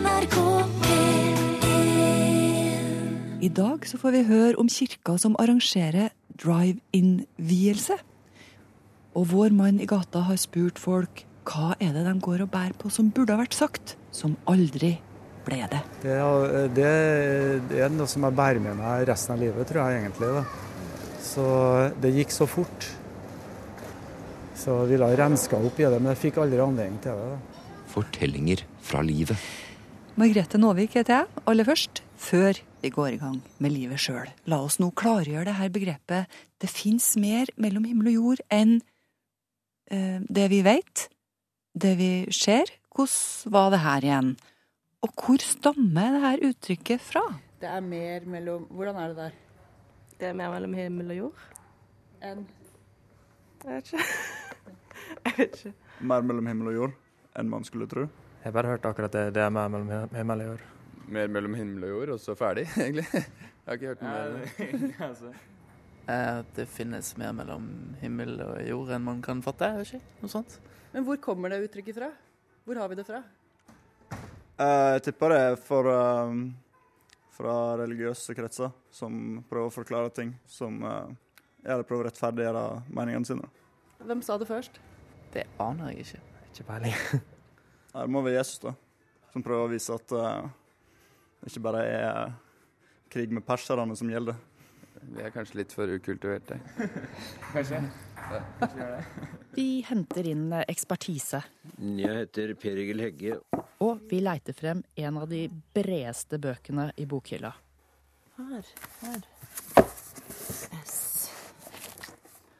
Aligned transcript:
NRK 0.00 0.36
P1 0.84 1.96
I 3.44 3.48
dag 3.56 3.84
så 3.88 3.98
får 4.00 4.14
vi 4.14 4.22
høre 4.28 4.56
om 4.60 4.68
kirka 4.72 5.16
som 5.20 5.34
arrangerer 5.40 6.10
drive-in-vielse. 6.40 7.96
Og 9.18 9.26
vår 9.32 9.50
mann 9.56 9.80
i 9.82 9.88
gata 9.90 10.22
har 10.28 10.38
spurt 10.40 10.78
folk 10.80 11.24
hva 11.50 11.72
er 11.82 11.92
det 11.96 12.04
de 12.06 12.14
går 12.22 12.44
og 12.44 12.50
bærer 12.52 12.76
på 12.78 12.90
som 12.94 13.08
burde 13.12 13.34
ha 13.34 13.40
vært 13.42 13.56
sagt, 13.56 13.96
som 14.14 14.36
aldri 14.48 14.92
ble 15.46 15.60
det. 15.72 15.80
Det, 16.04 16.14
er- 16.14 16.68
det, 16.76 16.90
det 17.72 17.80
er 17.84 17.90
noe 17.92 18.08
som 18.10 18.24
jeg 18.28 18.36
bærer 18.38 18.60
med 18.62 18.74
meg 18.78 19.06
resten 19.08 19.34
av 19.34 19.40
livet, 19.42 19.66
tror 19.68 19.80
jeg 19.90 20.02
egentlig. 20.04 20.28
Da. 20.36 20.42
Så 21.24 21.44
det 22.00 22.14
gikk 22.16 22.32
så 22.36 22.46
fort. 22.48 22.80
Så 24.60 24.68
jeg 24.82 24.90
ville 24.94 25.08
ha 25.08 25.16
renska 25.24 25.56
opp 25.58 25.76
i 25.80 25.88
det, 25.88 25.98
men 25.98 26.12
jeg 26.14 26.22
fikk 26.28 26.36
aldri 26.44 26.60
anledning 26.62 27.00
til 27.04 27.12
det. 27.16 27.28
Da. 27.32 27.38
Fortellinger 27.90 28.60
fra 28.86 29.00
livet. 29.02 29.40
Margrethe 30.18 30.58
Nåvik 30.58 30.96
heter 30.98 31.20
jeg, 31.20 31.26
aller 31.46 31.64
først, 31.64 32.00
før 32.18 32.58
vi 32.82 32.90
går 32.90 33.14
i 33.14 33.18
gang 33.20 33.36
med 33.62 33.70
livet 33.70 34.00
sjøl. 34.02 34.30
La 34.50 34.58
oss 34.64 34.80
nå 34.82 34.90
klargjøre 34.96 35.46
det 35.46 35.54
her 35.54 35.70
begrepet. 35.70 36.40
Det 36.60 36.70
fins 36.70 37.12
mer 37.20 37.50
mellom 37.60 37.86
himmel 37.86 38.10
og 38.10 38.16
jord 38.16 38.42
enn 38.52 38.80
eh, 39.92 40.18
det 40.26 40.48
vi 40.50 40.62
veit, 40.66 41.06
det 41.78 41.94
vi 42.00 42.10
ser. 42.34 42.72
Hvordan 42.90 43.54
var 43.54 43.70
det 43.70 43.82
her 43.84 44.06
igjen? 44.08 44.32
Og 45.06 45.12
hvor 45.14 45.44
stammer 45.44 46.16
det 46.16 46.22
her 46.24 46.42
uttrykket 46.50 47.04
fra? 47.04 47.22
Det 47.60 47.68
er 47.70 47.84
mer 47.84 48.26
mellom 48.26 48.66
Hvordan 48.70 48.96
er 48.96 49.12
det 49.12 49.16
der? 49.16 49.36
Det 50.20 50.28
er 50.28 50.34
mer 50.36 50.50
mellom 50.52 50.74
himmel 50.74 51.14
og 51.14 51.20
jord. 51.20 51.44
Enn? 52.20 52.42
Jeg 53.64 53.76
vet 53.76 53.92
ikke. 53.92 54.08
Jeg 55.24 55.38
vet 55.38 55.62
ikke. 55.62 55.72
Mer 56.00 56.26
mellom 56.26 56.50
himmel 56.50 56.72
og 56.72 56.76
jord 56.80 56.98
enn 57.38 57.48
man 57.52 57.64
skulle 57.64 57.86
tro. 57.88 58.08
Jeg 58.40 58.54
bare 58.56 58.70
hørte 58.72 58.88
akkurat 58.88 59.12
det. 59.12 59.24
Det 59.36 59.42
er 59.44 59.50
mer 59.52 59.68
mellom 59.68 60.14
himmel 60.16 60.42
og 60.44 60.46
jord. 60.52 60.62
Mer 61.10 61.28
mellom 61.28 61.54
himmel 61.58 61.84
og 61.84 61.90
jord, 61.94 62.12
og 62.14 62.20
så 62.22 62.36
ferdig, 62.38 62.64
egentlig. 62.80 63.04
Jeg 63.12 63.66
har 63.66 63.76
ikke 63.78 63.90
hørt 63.92 64.04
noe 64.04 64.12
mer. 65.30 65.40
At 66.10 66.48
det 66.56 66.64
finnes 66.72 67.12
mer 67.20 67.34
mellom 67.36 67.66
himmel 68.00 68.32
og 68.42 68.56
jord 68.66 68.94
enn 68.96 69.04
man 69.06 69.20
kan 69.22 69.42
fatte. 69.44 69.68
ikke, 69.84 70.00
noe 70.22 70.32
sånt. 70.32 70.56
Men 70.94 71.04
hvor 71.06 71.20
kommer 71.22 71.52
det 71.52 71.60
uttrykket 71.68 71.98
fra? 72.00 72.08
Hvor 72.66 72.80
har 72.80 72.88
vi 72.90 72.98
det 72.98 73.04
fra? 73.06 73.20
Uh, 74.60 74.96
Jeg 74.96 75.04
tipper 75.06 75.30
det 75.34 75.40
er 75.50 75.58
for, 75.60 75.86
uh, 75.86 76.32
fra 77.36 77.56
religiøse 77.78 78.34
kretser 78.36 78.72
som 78.90 79.42
prøver 79.50 79.70
å 79.70 79.74
forklare 79.74 80.10
ting 80.16 80.32
som 80.50 80.80
uh, 80.82 81.12
eller 81.62 81.84
prøver 81.86 82.08
å 82.08 82.10
rettferdiggjøre 82.10 82.64
meningene 82.88 83.28
sine. 83.28 83.52
Hvem 84.00 84.24
sa 84.24 84.38
det 84.40 84.48
først? 84.48 84.80
Det 85.34 85.44
aner 85.60 85.92
jeg 85.92 86.08
ikke. 86.08 86.24
Ikke 86.50 86.66
peiling. 86.72 86.96
Her 87.94 88.06
må 88.10 88.22
være 88.22 88.38
Jesus, 88.38 88.60
da, 88.62 88.74
som 89.32 89.42
prøver 89.42 89.66
å 89.66 89.72
vise 89.72 89.94
at 89.96 90.12
eh, 90.14 90.46
det 91.40 91.50
ikke 91.50 91.64
bare 91.64 91.82
er 91.88 92.32
krig 93.10 93.32
med 93.34 93.44
perserne 93.46 93.96
som 93.98 94.10
gjelder. 94.12 94.38
Vi 95.00 95.22
er 95.24 95.32
kanskje 95.32 95.62
litt 95.62 95.72
for 95.72 95.88
ukultiverte. 95.88 96.58
Vi 99.56 99.80
henter 99.88 100.26
inn 100.28 100.52
ekspertise, 100.60 101.40
Jeg 101.80 102.18
heter 102.20 102.52
Per 102.60 102.78
Egil 102.78 103.00
Hegge. 103.02 103.38
og 103.80 104.04
vi 104.10 104.20
leiter 104.20 104.52
frem 104.54 104.82
en 104.94 105.16
av 105.18 105.26
de 105.30 105.48
bredeste 105.74 106.38
bøkene 106.38 106.90
i 107.00 107.06
bokhylla. 107.10 107.50
Her. 108.36 108.64
Her. 109.00 109.20
S. 110.84 111.30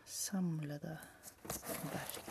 Samlede 0.07 0.97
verker. 1.93 2.30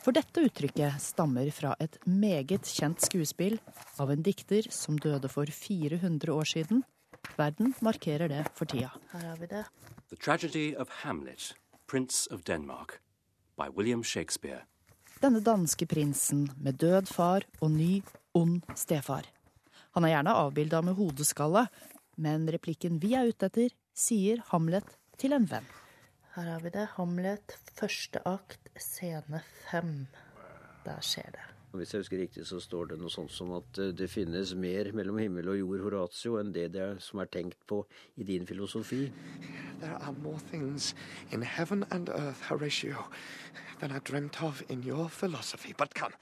For 0.00 0.16
dette 0.16 0.40
uttrykket 0.46 0.96
stammer 1.02 1.50
fra 1.52 1.74
et 1.76 1.98
meget 2.08 2.64
kjent 2.64 3.02
skuespill 3.04 3.58
av 4.00 4.08
en 4.12 4.22
dikter 4.24 4.64
som 4.72 4.96
døde 4.96 5.28
for 5.28 5.50
400 5.52 6.32
år 6.32 6.48
siden. 6.48 6.80
Verden 7.36 7.74
markerer 7.84 8.32
det 8.32 8.46
for 8.56 8.64
tida. 8.64 8.94
Her 9.12 9.26
har 9.28 9.36
vi 9.36 9.50
det. 9.50 9.66
The 10.08 10.16
Tragedy 10.16 10.74
of 10.74 10.88
Hamlet, 11.02 11.52
Prince 11.86 12.24
of 12.32 12.46
Denmark, 12.48 12.96
by 13.60 13.68
William 13.68 14.00
Shakespeare. 14.02 14.64
Denne 15.20 15.42
danske 15.44 15.84
prinsen 15.84 16.48
med 16.56 16.80
død 16.80 17.12
far 17.12 17.44
og 17.60 17.70
ny, 17.74 18.00
ond 18.32 18.64
stefar. 18.72 19.28
Han 19.92 20.06
er 20.06 20.14
gjerne 20.14 20.38
avbilda 20.46 20.80
med 20.86 20.96
hodeskalle, 20.96 21.66
men 22.16 22.48
replikken 22.48 22.96
vi 23.04 23.12
er 23.18 23.28
ute 23.28 23.50
etter, 23.52 23.76
sier 23.92 24.40
Hamlet 24.48 24.96
til 25.20 25.36
en 25.36 25.44
venn. 25.50 25.68
Her 26.38 26.54
har 26.54 26.64
vi 26.64 26.72
det. 26.72 26.86
Hamlet, 26.96 27.58
første 27.76 28.22
akt, 28.24 28.69
scene 28.78 29.42
fem. 29.70 30.06
Der 30.84 31.00
skjer 31.04 31.30
det. 31.34 31.46
Hvis 31.70 31.92
jeg 31.94 32.02
husker 32.02 32.18
riktig, 32.18 32.44
så 32.48 32.58
står 32.58 32.88
det 32.90 32.96
noe 32.98 33.12
sånt 33.12 33.30
som 33.30 33.52
at 33.54 33.78
eh, 33.78 33.92
det 33.94 34.08
finnes 34.10 34.56
mer 34.58 34.90
mellom 34.96 35.20
himmel 35.22 35.52
og 35.52 35.58
jord, 35.60 35.84
Horatio, 35.84 36.34
enn 36.40 36.50
det 36.54 36.72
det 36.74 36.82
er, 36.82 36.96
som 36.98 37.22
er 37.22 37.30
tenkt 37.30 37.60
på 37.70 37.84
i 38.18 38.26
din 38.26 38.46
filosofi. 38.46 39.04
There 39.78 39.94
are 40.00 40.16
more 40.18 40.40
things 40.50 40.94
in 41.30 41.46
heaven 41.46 41.84
and 41.94 42.10
earth, 42.10 42.42
Horatio, 42.48 43.06
than 43.78 43.94
I 43.94 44.00
dreamt 44.00 44.42
of 44.42 44.64
in 44.68 44.82
your 44.82 45.08
philosophy. 45.08 45.74
But 45.78 45.94
come. 45.94 46.16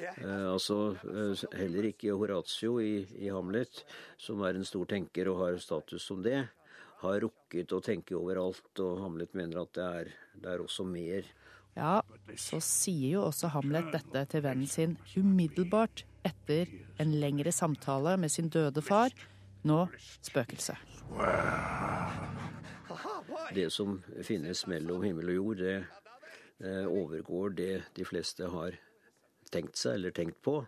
Eh, 0.00 0.52
altså 0.52 0.96
eh, 1.08 1.48
heller 1.56 1.90
ikke 1.90 2.12
Horatio 2.16 2.78
i, 2.80 3.06
i 3.24 3.32
Hamlet, 3.32 3.84
som 4.20 4.44
er 4.44 4.56
en 4.56 4.68
stor 4.68 4.84
tenker 4.88 5.32
og 5.32 5.40
har 5.46 5.60
status 5.64 6.04
som 6.08 6.20
det, 6.24 6.42
har 7.00 7.20
rukket 7.24 7.72
å 7.72 7.80
tenke 7.84 8.16
overalt, 8.16 8.68
og 8.84 9.00
Hamlet 9.00 9.32
mener 9.36 9.62
at 9.62 9.72
det 9.76 9.88
er, 10.02 10.14
det 10.36 10.54
er 10.54 10.64
også 10.64 10.84
mer. 10.84 11.24
Ja, 11.76 12.00
så 12.36 12.58
sier 12.64 13.16
jo 13.16 13.26
også 13.28 13.52
Hamlet 13.54 13.92
dette 13.94 14.24
til 14.32 14.42
vennen 14.44 14.70
sin 14.70 14.96
umiddelbart 15.14 16.04
etter 16.26 16.70
en 17.00 17.14
lengre 17.22 17.52
samtale 17.54 18.16
med 18.20 18.32
sin 18.32 18.50
døde 18.52 18.82
far. 18.82 19.14
Nå 19.64 19.84
spøkelse. 20.24 20.76
Det 23.54 23.68
som 23.74 23.98
finnes 24.26 24.66
mellom 24.70 25.04
himmel 25.04 25.32
og 25.32 25.38
jord, 25.38 25.62
det 25.62 25.78
eh, 26.62 26.86
overgår 26.86 27.56
det 27.58 27.72
de 27.96 28.06
fleste 28.06 28.48
har 28.50 28.76
tenkt 29.50 29.78
seg 29.80 29.98
eller 29.98 30.14
tenkt 30.14 30.38
på. 30.44 30.60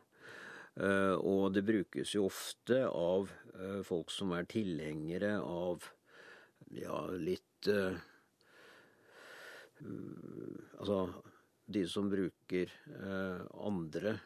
Eh, 0.80 1.14
og 1.18 1.52
det 1.54 1.64
brukes 1.68 2.14
jo 2.16 2.26
ofte 2.30 2.82
av 2.88 3.30
eh, 3.54 3.80
folk 3.86 4.10
som 4.10 4.34
er 4.36 4.48
tilhengere 4.50 5.36
av 5.40 5.86
ja, 6.72 7.04
litt 7.12 7.68
Altså 10.78 11.06
de 11.72 11.82
som 11.88 12.10
bruker 12.10 12.70
eh, 12.70 13.42
andre, 13.66 14.16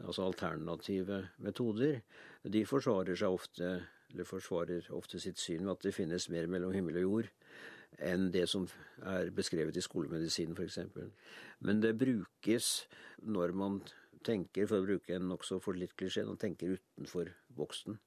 altså 0.00 0.26
alternative 0.26 1.22
metoder, 1.44 2.00
de 2.42 2.64
forsvarer 2.66 3.18
seg 3.20 3.36
ofte 3.36 3.72
eller 4.10 4.26
forsvarer 4.26 4.88
ofte 4.96 5.20
sitt 5.22 5.38
syn 5.38 5.62
med 5.64 5.76
at 5.76 5.84
det 5.86 5.94
finnes 5.94 6.28
mer 6.32 6.48
mellom 6.50 6.72
himmel 6.74 6.98
og 6.98 7.06
jord 7.06 7.28
enn 8.06 8.28
det 8.34 8.46
som 8.50 8.66
er 9.06 9.30
beskrevet 9.34 9.76
i 9.76 9.82
skolemedisinen 9.84 10.56
f.eks. 10.56 10.78
Men 11.66 11.82
det 11.82 11.96
brukes 11.98 12.70
når 13.26 13.54
man 13.56 13.80
tenker, 14.26 14.68
for 14.70 14.80
å 14.80 14.86
bruke 14.86 15.16
en 15.16 15.28
nokså 15.30 15.58
for 15.62 15.78
litt 15.78 15.96
klisjé, 15.98 16.24
man 16.28 16.40
tenker 16.40 16.76
utenfor 16.76 17.32
boksen. 17.56 17.98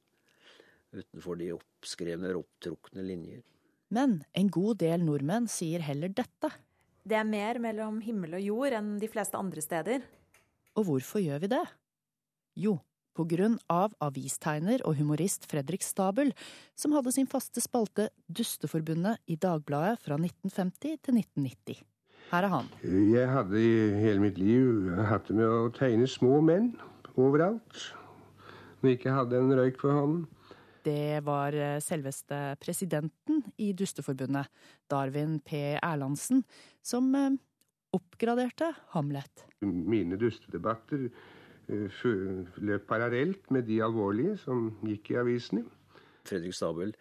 Utenfor 0.93 1.39
de 1.41 1.51
oppskrevne 1.55 2.29
eller 2.29 2.41
opptrukne 2.43 3.05
linjer. 3.05 3.41
Men 3.93 4.21
en 4.37 4.49
god 4.53 4.79
del 4.81 5.03
nordmenn 5.05 5.49
sier 5.51 5.83
heller 5.85 6.13
dette. 6.15 6.49
Det 7.03 7.17
er 7.19 7.27
mer 7.27 7.59
mellom 7.59 7.99
himmel 7.99 8.37
og 8.37 8.43
jord 8.45 8.73
enn 8.77 8.93
de 9.01 9.09
fleste 9.11 9.35
andre 9.35 9.61
steder. 9.63 10.03
Og 10.79 10.87
hvorfor 10.87 11.19
gjør 11.19 11.41
vi 11.43 11.49
det? 11.51 11.63
Jo, 12.63 12.77
på 13.13 13.25
grunn 13.27 13.57
av 13.71 13.91
avistegner 14.01 14.81
og 14.87 14.95
humorist 14.97 15.43
Fredrik 15.51 15.83
Stabel, 15.83 16.31
som 16.79 16.95
hadde 16.95 17.11
sin 17.11 17.27
faste 17.27 17.61
spalte 17.61 18.07
Dusteforbundet 18.31 19.19
i 19.27 19.35
Dagbladet 19.35 19.99
fra 20.05 20.15
1950 20.15 20.95
til 21.03 21.19
1990. 21.19 21.83
Her 22.31 22.47
er 22.47 22.53
han. 22.53 22.71
Jeg 22.87 23.27
hadde 23.29 23.59
i 23.59 23.73
hele 23.99 24.23
mitt 24.23 24.39
liv 24.39 24.87
hatt 25.09 25.27
det 25.27 25.35
med 25.37 25.51
å 25.51 25.67
tegne 25.75 26.07
små 26.09 26.39
menn 26.45 26.71
overalt. 27.19 27.83
Når 28.79 28.89
jeg 28.89 29.01
ikke 29.01 29.17
hadde 29.19 29.43
en 29.43 29.53
røyk 29.59 29.77
for 29.83 29.99
hånden. 29.99 30.23
Det 30.83 31.23
var 31.23 31.55
eh, 31.55 31.79
selveste 31.83 32.55
presidenten 32.61 33.43
i 33.57 33.71
Dusteforbundet, 33.77 34.49
Darwin 34.91 35.39
P. 35.39 35.77
Erlandsen, 35.79 36.43
som 36.83 37.07
eh, 37.15 37.37
oppgraderte 37.95 38.73
Hamlet. 38.95 39.45
Mine 39.63 40.19
dustedebatter 40.19 41.07
eh, 41.07 42.03
løp 42.59 42.87
parallelt 42.89 43.47
med 43.51 43.67
de 43.69 43.79
alvorlige 43.85 44.35
som 44.43 44.73
gikk 44.83 45.13
i 45.13 45.21
avisene. 45.23 45.63
Fredrik 46.23 46.55
Stabel, 46.55 46.93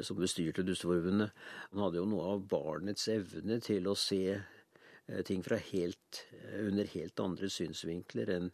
som 0.00 0.16
bestyrte 0.16 0.64
Dusteforbundet, 0.64 1.34
han 1.68 1.82
hadde 1.84 2.00
jo 2.00 2.06
noe 2.08 2.30
av 2.32 2.46
barnets 2.48 3.10
evne 3.12 3.58
til 3.60 3.90
å 3.90 3.92
se 3.92 4.38
ting 5.28 5.42
fra 5.44 5.58
helt, 5.68 6.22
under 6.62 6.88
helt 6.94 7.20
andre 7.20 7.50
synsvinkler 7.52 8.32
enn 8.38 8.48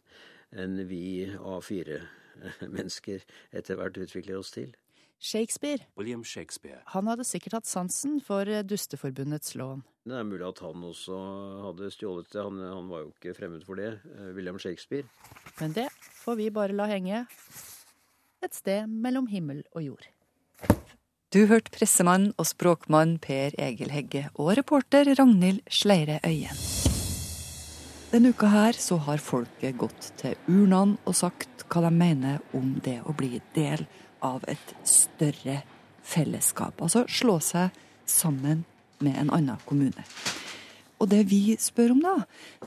enn 0.55 0.79
vi 0.87 1.27
A4-mennesker 1.27 2.26
etter 3.51 3.79
hvert 3.79 3.97
utvikler 3.97 4.39
oss 4.39 4.51
til. 4.55 4.75
Shakespeare. 5.19 5.81
William 5.97 6.23
Shakespeare. 6.23 6.81
Han 6.93 7.07
hadde 7.09 7.25
sikkert 7.25 7.57
hatt 7.57 7.69
sansen 7.69 8.19
for 8.21 8.45
eh, 8.45 8.61
Dusteforbundets 8.61 9.55
lån. 9.57 9.81
Det 10.07 10.15
er 10.15 10.27
mulig 10.27 10.45
at 10.45 10.61
han 10.63 10.83
også 10.87 11.17
hadde 11.65 11.89
stjålet 11.91 12.29
det. 12.31 12.43
Han, 12.43 12.61
han 12.61 12.91
var 12.91 13.01
jo 13.05 13.09
ikke 13.15 13.33
fremmed 13.39 13.65
for 13.65 13.81
det, 13.81 13.95
eh, 14.13 14.29
William 14.37 14.59
Shakespeare. 14.61 15.09
Men 15.59 15.73
det 15.73 15.89
får 16.21 16.37
vi 16.37 16.51
bare 16.53 16.77
la 16.77 16.85
henge. 16.91 17.25
et 18.45 18.53
sted 18.53 18.85
mellom 18.87 19.27
himmel 19.27 19.63
og 19.73 19.81
jord. 19.83 20.05
Du 21.33 21.47
hørte 21.49 21.73
pressemann 21.73 22.29
og 22.37 22.45
språkmann 22.47 23.17
Per 23.19 23.57
Egil 23.59 23.91
Hegge 23.91 24.29
og 24.35 24.55
reporter 24.61 25.09
Ragnhild 25.17 25.65
Sleire 25.67 26.21
Øyen. 26.23 26.76
Denne 28.17 28.31
uka 28.33 28.47
her 28.49 28.73
så 28.73 28.95
har 29.05 29.21
folket 29.21 29.75
gått 29.77 30.07
til 30.17 30.31
urnene 30.49 30.95
og 31.05 31.13
sagt 31.13 31.67
hva 31.69 31.83
de 31.83 31.89
mener 31.93 32.39
om 32.57 32.71
det 32.81 32.95
å 33.05 33.13
bli 33.13 33.37
del 33.53 33.83
av 34.25 34.41
et 34.49 34.71
større 34.89 35.59
fellesskap. 36.01 36.81
Altså 36.81 37.03
slå 37.05 37.35
seg 37.45 37.75
sammen 38.09 38.63
med 39.05 39.19
en 39.21 39.29
annen 39.35 39.61
kommune. 39.69 40.01
Og 40.97 41.11
det 41.11 41.27
vi 41.29 41.59
spør 41.61 41.93
om 41.93 41.99
da, 42.01 42.15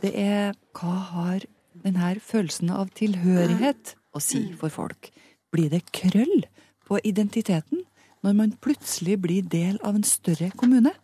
det 0.05 0.13
er 0.23 0.55
hva 0.79 0.93
har 1.09 1.47
denne 1.83 2.13
følelsen 2.23 2.71
av 2.71 2.93
tilhørighet 3.01 3.97
å 4.15 4.23
si 4.23 4.45
for 4.61 4.71
folk? 4.71 5.09
Blir 5.51 5.73
det 5.73 5.81
krøll 5.91 6.45
på 6.87 7.01
identiteten 7.03 7.83
når 8.23 8.37
man 8.39 8.55
plutselig 8.63 9.19
blir 9.27 9.51
del 9.51 9.83
av 9.83 9.99
en 9.99 10.07
større 10.07 10.53
kommune? 10.55 10.95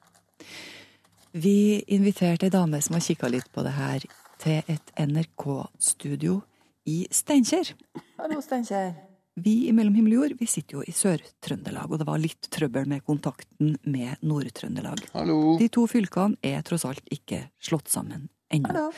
Vi 1.35 1.83
inviterte 1.99 2.47
ei 2.47 2.55
dame 2.55 2.79
som 2.79 2.95
har 2.95 3.05
kikka 3.09 3.33
litt 3.35 3.51
på 3.51 3.67
det 3.67 3.75
her, 3.75 4.07
til 4.43 4.63
et 4.71 4.93
NRK-studio 5.01 6.41
i 6.87 7.03
Steinkjer. 7.11 7.73
Hallo, 8.21 8.41
Steinkjer. 8.45 8.95
Vi 9.37 9.67
i 9.69 9.73
Mellom 9.77 9.97
himmel 9.99 10.15
og 10.17 10.23
jord 10.23 10.39
vi 10.41 10.47
sitter 10.49 10.79
jo 10.79 10.85
i 10.89 10.95
Sør-Trøndelag, 10.97 11.91
og 11.93 12.01
det 12.01 12.07
var 12.09 12.21
litt 12.23 12.49
trøbbel 12.53 12.87
med 12.89 13.05
kontakten 13.05 13.75
med 13.85 14.23
Nord-Trøndelag. 14.25 15.03
Hallo. 15.13 15.59
De 15.61 15.69
to 15.73 15.85
fylkene 15.91 16.41
er 16.47 16.65
tross 16.65 16.87
alt 16.89 17.05
ikke 17.13 17.43
slått 17.61 17.93
sammen 17.93 18.31
ennå. 18.55 18.89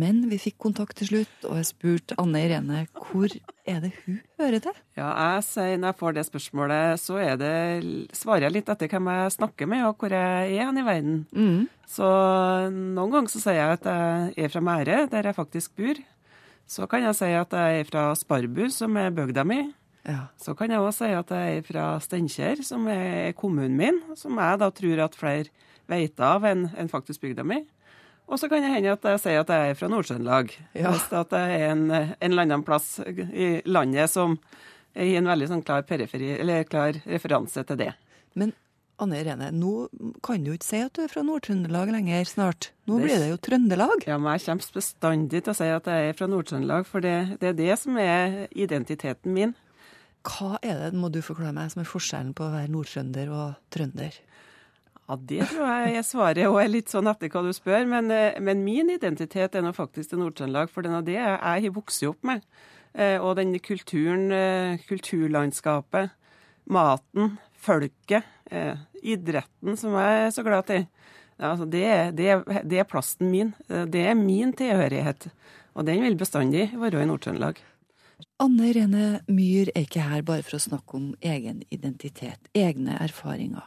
Men 0.00 0.24
vi 0.26 0.40
fikk 0.42 0.56
kontakt 0.58 0.96
til 0.98 1.10
slutt, 1.10 1.34
og 1.46 1.58
jeg 1.60 1.68
spurte 1.68 2.16
Anne 2.18 2.40
Irene 2.42 2.80
hvor 2.98 3.30
er 3.64 3.78
det 3.84 3.92
hun 4.02 4.16
hører 4.40 4.62
til? 4.64 4.80
Ja, 4.98 5.10
jeg 5.36 5.44
sier 5.46 5.76
Når 5.78 5.92
jeg 5.92 5.98
får 6.00 6.16
det 6.16 6.24
spørsmålet, 6.26 7.00
så 7.00 7.20
er 7.22 7.36
det, 7.38 7.52
svarer 8.16 8.48
jeg 8.48 8.56
litt 8.56 8.72
etter 8.74 8.90
hvem 8.90 9.12
jeg 9.12 9.36
snakker 9.36 9.70
med, 9.70 9.84
og 9.86 10.02
hvor 10.02 10.16
jeg 10.16 10.56
er 10.58 10.66
hen 10.66 10.80
i 10.82 10.86
verden. 10.86 11.20
Mm. 11.30 11.60
Så 11.86 12.08
noen 12.74 13.14
ganger 13.14 13.30
så 13.30 13.44
sier 13.44 13.60
jeg 13.60 13.78
at 13.78 13.86
jeg 13.86 14.48
er 14.48 14.52
fra 14.52 14.64
Mære, 14.66 14.98
der 15.12 15.30
jeg 15.30 15.38
faktisk 15.38 15.78
bor. 15.78 16.02
Så 16.66 16.88
kan 16.90 17.04
jeg 17.04 17.18
si 17.18 17.30
at 17.36 17.54
jeg 17.54 17.80
er 17.80 17.88
fra 17.88 18.04
Sparbu, 18.18 18.66
som 18.72 18.96
er 18.98 19.14
bygda 19.14 19.44
mi. 19.46 19.60
Ja. 20.04 20.26
Så 20.40 20.56
kan 20.58 20.72
jeg 20.72 20.82
òg 20.82 20.92
si 20.96 21.08
at 21.16 21.30
jeg 21.32 21.60
er 21.60 21.64
fra 21.64 21.84
Steinkjer, 22.02 22.64
som 22.66 22.88
er 22.90 23.32
kommunen 23.38 23.78
min, 23.78 24.02
som 24.18 24.36
jeg 24.40 24.60
da 24.60 24.68
tror 24.74 25.04
at 25.06 25.16
flere 25.16 25.70
vet 25.88 26.20
av 26.20 26.44
enn 26.48 26.66
en 26.80 26.90
faktisk 26.90 27.22
bygda 27.24 27.44
mi. 27.46 27.62
Og 28.28 28.38
så 28.40 28.48
kan 28.48 28.62
det 28.64 28.70
hende 28.72 28.92
at 28.96 29.04
jeg 29.04 29.20
sier 29.20 29.42
at 29.42 29.50
jeg 29.52 29.70
er 29.70 29.76
fra 29.78 29.88
Nord-Trøndelag. 29.92 30.52
Ja. 30.74 30.90
Hvis 30.94 31.10
at 31.12 31.34
jeg 31.36 31.58
er 31.60 31.72
en, 31.74 31.84
en 31.92 32.30
eller 32.30 32.46
annen 32.46 32.64
plass 32.64 32.98
i 33.04 33.60
landet 33.68 34.08
som 34.10 34.38
er 34.96 35.10
i 35.10 35.16
en 35.18 35.28
veldig 35.28 35.48
sånn 35.50 35.64
klar 35.66 35.82
periferi, 35.86 36.32
eller 36.40 36.64
klar 36.64 36.96
referanse 37.04 37.64
til 37.68 37.80
det. 37.82 37.90
Men 38.38 38.54
Anne 39.02 39.18
Irene, 39.20 39.48
nå 39.50 39.88
kan 40.22 40.44
du 40.46 40.52
ikke 40.54 40.68
si 40.68 40.78
at 40.86 40.94
du 40.94 41.02
er 41.04 41.10
fra 41.10 41.24
Nord-Trøndelag 41.26 41.90
lenger 41.92 42.24
snart. 42.30 42.70
Nå 42.86 42.96
Det- 43.00 43.04
blir 43.08 43.18
det 43.18 43.28
jo 43.32 43.36
Trøndelag. 43.42 44.06
Ja, 44.06 44.16
men 44.18 44.38
jeg 44.38 44.46
kommer 44.46 44.72
bestandig 44.78 45.42
til 45.44 45.52
å 45.52 45.56
si 45.58 45.64
at 45.64 45.84
jeg 45.90 46.08
er 46.08 46.12
fra 46.14 46.26
Nord-Trøndelag, 46.30 46.86
for 46.86 47.00
det, 47.04 47.38
det 47.40 47.48
er 47.48 47.58
det 47.58 47.78
som 47.78 47.98
er 47.98 48.46
identiteten 48.54 49.34
min. 49.34 49.54
Hva 50.24 50.56
er 50.62 50.78
det, 50.78 50.94
må 50.96 51.10
du 51.12 51.20
forklare 51.20 51.52
meg, 51.52 51.70
som 51.74 51.82
er 51.82 51.90
forskjellen 51.90 52.32
på 52.38 52.46
å 52.46 52.52
være 52.54 52.70
nordtrønder 52.72 53.28
og 53.34 53.56
trønder? 53.74 54.14
Ja, 55.08 55.16
Det 55.16 55.48
tror 55.50 55.66
jeg 55.68 55.94
jeg 55.98 56.06
svarer 56.08 56.48
og 56.48 56.70
litt 56.70 56.88
sånn 56.92 57.08
etter 57.10 57.28
hva 57.28 57.42
du 57.44 57.52
spør, 57.52 57.84
men, 57.88 58.10
eh, 58.10 58.38
men 58.40 58.64
min 58.64 58.88
identitet 58.90 59.54
er 59.54 59.62
nå 59.64 59.74
faktisk 59.76 60.10
til 60.10 60.22
Nord-Trøndelag, 60.22 60.70
for 60.72 60.82
den 60.82 60.96
av 60.96 61.04
det 61.04 61.18
jeg 61.18 61.38
har 61.40 61.74
vokst 61.76 62.02
opp 62.08 62.22
med. 62.24 62.44
Eh, 62.94 63.18
Og 63.20 63.36
den 63.36 63.52
kulturen, 63.58 64.32
eh, 64.32 64.78
kulturlandskapet, 64.88 66.10
maten, 66.68 67.38
folket, 67.58 68.24
idretten 69.02 69.76
som 69.76 69.92
jeg 69.92 70.26
er 70.26 70.30
så 70.30 70.44
glad 70.44 70.70
i. 70.70 70.86
Altså 71.40 71.68
det, 71.68 72.14
det, 72.14 72.44
det 72.68 72.78
er 72.78 72.84
plassen 72.84 73.30
min. 73.30 73.54
Det 73.68 74.06
er 74.06 74.14
min 74.14 74.52
tilhørighet. 74.52 75.30
Og 75.74 75.84
den 75.84 76.02
vil 76.02 76.16
bestandig 76.16 76.70
være 76.78 77.02
i 77.02 77.06
Nord-Trøndelag. 77.08 77.56
Anne 78.38 78.68
Irene 78.70 79.20
Myhr 79.26 79.72
er 79.74 79.86
ikke 79.88 80.04
her 80.06 80.22
bare 80.22 80.44
for 80.44 80.56
å 80.56 80.62
snakke 80.62 80.94
om 80.94 81.14
egen 81.20 81.62
identitet, 81.74 82.38
egne 82.54 82.96
erfaringer. 83.00 83.64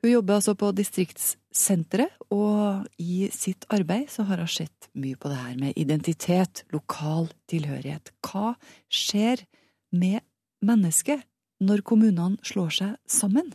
Hun 0.00 0.14
jobber 0.14 0.38
altså 0.38 0.54
på 0.56 0.70
distriktssenteret, 0.72 2.14
og 2.32 2.86
i 3.02 3.26
sitt 3.34 3.66
arbeid 3.74 4.08
så 4.08 4.24
har 4.28 4.40
hun 4.40 4.48
sett 4.48 4.88
mye 4.96 5.18
på 5.20 5.28
det 5.28 5.40
her 5.42 5.56
med 5.60 5.76
identitet, 5.76 6.62
lokal 6.72 7.28
tilhørighet. 7.50 8.12
Hva 8.24 8.54
skjer 8.88 9.42
med 9.92 10.24
mennesket 10.64 11.26
når 11.60 11.84
kommunene 11.84 12.40
slår 12.46 12.72
seg 12.78 12.94
sammen? 13.04 13.50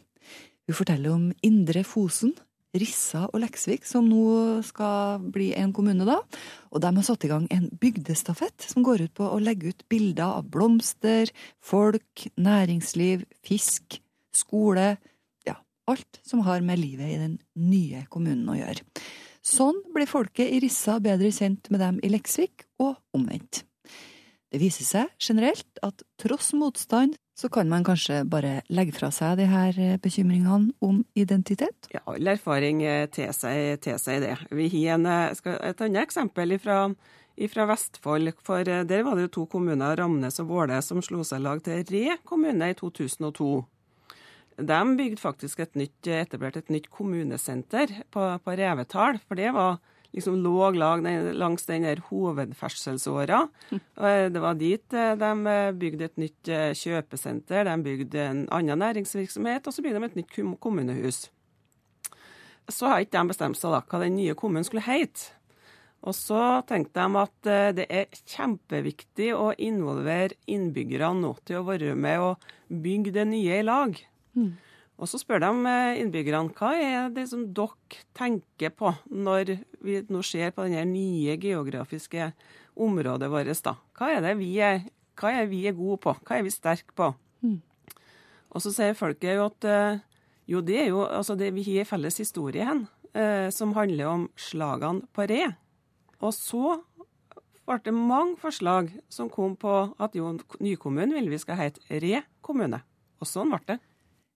Hun 0.69 0.77
forteller 0.77 1.15
om 1.15 1.31
Indre 1.45 1.81
Fosen, 1.87 2.35
Rissa 2.75 3.23
og 3.31 3.39
Leksvik, 3.41 3.85
som 3.87 4.05
nå 4.05 4.61
skal 4.67 5.25
bli 5.33 5.49
en 5.57 5.73
kommune, 5.73 6.05
da. 6.05 6.19
Og 6.69 6.83
de 6.83 6.91
har 6.97 7.07
satt 7.07 7.25
i 7.25 7.31
gang 7.31 7.47
en 7.53 7.69
bygdestafett 7.81 8.69
som 8.69 8.85
går 8.85 9.07
ut 9.07 9.15
på 9.17 9.31
å 9.31 9.41
legge 9.41 9.71
ut 9.71 9.85
bilder 9.89 10.41
av 10.41 10.49
blomster, 10.51 11.31
folk, 11.63 12.27
næringsliv, 12.37 13.23
fisk, 13.47 14.01
skole, 14.35 14.97
alt 15.91 16.19
som 16.25 16.43
har 16.47 16.65
med 16.65 16.81
livet 16.81 17.13
i 17.13 17.21
den 17.21 17.37
nye 17.59 18.05
kommunen 18.09 18.49
å 18.49 18.57
gjøre. 18.57 18.83
Sånn 19.45 19.77
blir 19.93 20.09
folket 20.09 20.49
i 20.49 20.59
Rissa 20.63 20.97
bedre 21.03 21.29
kjent 21.33 21.69
med 21.69 21.83
dem 21.83 21.99
i 22.01 22.09
Leksvik, 22.09 22.65
og 22.81 22.97
omvendt. 23.13 23.61
Det 24.51 24.61
viser 24.61 24.87
seg 24.87 25.09
generelt 25.21 25.81
at 25.83 26.01
tross 26.21 26.53
motstand, 26.57 27.17
så 27.35 27.49
kan 27.51 27.67
man 27.67 27.83
kanskje 27.83 28.21
bare 28.31 28.61
legge 28.71 28.95
fra 28.95 29.09
seg 29.11 29.35
de 29.41 29.49
her 29.51 29.75
eh, 29.81 29.97
bekymringene 29.99 30.71
om 30.85 31.01
identitet. 31.19 31.89
Ja, 31.91 31.99
all 32.07 32.31
erfaring 32.31 32.79
eh, 32.87 33.09
tilsier 33.11 33.75
tilsier 33.83 34.23
det. 34.23 34.37
Vi 34.55 34.69
har 34.77 34.95
en, 34.95 35.09
eh, 35.11 35.57
et 35.59 35.83
annet 35.83 36.05
eksempel 36.05 36.55
fra 36.63 37.67
Vestfold. 37.67 38.31
for 38.41 38.63
Der 38.63 39.03
var 39.03 39.15
det 39.15 39.27
jo 39.27 39.33
to 39.41 39.45
kommuner, 39.45 39.97
Ramnes 39.97 40.39
og 40.39 40.47
Våle, 40.47 40.81
som 40.81 41.01
slo 41.01 41.23
seg 41.27 41.43
lag 41.43 41.61
til 41.61 41.83
Re 41.83 42.17
kommune 42.23 42.71
i 42.71 42.73
2002. 42.79 43.65
De 44.55 44.95
bygde 44.95 45.19
faktisk 45.19 45.59
et 45.59 45.75
nytt, 45.75 46.07
etablerte 46.07 46.61
et 46.63 46.71
nytt 46.71 46.87
kommunesenter 46.93 47.91
på, 48.13 48.23
på 48.39 48.55
Revetal, 48.55 49.19
for 49.27 49.35
det 49.39 49.51
var 49.55 49.81
liksom 50.15 50.37
lå 50.39 50.69
lag 50.71 51.03
langs 51.35 51.65
den 51.67 51.83
der 51.83 51.99
hovedferdselsåra. 52.09 53.41
Og, 53.99 54.07
eh, 54.09 54.31
Det 54.31 54.41
var 54.41 54.55
dit 54.55 54.93
eh, 54.93 55.15
de 55.19 55.31
eh, 55.51 55.71
bygde 55.75 56.05
et 56.05 56.17
nytt 56.17 56.51
kjøpesenter, 56.79 57.67
de 57.67 57.83
bygde 57.83 58.21
en 58.23 58.43
annen 58.51 58.79
næringsvirksomhet, 58.79 59.67
og 59.67 59.73
så 59.73 59.83
bygde 59.83 59.99
de 59.99 60.05
et 60.05 60.19
nytt 60.21 60.59
kommunehus. 60.59 61.29
Så 62.69 62.87
har 62.87 63.03
ikke 63.03 63.19
de 63.19 63.27
bestemt 63.29 63.59
seg 63.59 63.75
da 63.75 63.83
hva 63.83 63.99
den 64.01 64.15
nye 64.15 64.33
kommunen 64.33 64.65
skulle 64.65 64.87
hete. 64.87 65.35
Og 66.05 66.13
så 66.13 66.61
tenkte 66.69 67.01
de 67.01 67.17
at 67.17 67.47
det 67.77 67.85
er 67.89 68.17
kjempeviktig 68.29 69.31
å 69.33 69.51
involvere 69.57 70.37
innbyggerne 70.45 71.21
nå 71.23 71.31
til 71.45 71.59
å 71.59 71.65
være 71.65 71.95
med 71.97 72.21
og 72.21 72.45
bygge 72.69 73.13
det 73.15 73.25
nye 73.29 73.57
i 73.57 73.65
lag. 73.65 73.97
Og 74.95 75.09
så 75.11 75.19
spør 75.19 75.41
de 75.43 75.51
eh, 75.67 75.99
innbyggerne 75.99 76.53
hva 76.55 76.71
er 76.79 77.09
det 77.11 77.27
som 77.27 77.43
dere 77.55 78.03
tenker 78.15 78.71
på 78.71 78.93
når 79.11 79.57
vi 79.83 79.99
nå 80.07 80.21
ser 80.23 80.53
på 80.55 80.67
det 80.71 80.85
nye 80.87 81.35
geografiske 81.41 82.31
området 82.75 83.29
vårt. 83.31 83.51
da? 83.63 83.75
Hva 83.97 84.13
er 84.15 84.23
det 84.23 84.37
vi 84.39 84.53
er, 84.63 84.85
hva 85.19 85.33
er 85.41 85.49
vi 85.51 85.65
er 85.67 85.75
gode 85.75 85.99
på? 86.05 86.15
Hva 86.23 86.39
er 86.39 86.47
vi 86.47 86.53
sterke 86.53 86.95
på? 86.95 87.11
Og 88.55 88.63
så 88.63 88.71
sier 88.71 88.95
folket 88.95 89.35
jo 89.35 89.49
at 89.49 89.67
eh, 89.67 90.03
jo, 90.47 90.61
det 90.63 90.77
er 90.85 90.91
jo, 90.93 91.03
altså 91.03 91.35
det, 91.35 91.51
vi 91.55 91.65
har 91.67 91.83
en 91.83 91.89
felles 91.89 92.21
historie 92.21 92.63
hen, 92.63 92.85
eh, 93.17 93.49
som 93.51 93.73
handler 93.75 94.11
om 94.11 94.27
slagene 94.39 95.03
på 95.11 95.27
Re. 95.27 95.49
Og 96.21 96.31
så 96.37 96.77
ble 97.65 97.79
det 97.83 97.95
mange 97.97 98.37
forslag 98.39 98.93
som 99.11 99.27
kom 99.33 99.57
på 99.59 99.73
at 99.99 100.15
jo, 100.15 100.37
nykommunen 100.63 101.17
vil 101.17 101.33
vi 101.33 101.41
skal 101.41 101.59
hete 101.59 101.99
Re 101.99 102.23
kommune. 102.45 102.79
Og 103.19 103.27
sånn 103.27 103.51
ble 103.51 103.59
det. 103.73 103.79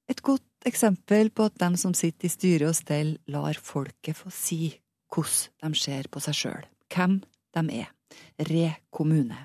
Et 0.10 0.22
godt 0.26 0.66
eksempel 0.66 1.30
på 1.30 1.46
at 1.50 1.58
dem 1.62 1.78
som 1.78 1.94
sitter 1.94 2.28
i 2.28 2.34
styre 2.34 2.72
og 2.72 2.78
stell, 2.78 3.18
lar 3.30 3.58
folket 3.62 4.18
få 4.18 4.32
si 4.34 4.74
hvordan 5.14 5.74
de 5.74 5.82
ser 5.82 6.10
på 6.12 6.22
seg 6.22 6.38
sjøl, 6.38 6.68
hvem 6.94 7.22
de 7.58 7.82
er. 7.84 7.90
Re 8.42 8.68
kommune. 8.90 9.38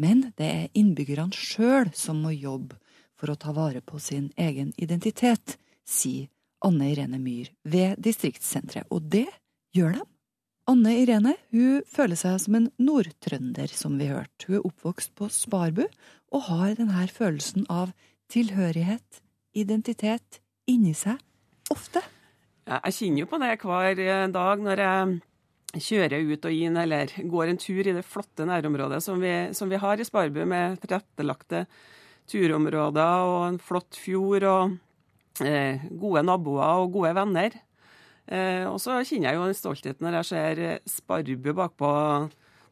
Men 0.00 0.30
det 0.38 0.48
er 0.48 0.76
innbyggerne 0.78 1.36
sjøl 1.36 1.90
som 1.96 2.22
må 2.24 2.32
jobbe 2.32 2.78
for 3.18 3.32
å 3.32 3.38
ta 3.40 3.52
vare 3.52 3.82
på 3.84 4.00
sin 4.00 4.30
egen 4.38 4.70
identitet, 4.80 5.58
sier 5.84 6.28
Anne 6.64 6.90
Irene 6.92 7.20
Myhr 7.22 7.50
ved 7.68 8.00
distriktssenteret, 8.02 8.88
og 8.90 9.10
det 9.12 9.26
gjør 9.76 9.98
de. 9.98 10.06
Anne 10.68 10.94
Irene 11.00 11.34
hun 11.52 11.84
føler 11.88 12.18
seg 12.18 12.40
som 12.42 12.58
en 12.58 12.68
nordtrønder, 12.80 13.70
som 13.72 13.96
vi 14.00 14.10
hørte. 14.10 14.48
Hun 14.48 14.58
er 14.58 14.66
oppvokst 14.68 15.14
på 15.16 15.30
Sparbu 15.32 15.84
og 15.84 16.44
har 16.50 16.74
denne 16.76 17.06
følelsen 17.12 17.64
av 17.72 17.94
tilhørighet, 18.32 19.22
identitet, 19.56 20.40
inni 20.68 20.94
seg 20.96 21.20
ofte. 21.72 22.02
Jeg 22.68 22.94
kjenner 22.94 23.22
jo 23.22 23.28
på 23.30 23.40
det 23.40 23.54
hver 23.62 24.00
eh, 24.04 24.26
dag 24.32 24.64
når 24.64 24.82
jeg 24.84 25.82
kjører 25.84 26.32
ut 26.32 26.48
og 26.48 26.58
inn 26.64 26.76
eller 26.80 27.12
går 27.28 27.52
en 27.52 27.60
tur 27.60 27.80
i 27.80 27.94
det 27.96 28.04
flotte 28.06 28.46
nærområdet 28.48 29.00
som 29.04 29.20
vi, 29.20 29.32
som 29.56 29.70
vi 29.72 29.80
har 29.80 30.00
i 30.00 30.06
Sparbu, 30.06 30.42
med 30.48 30.80
tilrettelagte 30.82 31.64
turområder 32.28 33.28
og 33.28 33.40
en 33.46 33.58
flott 33.62 33.96
fjord 33.96 34.44
og 34.48 34.76
eh, 35.44 35.88
gode 36.00 36.24
naboer 36.28 36.84
og 36.84 36.92
gode 36.96 37.14
venner. 37.16 37.56
Eh, 38.28 38.64
og 38.68 38.76
så 38.84 39.00
kjenner 39.00 39.30
jeg 39.30 39.40
jo 39.40 39.48
en 39.48 39.56
stolthet 39.56 40.04
når 40.04 40.20
jeg 40.20 40.30
ser 40.32 40.62
Sparbu 40.88 41.54
bakpå 41.56 41.92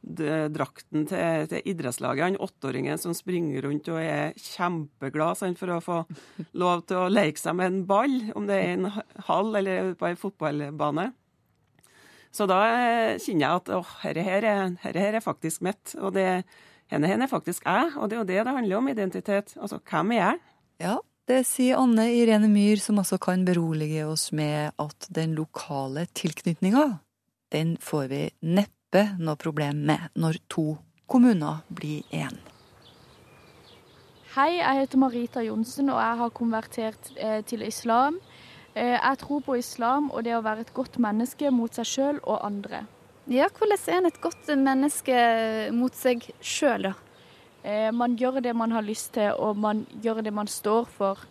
drakten 0.03 1.07
til, 1.11 1.47
til 1.51 1.71
idrettslaget. 1.73 2.25
Han 2.25 2.41
åtteåringen 2.47 3.01
som 3.01 3.15
springer 3.17 3.67
rundt 3.67 3.89
og 3.93 4.01
er 4.03 4.37
kjempeglad 4.41 5.41
sant, 5.41 5.61
for 5.61 5.75
å 5.75 5.83
få 5.85 6.01
lov 6.63 6.87
til 6.89 7.05
å 7.05 7.11
leke 7.13 7.41
seg 7.41 7.59
med 7.59 7.73
en 7.73 7.85
ball, 7.89 8.19
om 8.39 8.49
det 8.49 8.59
er 8.61 8.75
en 8.77 8.91
hall 9.29 9.55
eller 9.63 9.95
på 9.99 10.11
en 10.11 10.21
fotballbane. 10.21 11.11
Så 12.37 12.45
da 12.51 12.61
eh, 12.69 13.17
kjenner 13.23 13.47
jeg 13.47 13.63
at 13.63 13.75
åh, 13.79 13.93
herre 14.03 14.25
her, 14.27 14.45
er, 14.45 14.73
her 14.83 14.99
er 15.01 15.25
faktisk 15.25 15.63
mitt. 15.65 15.95
Og 15.97 16.13
det, 16.17 16.45
henne, 16.93 17.09
henne 17.09 17.25
er 17.25 17.33
faktisk 17.33 17.65
jeg. 17.65 17.95
Og 17.97 18.11
det 18.11 18.19
er 18.19 18.21
jo 18.21 18.29
det 18.29 18.41
det 18.43 18.57
handler 18.59 18.81
om, 18.81 18.91
identitet. 18.93 19.55
Altså, 19.57 19.81
hvem 19.81 20.13
er 20.17 20.21
jeg? 20.21 20.43
Ja, 20.85 20.97
det 21.27 21.41
sier 21.49 21.81
Anne 21.81 22.11
Irene 22.15 22.51
Myhr, 22.53 22.79
som 22.79 23.01
også 23.03 23.19
kan 23.23 23.47
berolige 23.47 24.05
oss 24.07 24.29
med 24.37 24.77
at 24.79 25.09
den 25.11 25.33
lokale 25.39 26.05
tilknytninga, 26.15 26.87
den 27.55 27.77
får 27.83 28.11
vi 28.13 28.23
neppe 28.47 28.76
noe 28.95 29.37
problem 29.37 29.85
med 29.87 29.99
når 30.15 30.39
to 30.49 30.79
kommuner 31.07 31.65
blir 31.69 32.03
én. 32.13 32.39
Hei, 34.37 34.59
jeg 34.59 34.81
heter 34.81 34.99
Marita 34.99 35.41
Johnsen, 35.41 35.89
og 35.91 35.99
jeg 35.99 36.17
har 36.19 36.31
konvertert 36.31 37.13
eh, 37.17 37.43
til 37.45 37.63
islam. 37.63 38.19
Eh, 38.75 38.95
jeg 39.01 39.19
tror 39.19 39.41
på 39.41 39.57
islam 39.57 40.11
og 40.11 40.25
det 40.25 40.37
å 40.37 40.43
være 40.45 40.61
et 40.61 40.75
godt 40.75 40.99
menneske 40.99 41.51
mot 41.51 41.73
seg 41.73 41.87
sjøl 41.87 42.21
og 42.23 42.45
andre. 42.45 42.85
Ja, 43.27 43.49
Hvordan 43.49 43.79
er 43.89 43.99
en 43.99 44.07
et 44.07 44.21
godt 44.21 44.47
menneske 44.47 45.71
mot 45.73 45.95
seg 45.95 46.29
sjøl, 46.41 46.91
da? 46.91 46.95
Eh, 47.65 47.91
man 47.93 48.17
gjør 48.17 48.41
det 48.41 48.55
man 48.55 48.71
har 48.71 48.83
lyst 48.83 49.15
til, 49.15 49.33
og 49.33 49.57
man 49.57 49.87
gjør 50.03 50.23
det 50.23 50.33
man 50.33 50.47
står 50.47 50.85
for. 50.85 51.25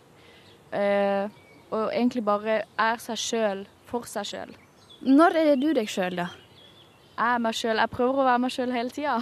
Eh, 0.72 1.30
og 1.70 1.92
egentlig 1.92 2.24
bare 2.24 2.64
er 2.78 2.98
seg 3.00 3.16
sjøl 3.16 3.62
for 3.86 4.04
seg 4.04 4.26
sjøl. 4.26 4.52
Når 5.06 5.36
er 5.36 5.56
du 5.56 5.72
deg 5.72 5.88
sjøl, 5.88 6.18
da? 6.18 6.28
Jeg 7.16 7.32
er 7.32 7.40
meg 7.40 7.56
sjøl. 7.56 7.78
Jeg 7.80 7.92
prøver 7.92 8.20
å 8.20 8.24
være 8.26 8.40
meg 8.44 8.52
sjøl 8.52 8.72
hele 8.76 8.92
tida. 8.92 9.20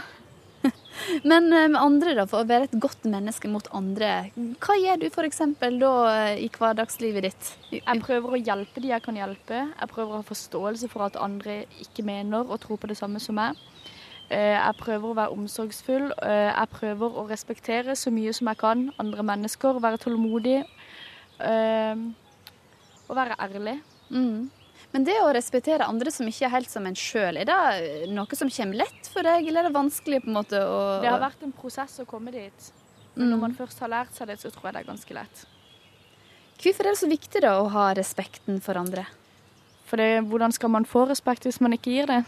Men 1.30 1.52
eh, 1.52 1.68
med 1.70 1.78
andre, 1.78 2.14
da, 2.18 2.24
for 2.30 2.42
å 2.42 2.48
være 2.48 2.66
et 2.66 2.78
godt 2.82 3.04
menneske 3.10 3.50
mot 3.52 3.66
andre, 3.76 4.30
hva 4.64 4.76
gjør 4.80 5.02
du 5.02 5.06
f.eks. 5.10 5.42
da 5.60 5.92
eh, 6.10 6.40
i 6.42 6.48
hverdagslivet 6.50 7.26
ditt? 7.28 7.50
Jeg 7.76 8.02
prøver 8.02 8.34
å 8.34 8.40
hjelpe 8.40 8.82
de 8.82 8.90
jeg 8.90 9.04
kan 9.04 9.18
hjelpe. 9.18 9.60
Jeg 9.68 9.92
prøver 9.92 10.10
å 10.10 10.22
ha 10.22 10.26
forståelse 10.26 10.90
for 10.90 11.06
at 11.06 11.20
andre 11.20 11.62
ikke 11.84 12.06
mener 12.06 12.48
og 12.48 12.58
tror 12.64 12.82
på 12.82 12.90
det 12.90 12.98
samme 12.98 13.22
som 13.22 13.38
meg. 13.38 13.60
Eh, 14.32 14.56
jeg 14.56 14.80
prøver 14.80 15.10
å 15.12 15.18
være 15.20 15.38
omsorgsfull. 15.38 16.10
Jeg 16.24 16.72
prøver 16.74 17.20
å 17.20 17.28
respektere 17.30 17.94
så 17.98 18.10
mye 18.14 18.34
som 18.34 18.50
jeg 18.50 18.62
kan 18.64 18.88
andre 18.98 19.28
mennesker. 19.34 19.78
Være 19.84 20.02
tålmodig. 20.02 20.58
Og 23.04 23.16
være 23.18 23.38
ærlig. 23.42 23.78
Mm. 24.10 24.63
Men 24.94 25.02
det 25.02 25.16
å 25.18 25.32
respektere 25.34 25.88
andre 25.90 26.12
som 26.14 26.28
ikke 26.30 26.46
er 26.46 26.52
helt 26.52 26.70
som 26.70 26.84
en 26.86 26.94
sjøl, 26.94 27.40
er 27.42 27.48
det 27.48 28.12
noe 28.14 28.38
som 28.38 28.50
kommer 28.52 28.78
lett 28.84 29.08
for 29.10 29.26
deg, 29.26 29.48
eller 29.48 29.64
er 29.64 29.68
det 29.68 29.74
vanskelig 29.74 30.20
på 30.22 30.30
en 30.30 30.36
måte 30.36 30.60
å 30.62 30.76
Det 31.02 31.10
har 31.10 31.22
vært 31.22 31.42
en 31.42 31.54
prosess 31.56 31.98
å 31.98 32.06
komme 32.06 32.30
dit. 32.30 32.68
Men 33.18 33.32
når 33.32 33.40
man 33.42 33.56
først 33.58 33.82
har 33.82 33.90
lært 33.90 34.14
seg 34.14 34.30
det, 34.30 34.38
så 34.38 34.52
tror 34.54 34.68
jeg 34.68 34.76
det 34.76 34.84
er 34.84 34.92
ganske 34.92 35.16
lett. 35.18 35.42
Hvorfor 36.62 36.86
er 36.86 36.94
det 36.94 37.02
så 37.02 37.10
viktig 37.10 37.42
da 37.42 37.56
å 37.58 37.66
ha 37.74 37.88
respekten 37.98 38.62
for 38.62 38.78
andre? 38.78 39.08
For 39.90 39.98
det, 39.98 40.22
hvordan 40.30 40.54
skal 40.54 40.70
man 40.70 40.86
få 40.86 41.04
respekt 41.10 41.46
hvis 41.48 41.60
man 41.62 41.74
ikke 41.74 41.90
gir 41.90 42.10
det? 42.10 42.22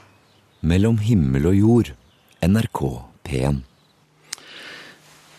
Mellom 0.66 0.98
himmel 0.98 1.46
og 1.52 1.56
jord. 1.60 1.94
NRK 2.42 2.82
P1. 3.26 3.62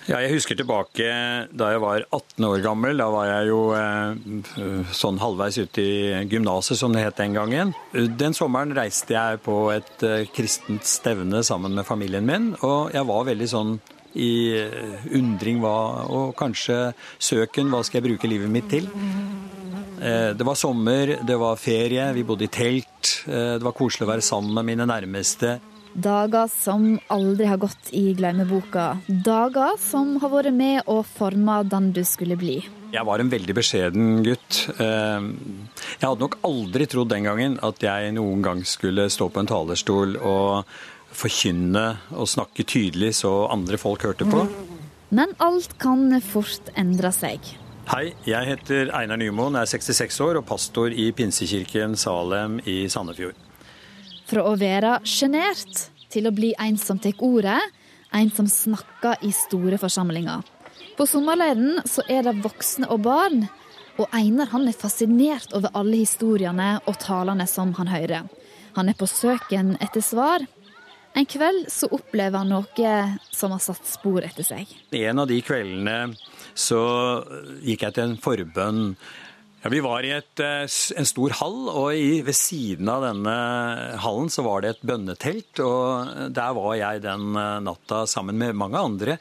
Ja, 0.08 0.22
jeg 0.24 0.38
husker 0.38 0.56
tilbake 0.56 1.08
da 1.52 1.68
jeg 1.74 1.82
var 1.84 2.06
18 2.16 2.46
år 2.48 2.62
gammel. 2.64 3.02
Da 3.02 3.10
var 3.12 3.26
jeg 3.28 3.50
jo 3.50 3.58
eh, 3.76 4.86
sånn 4.96 5.20
halvveis 5.20 5.58
ute 5.60 5.84
i 5.84 6.22
gymnaset, 6.32 6.80
som 6.80 6.96
det 6.96 7.04
het 7.04 7.20
den 7.20 7.36
gangen. 7.36 7.74
Den 7.92 8.38
sommeren 8.38 8.72
reiste 8.78 9.18
jeg 9.18 9.42
på 9.44 9.58
et 9.74 10.08
eh, 10.08 10.24
kristent 10.32 10.88
stevne 10.88 11.44
sammen 11.44 11.76
med 11.76 11.88
familien 11.90 12.24
min, 12.24 12.54
og 12.64 12.96
jeg 12.96 13.04
var 13.10 13.28
veldig 13.28 13.52
sånn 13.52 13.76
i 14.16 14.32
eh, 14.56 15.12
undring 15.20 15.60
hva, 15.60 15.76
og 16.08 16.32
kanskje 16.40 16.94
søken 17.20 17.68
hva 17.74 17.84
skal 17.84 18.00
jeg 18.00 18.08
bruke 18.08 18.32
livet 18.32 18.54
mitt 18.54 18.72
til. 18.72 18.88
Det 19.98 20.46
var 20.46 20.56
sommer, 20.56 21.18
det 21.26 21.36
var 21.42 21.58
ferie, 21.60 22.12
vi 22.14 22.24
bodde 22.24 22.46
i 22.46 22.52
telt. 22.54 23.16
Det 23.26 23.66
var 23.66 23.74
koselig 23.76 24.06
å 24.06 24.12
være 24.12 24.24
sammen 24.24 24.54
med 24.54 24.68
mine 24.70 24.86
nærmeste. 24.86 25.56
Dager 25.98 26.46
som 26.48 27.00
aldri 27.10 27.48
har 27.50 27.58
gått 27.58 27.88
i 27.98 28.12
glemmeboka. 28.14 29.00
Dager 29.08 29.80
som 29.82 30.12
har 30.22 30.30
vært 30.30 30.54
med 30.54 30.84
og 30.86 31.08
forma 31.10 31.64
den 31.66 31.90
du 31.96 32.04
skulle 32.06 32.38
bli. 32.38 32.60
Jeg 32.94 33.02
var 33.08 33.20
en 33.20 33.32
veldig 33.32 33.56
beskjeden 33.58 34.22
gutt. 34.22 34.60
Jeg 34.78 36.04
hadde 36.04 36.22
nok 36.22 36.38
aldri 36.46 36.86
trodd 36.86 37.10
den 37.16 37.26
gangen 37.26 37.58
at 37.66 37.82
jeg 37.82 38.14
noen 38.14 38.46
gang 38.46 38.62
skulle 38.62 39.08
stå 39.10 39.32
på 39.34 39.42
en 39.42 39.50
talerstol 39.50 40.20
og 40.22 40.70
forkynne 41.18 41.88
og 42.14 42.30
snakke 42.30 42.68
tydelig 42.68 43.16
så 43.24 43.34
andre 43.50 43.82
folk 43.82 44.06
hørte 44.06 44.30
på. 44.30 44.46
Men 45.10 45.34
alt 45.42 45.80
kan 45.82 46.12
fort 46.22 46.70
endre 46.78 47.10
seg. 47.16 47.42
Hei, 47.90 48.12
jeg 48.28 48.52
heter 48.52 48.94
Einar 48.94 49.18
Nymoen, 49.18 49.58
er 49.58 49.66
66 49.66 50.22
år 50.22 50.44
og 50.44 50.46
pastor 50.46 50.94
i 50.94 51.10
Pinsekirken 51.16 51.98
Salem 51.98 52.62
i 52.68 52.84
Sandefjord. 52.92 53.47
Fra 54.28 54.44
å 54.44 54.58
være 54.60 54.98
sjenert 55.08 55.88
til 56.12 56.28
å 56.28 56.34
bli 56.36 56.54
en 56.60 56.78
som 56.80 57.00
tar 57.00 57.16
ordet, 57.24 57.60
en 58.12 58.32
som 58.32 58.48
snakker 58.52 59.24
i 59.24 59.32
store 59.36 59.80
forsamlinger. 59.80 60.44
På 60.98 61.06
sommerleiren 61.08 61.80
så 61.88 62.04
er 62.12 62.26
det 62.26 62.40
voksne 62.44 62.90
og 62.92 63.06
barn, 63.06 63.46
og 63.98 64.12
Einar 64.14 64.52
han 64.52 64.68
er 64.70 64.78
fascinert 64.78 65.54
over 65.58 65.74
alle 65.78 66.02
historiene 66.02 66.78
og 66.86 67.00
talene 67.02 67.48
som 67.50 67.72
han 67.80 67.90
hører. 67.90 68.28
Han 68.78 68.92
er 68.92 68.98
på 68.98 69.08
søken 69.10 69.76
etter 69.82 70.04
svar. 70.06 70.44
En 71.18 71.26
kveld 71.26 71.72
så 71.74 71.88
opplever 71.96 72.38
han 72.38 72.52
noe 72.52 72.92
som 73.34 73.56
har 73.56 73.64
satt 73.64 73.88
spor 73.90 74.26
etter 74.28 74.46
seg. 74.46 74.70
En 74.94 75.24
av 75.24 75.30
de 75.30 75.40
kveldene 75.42 76.14
så 76.54 76.82
gikk 77.66 77.88
jeg 77.88 77.96
til 77.96 78.12
en 78.12 78.20
forbønn 78.22 78.84
ja, 79.68 79.74
Vi 79.74 79.84
var 79.84 80.06
i 80.06 80.14
et, 80.16 80.40
en 80.40 81.08
stor 81.08 81.34
hall, 81.42 81.68
og 81.68 81.92
i, 81.92 82.22
ved 82.24 82.36
siden 82.36 82.88
av 82.88 83.04
denne 83.04 83.36
hallen 84.00 84.32
så 84.32 84.46
var 84.46 84.64
det 84.64 84.70
et 84.72 84.88
bønnetelt. 84.88 85.60
og 85.60 86.32
Der 86.32 86.56
var 86.56 86.76
jeg 86.80 87.04
den 87.04 87.36
natta 87.36 88.06
sammen 88.08 88.40
med 88.40 88.56
mange 88.56 88.80
andre. 88.80 89.18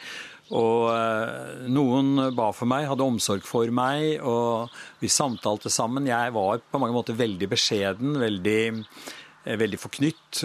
Og 0.54 1.66
noen 1.66 2.30
ba 2.36 2.52
for 2.54 2.70
meg, 2.70 2.86
hadde 2.86 3.02
omsorg 3.02 3.42
for 3.42 3.66
meg, 3.74 4.20
og 4.22 4.70
vi 5.02 5.10
samtalte 5.10 5.72
sammen. 5.72 6.06
Jeg 6.06 6.34
var 6.36 6.62
på 6.62 6.78
mange 6.78 6.94
måter 6.94 7.18
veldig 7.18 7.48
beskjeden, 7.50 8.14
veldig, 8.22 8.60
veldig 9.58 9.80
forknytt. 9.82 10.44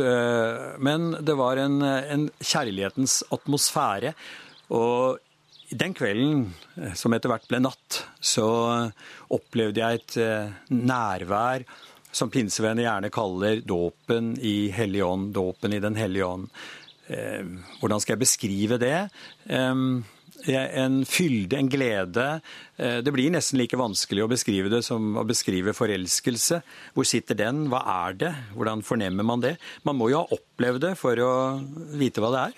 Men 0.82 1.12
det 1.22 1.38
var 1.38 1.62
en, 1.62 1.78
en 1.86 2.30
kjærlighetens 2.42 3.22
atmosfære. 3.38 4.16
Og 4.74 5.22
den 5.72 5.94
kvelden, 5.96 6.46
som 7.00 7.14
etter 7.16 7.32
hvert 7.32 7.48
ble 7.50 7.62
natt, 7.64 8.02
så 8.20 8.48
opplevde 9.32 9.82
jeg 9.82 10.02
et 10.02 10.18
nærvær 10.72 11.64
som 12.12 12.32
pinsevenner 12.32 12.84
gjerne 12.84 13.12
kaller 13.14 13.62
dåpen 13.64 14.34
i 14.44 14.70
Hellig 14.76 15.04
ånd, 15.06 15.30
dåpen 15.36 15.72
i 15.74 15.80
Den 15.84 15.96
hellige 15.96 16.28
ånd. 16.28 16.50
Hvordan 17.80 18.04
skal 18.04 18.18
jeg 18.18 18.24
beskrive 18.26 18.78
det? 18.82 19.08
En 19.48 20.98
fylde, 21.08 21.58
en 21.58 21.72
glede. 21.72 22.28
Det 22.76 23.14
blir 23.16 23.32
nesten 23.32 23.60
like 23.62 23.80
vanskelig 23.80 24.26
å 24.26 24.32
beskrive 24.32 24.72
det 24.74 24.82
som 24.88 25.16
å 25.20 25.24
beskrive 25.28 25.76
forelskelse. 25.78 26.62
Hvor 26.96 27.08
sitter 27.08 27.40
den? 27.40 27.68
Hva 27.72 27.84
er 28.08 28.20
det? 28.26 28.34
Hvordan 28.58 28.84
fornemmer 28.84 29.28
man 29.28 29.44
det? 29.44 29.56
Man 29.88 30.00
må 30.00 30.12
jo 30.12 30.24
ha 30.24 30.36
opplevd 30.36 30.84
det 30.90 30.94
for 31.00 31.16
å 31.24 31.32
vite 31.96 32.24
hva 32.24 32.36
det 32.36 32.44
er. 32.50 32.54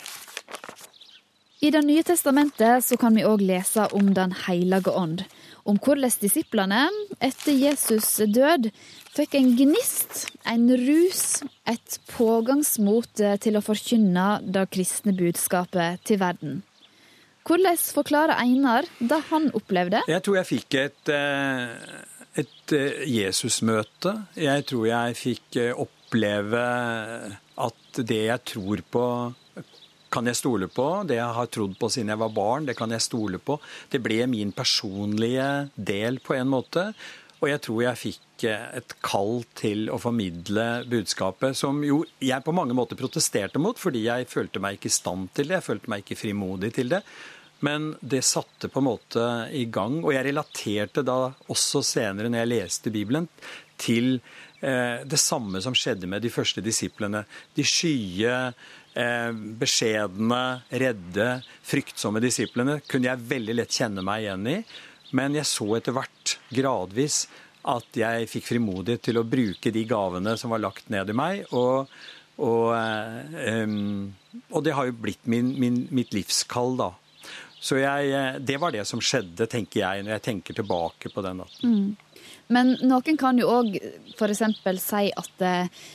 I 1.64 1.70
Det 1.72 1.80
nye 1.88 2.04
testamentet 2.04 2.84
så 2.84 2.98
kan 3.00 3.16
vi 3.16 3.24
òg 3.24 3.40
lese 3.48 3.86
om 3.96 4.10
Den 4.12 4.34
hellige 4.36 4.92
ånd. 4.92 5.22
Om 5.64 5.78
hvordan 5.80 6.12
disiplene 6.20 6.90
etter 7.24 7.56
Jesus 7.56 8.18
død 8.28 8.68
fikk 9.16 9.38
en 9.40 9.54
gnist, 9.56 10.26
en 10.44 10.66
rus, 10.76 11.40
et 11.64 12.00
pågangsmot 12.12 13.22
til 13.46 13.56
å 13.56 13.62
forkynne 13.64 14.26
det 14.44 14.66
kristne 14.76 15.14
budskapet 15.16 16.04
til 16.04 16.20
verden. 16.20 16.58
Hvordan 17.48 17.80
forklarer 17.80 18.42
Einar 18.44 18.90
det 19.00 19.22
han 19.30 19.48
opplevde? 19.56 20.02
Jeg 20.12 20.24
tror 20.26 20.42
jeg 20.42 20.50
fikk 20.50 20.78
et, 20.82 21.14
et 22.44 22.76
Jesusmøte. 23.08 24.18
Jeg 24.36 24.68
tror 24.68 24.90
jeg 24.90 25.16
fikk 25.22 25.62
oppleve 25.78 26.66
at 27.70 28.04
det 28.04 28.22
jeg 28.26 28.46
tror 28.52 28.84
på 28.92 29.08
kan 30.14 30.30
jeg 30.30 30.40
stole 30.40 30.70
på. 30.72 30.88
Det 31.10 31.18
jeg 31.18 31.38
har 31.40 31.50
trodd 31.52 31.76
på 31.80 31.90
siden 31.92 32.14
jeg 32.14 32.22
var 32.22 32.36
barn, 32.36 32.70
det 32.70 32.78
kan 32.78 32.94
jeg 32.94 33.04
stole 33.04 33.42
på. 33.42 33.58
Det 33.92 34.02
ble 34.04 34.22
min 34.30 34.54
personlige 34.56 35.50
del 35.76 36.22
på 36.24 36.38
en 36.38 36.54
måte. 36.54 36.92
Og 37.44 37.50
jeg 37.50 37.60
tror 37.66 37.82
jeg 37.84 38.00
fikk 38.00 38.46
et 38.48 38.94
kall 39.04 39.42
til 39.56 39.90
å 39.92 40.00
formidle 40.00 40.84
budskapet, 40.88 41.58
som 41.60 41.82
jo 41.84 42.02
jeg 42.24 42.44
på 42.44 42.56
mange 42.56 42.76
måter 42.76 43.00
protesterte 43.00 43.60
mot, 43.60 43.80
fordi 43.80 44.06
jeg 44.06 44.30
følte 44.32 44.62
meg 44.64 44.78
ikke 44.78 44.92
i 44.92 44.96
stand 44.96 45.32
til 45.36 45.50
det. 45.50 45.60
Jeg 45.60 45.68
følte 45.68 45.92
meg 45.92 46.04
ikke 46.04 46.20
frimodig 46.22 46.72
til 46.78 46.94
det. 46.96 47.02
Men 47.64 47.94
det 48.00 48.24
satte 48.28 48.68
på 48.72 48.82
en 48.82 48.88
måte 48.90 49.26
i 49.56 49.66
gang. 49.72 50.02
Og 50.04 50.12
jeg 50.16 50.28
relaterte 50.28 51.04
da 51.08 51.18
også 51.52 51.84
senere, 51.88 52.32
når 52.32 52.44
jeg 52.44 52.52
leste 52.52 52.92
Bibelen, 52.96 53.28
til 53.80 54.18
eh, 54.64 55.04
det 55.08 55.20
samme 55.20 55.62
som 55.64 55.76
skjedde 55.76 56.10
med 56.12 56.24
de 56.24 56.32
første 56.32 56.64
disiplene. 56.64 57.24
De 57.56 57.64
skye, 57.68 58.34
eh, 58.34 58.72
beskjedne, 58.94 60.42
redde, 60.70 61.30
fryktsomme 61.66 62.22
disiplene 62.22 62.76
kunne 62.86 63.10
jeg 63.10 63.26
veldig 63.32 63.56
lett 63.58 63.74
kjenne 63.74 64.04
meg 64.06 64.26
igjen 64.26 64.50
i. 64.52 64.58
Men 65.18 65.38
jeg 65.38 65.50
så 65.50 65.68
etter 65.78 65.96
hvert, 65.96 66.36
gradvis, 66.54 67.24
at 67.70 67.98
jeg 67.98 68.28
fikk 68.32 68.50
frimodighet 68.52 69.06
til 69.08 69.20
å 69.22 69.28
bruke 69.28 69.72
de 69.72 69.86
gavene 69.88 70.36
som 70.40 70.52
var 70.54 70.64
lagt 70.64 70.90
ned 70.94 71.10
i 71.10 71.16
meg. 71.16 71.46
Og, 71.56 71.90
og, 72.44 72.68
um, 72.74 74.12
og 74.50 74.66
det 74.66 74.76
har 74.78 74.90
jo 74.90 74.98
blitt 75.06 75.30
min, 75.30 75.54
min, 75.62 75.84
mitt 75.94 76.14
livskall, 76.16 76.76
da. 76.82 76.92
Så 77.64 77.78
jeg, 77.80 78.10
eh, 78.12 78.40
det 78.44 78.58
var 78.60 78.74
det 78.76 78.84
som 78.90 79.00
skjedde, 79.00 79.48
tenker 79.48 79.86
jeg, 79.86 80.04
når 80.04 80.18
jeg 80.18 80.24
tenker 80.26 80.58
tilbake 80.58 81.12
på 81.14 81.24
den 81.24 81.40
natten. 81.40 81.76
Mm. 81.78 82.24
Men 82.52 82.74
noen 82.84 83.20
kan 83.20 83.38
jo 83.40 83.48
òg 83.54 83.78
f.eks. 84.18 84.42
si 84.84 85.06
at 85.16 85.46
eh, 85.48 85.86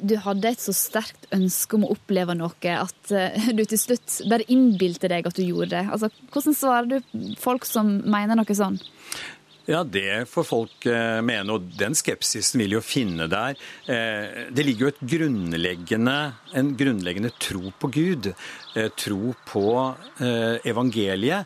du 0.00 0.14
hadde 0.22 0.52
et 0.52 0.62
så 0.62 0.74
sterkt 0.76 1.26
ønske 1.34 1.78
om 1.78 1.86
å 1.86 1.92
oppleve 1.96 2.36
noe 2.38 2.74
at 2.74 3.12
eh, 3.14 3.48
du 3.56 3.64
til 3.64 3.80
slutt 3.80 4.20
bare 4.30 4.46
innbilte 4.52 5.10
deg 5.10 5.26
at 5.26 5.38
du 5.38 5.42
gjorde 5.42 5.72
det. 5.74 5.84
Altså, 5.90 6.12
hvordan 6.32 6.54
svarer 6.54 6.90
du 6.92 7.34
folk 7.40 7.66
som 7.66 7.98
mener 8.06 8.38
noe 8.38 8.58
sånn? 8.58 8.78
Ja, 9.68 9.82
det 9.84 10.30
får 10.30 10.46
folk 10.48 10.86
eh, 10.88 11.18
mene, 11.20 11.52
og 11.52 11.66
den 11.76 11.92
skepsisen 11.92 12.62
vil 12.62 12.78
jo 12.78 12.80
finne 12.80 13.26
der. 13.28 13.58
Eh, 13.84 14.46
det 14.48 14.64
ligger 14.64 14.86
jo 14.86 14.92
et 14.94 15.02
grunnleggende, 15.10 16.14
en 16.56 16.70
grunnleggende 16.78 17.34
tro 17.36 17.74
på 17.76 17.90
Gud. 17.92 18.30
Eh, 18.72 18.88
tro 18.96 19.34
på 19.44 19.66
evangeliet. 20.68 21.44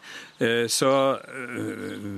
Så 0.75 0.89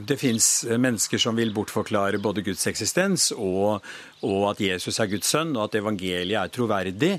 det 0.09 0.17
fins 0.17 0.47
mennesker 0.65 1.21
som 1.21 1.37
vil 1.37 1.53
bortforklare 1.53 2.17
både 2.25 2.41
Guds 2.47 2.63
eksistens 2.71 3.27
og, 3.37 3.85
og 4.25 4.47
at 4.49 4.63
Jesus 4.65 4.97
er 5.03 5.11
Guds 5.13 5.29
sønn, 5.35 5.53
og 5.59 5.67
at 5.67 5.77
evangeliet 5.83 6.39
er 6.41 6.53
troverdig. 6.53 7.13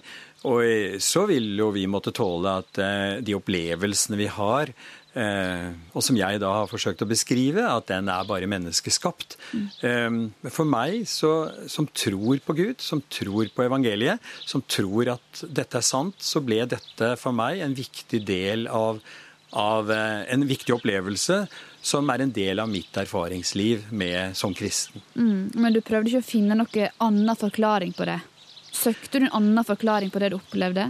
Og 0.50 0.98
så 1.02 1.28
vil 1.30 1.52
jo 1.62 1.70
vi 1.76 1.86
måtte 1.90 2.14
tåle 2.16 2.56
at 2.64 2.82
de 3.26 3.38
opplevelsene 3.38 4.18
vi 4.18 4.32
har, 4.34 4.74
Eh, 4.74 5.05
og 5.16 6.04
som 6.04 6.18
jeg 6.20 6.40
da 6.44 6.50
har 6.58 6.68
forsøkt 6.68 7.06
å 7.06 7.08
beskrive, 7.08 7.64
at 7.64 7.88
den 7.88 8.10
er 8.12 8.28
bare 8.28 8.50
menneskeskapt. 8.52 9.38
Mm. 9.56 10.34
For 10.52 10.68
meg 10.68 11.06
så, 11.08 11.32
som 11.72 11.88
tror 11.88 12.42
på 12.44 12.56
Gud, 12.58 12.84
som 12.84 13.00
tror 13.08 13.48
på 13.56 13.64
evangeliet, 13.64 14.20
som 14.44 14.64
tror 14.68 15.14
at 15.16 15.46
dette 15.48 15.80
er 15.80 15.88
sant, 15.88 16.20
så 16.20 16.44
ble 16.44 16.66
dette 16.68 17.14
for 17.22 17.36
meg 17.36 17.64
en 17.64 17.78
viktig 17.78 18.22
del 18.28 18.68
av, 18.68 19.00
av 19.56 19.92
eh, 19.94 20.26
en 20.36 20.46
viktig 20.48 20.76
opplevelse 20.76 21.46
som 21.86 22.10
er 22.10 22.24
en 22.24 22.34
del 22.34 22.60
av 22.60 22.70
mitt 22.70 22.98
erfaringsliv 22.98 23.92
med, 23.94 24.36
som 24.38 24.54
kristen. 24.58 25.04
Mm. 25.14 25.52
Men 25.54 25.76
du 25.76 25.84
prøvde 25.86 26.12
ikke 26.12 26.24
å 26.24 26.32
finne 26.32 26.58
noen 26.58 27.02
annen 27.04 27.38
forklaring 27.40 27.94
på 27.96 28.08
det? 28.10 28.20
Søkte 28.76 29.20
du 29.20 29.28
en 29.28 29.36
annen 29.40 29.68
forklaring 29.68 30.12
på 30.12 30.22
det 30.22 30.34
du 30.34 30.40
opplevde? 30.40 30.90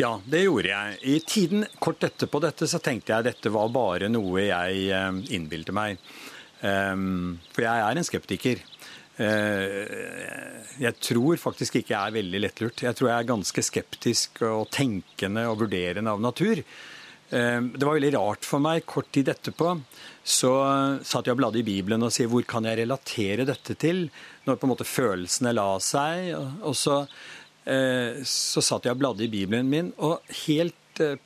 Ja, 0.00 0.16
det 0.24 0.44
gjorde 0.46 0.70
jeg. 0.70 0.98
I 1.02 1.16
tiden 1.20 1.66
kort 1.82 2.04
etterpå 2.06 2.40
dette 2.42 2.68
så 2.70 2.80
tenkte 2.82 3.12
jeg 3.12 3.20
at 3.20 3.28
dette 3.28 3.52
var 3.52 3.72
bare 3.74 4.08
noe 4.08 4.46
jeg 4.46 4.86
eh, 4.88 5.18
innbilte 5.36 5.74
meg. 5.76 6.00
Ehm, 6.64 7.36
for 7.52 7.66
jeg 7.66 7.82
er 7.84 7.98
en 7.98 8.08
skeptiker. 8.08 8.62
Eh, 9.20 10.72
jeg 10.80 10.96
tror 11.04 11.40
faktisk 11.40 11.76
ikke 11.80 11.92
jeg 11.92 12.00
er 12.00 12.16
veldig 12.16 12.40
lettlurt. 12.46 12.86
Jeg 12.86 12.96
tror 12.96 13.10
jeg 13.10 13.18
er 13.18 13.30
ganske 13.34 13.66
skeptisk 13.68 14.42
og 14.48 14.70
tenkende 14.72 15.44
og 15.50 15.60
vurderende 15.66 16.14
av 16.14 16.24
natur. 16.24 16.62
Ehm, 17.32 17.72
det 17.76 17.84
var 17.84 17.98
veldig 17.98 18.14
rart 18.16 18.48
for 18.48 18.64
meg. 18.64 18.86
Kort 18.88 19.12
tid 19.12 19.28
etterpå 19.32 19.74
så 20.22 20.54
satt 21.04 21.26
jeg 21.26 21.34
og 21.34 21.42
bladde 21.42 21.60
i 21.60 21.66
Bibelen 21.66 22.06
og 22.06 22.14
sier 22.14 22.30
hvor 22.30 22.44
kan 22.48 22.64
jeg 22.68 22.78
relatere 22.84 23.44
dette 23.48 23.76
til? 23.76 24.06
Når 24.46 24.56
på 24.56 24.68
en 24.68 24.72
måte 24.72 24.88
følelsene 24.88 25.52
la 25.56 25.68
seg. 25.82 26.32
Og 26.62 26.76
så 26.78 27.02
så 28.26 28.62
satt 28.64 28.86
jeg 28.88 28.96
og 28.96 29.02
bladde 29.02 29.26
i 29.26 29.30
Bibelen 29.30 29.68
min, 29.70 29.92
og 30.02 30.22
helt 30.46 31.02
eh, 31.02 31.20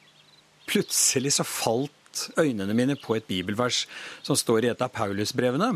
plutselig 0.69 1.37
så 1.39 1.47
falt 1.49 2.27
øynene 2.41 2.77
mine 2.77 2.97
på 3.01 3.17
et 3.17 3.27
bibelvers 3.29 3.85
som 4.27 4.37
står 4.37 4.67
i 4.67 4.71
et 4.73 4.85
av 4.85 4.93
Paulusbrevene. 4.93 5.73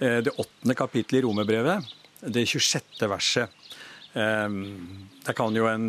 Eh, 0.00 0.20
det 0.24 0.36
åttende 0.36 0.76
kapittelet 0.78 1.20
i 1.20 1.26
Romerbrevet, 1.26 1.92
det 2.20 2.46
26. 2.48 3.08
verset. 3.08 3.56
Der 4.10 5.34
kan 5.38 5.54
jo 5.54 5.68
en 5.70 5.84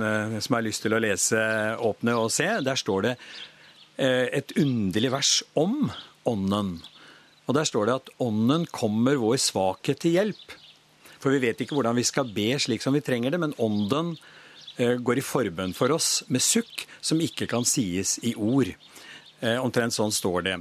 som 0.45 0.53
har 0.53 0.61
lyst 0.61 0.83
til 0.85 0.93
å 0.93 0.99
lese, 1.01 1.39
åpne 1.81 2.13
og 2.21 2.27
se. 2.29 2.45
Der 2.61 2.77
står 2.77 3.07
det 3.07 3.13
et 3.97 4.53
underlig 4.61 5.09
vers 5.09 5.31
om 5.57 5.89
Ånden. 6.29 6.75
Og 7.49 7.57
der 7.57 7.65
står 7.65 7.89
det 7.89 7.95
at 7.97 8.11
Ånden 8.21 8.67
kommer 8.69 9.17
vår 9.17 9.41
svakhet 9.41 10.03
til 10.05 10.19
hjelp. 10.19 10.53
For 11.21 11.33
vi 11.33 11.43
vet 11.45 11.61
ikke 11.61 11.77
hvordan 11.77 11.97
vi 11.97 12.05
skal 12.07 12.29
be 12.33 12.49
slik 12.59 12.83
som 12.83 12.95
vi 12.97 13.03
trenger 13.05 13.33
det, 13.33 13.39
men 13.41 13.55
ånden 13.61 14.15
eh, 14.77 14.97
går 14.97 15.21
i 15.21 15.25
forbønn 15.25 15.75
for 15.77 15.93
oss 15.93 16.21
med 16.27 16.43
sukk 16.43 16.85
som 17.01 17.21
ikke 17.21 17.49
kan 17.51 17.67
sies 17.67 18.17
i 18.25 18.33
ord. 18.35 18.73
Eh, 19.41 19.57
omtrent 19.61 19.95
sånn 19.95 20.13
står 20.13 20.47
det. 20.49 20.59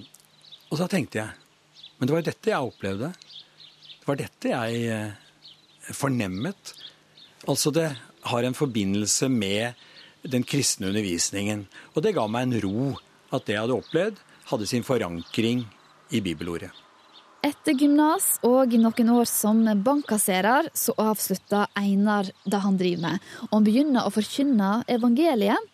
Og 0.70 0.79
så 0.79 0.88
tenkte 0.90 1.23
jeg 1.23 1.40
men 2.01 2.09
det 2.09 2.14
var 2.16 2.25
dette 2.25 2.49
jeg 2.49 2.64
opplevde. 2.64 3.11
Det 4.01 4.07
var 4.09 4.16
dette 4.16 4.49
jeg 4.49 4.85
eh, 4.88 5.92
fornemmet. 5.92 6.73
Altså 7.44 7.68
det 7.77 7.90
har 8.33 8.44
en 8.44 8.57
forbindelse 8.57 9.29
med 9.29 9.77
den 10.25 10.46
kristne 10.49 10.88
undervisningen. 10.88 11.66
Og 11.92 12.01
det 12.05 12.14
ga 12.16 12.25
meg 12.25 12.49
en 12.49 12.61
ro 12.64 12.87
at 13.37 13.44
det 13.44 13.59
jeg 13.59 13.66
hadde 13.66 13.77
opplevd, 13.77 14.23
hadde 14.49 14.68
sin 14.70 14.87
forankring 14.87 15.66
i 16.09 16.23
bibelordet. 16.25 16.73
Etter 17.40 17.72
gymnas 17.72 18.35
og 18.44 18.74
noen 18.76 19.11
år 19.14 19.29
som 19.29 19.62
bankkasserer, 19.85 20.66
så 20.76 20.92
avslutta 21.00 21.62
Einar 21.79 22.29
det 22.44 22.61
han 22.61 22.76
driver 22.76 23.07
med, 23.07 23.31
og 23.48 23.55
han 23.55 23.68
begynner 23.68 24.05
å 24.05 24.12
forkynne 24.12 24.72
evangeliet. 24.92 25.70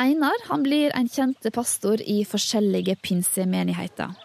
Einar 0.00 0.40
han 0.48 0.64
blir 0.64 0.94
en 0.96 1.10
kjent 1.12 1.44
pastor 1.52 2.00
i 2.00 2.22
forskjellige 2.24 2.96
pinsemenigheter. 3.04 4.16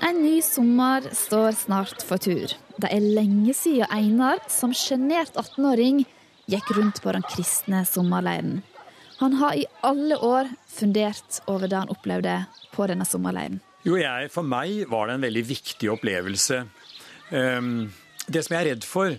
En 0.00 0.22
ny 0.24 0.38
sommer 0.40 1.04
står 1.12 1.52
snart 1.60 2.00
for 2.00 2.16
tur. 2.16 2.56
Det 2.80 2.88
er 2.88 3.04
lenge 3.04 3.52
siden 3.52 3.92
Einar, 3.92 4.40
som 4.48 4.72
sjenert 4.72 5.36
18-åring, 5.36 6.06
gikk 6.48 6.72
rundt 6.78 7.04
på 7.04 7.12
den 7.12 7.26
kristne 7.28 7.84
sommerleiren. 7.84 8.62
Han 9.20 9.36
har 9.36 9.54
i 9.54 9.66
alle 9.84 10.16
år 10.16 10.48
fundert 10.68 11.42
over 11.50 11.68
det 11.68 11.76
han 11.76 11.92
opplevde 11.92 12.38
på 12.72 12.86
denne 12.88 13.04
sommerleiren. 13.04 13.58
Jo, 13.84 13.98
jeg, 14.00 14.30
For 14.32 14.44
meg 14.44 14.86
var 14.88 15.08
det 15.08 15.16
en 15.16 15.26
veldig 15.26 15.42
viktig 15.48 15.90
opplevelse. 15.92 16.62
Um, 17.28 17.90
det 18.28 18.44
som 18.46 18.56
jeg 18.56 18.62
er 18.62 18.68
redd 18.74 18.86
for, 18.88 19.16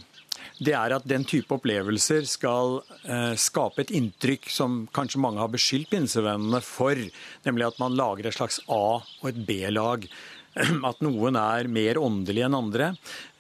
det 0.62 0.74
er 0.78 0.94
at 0.94 1.06
den 1.10 1.26
type 1.26 1.54
opplevelser 1.54 2.26
skal 2.30 2.80
uh, 2.82 3.34
skape 3.38 3.86
et 3.86 3.94
inntrykk 3.98 4.50
som 4.54 4.84
kanskje 4.94 5.22
mange 5.22 5.42
har 5.42 5.54
beskyldt 5.54 5.90
pinsevennene 5.94 6.62
for, 6.66 6.98
nemlig 7.46 7.70
at 7.70 7.82
man 7.82 7.98
lager 7.98 8.30
et 8.30 8.38
slags 8.38 8.62
A- 8.70 9.02
og 9.02 9.28
et 9.30 9.42
B-lag. 9.48 10.10
At 10.90 11.00
noen 11.00 11.38
er 11.40 11.70
mer 11.72 11.96
åndelige 12.02 12.50
enn 12.50 12.58
andre. 12.58 12.90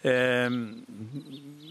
Uh, 0.06 0.54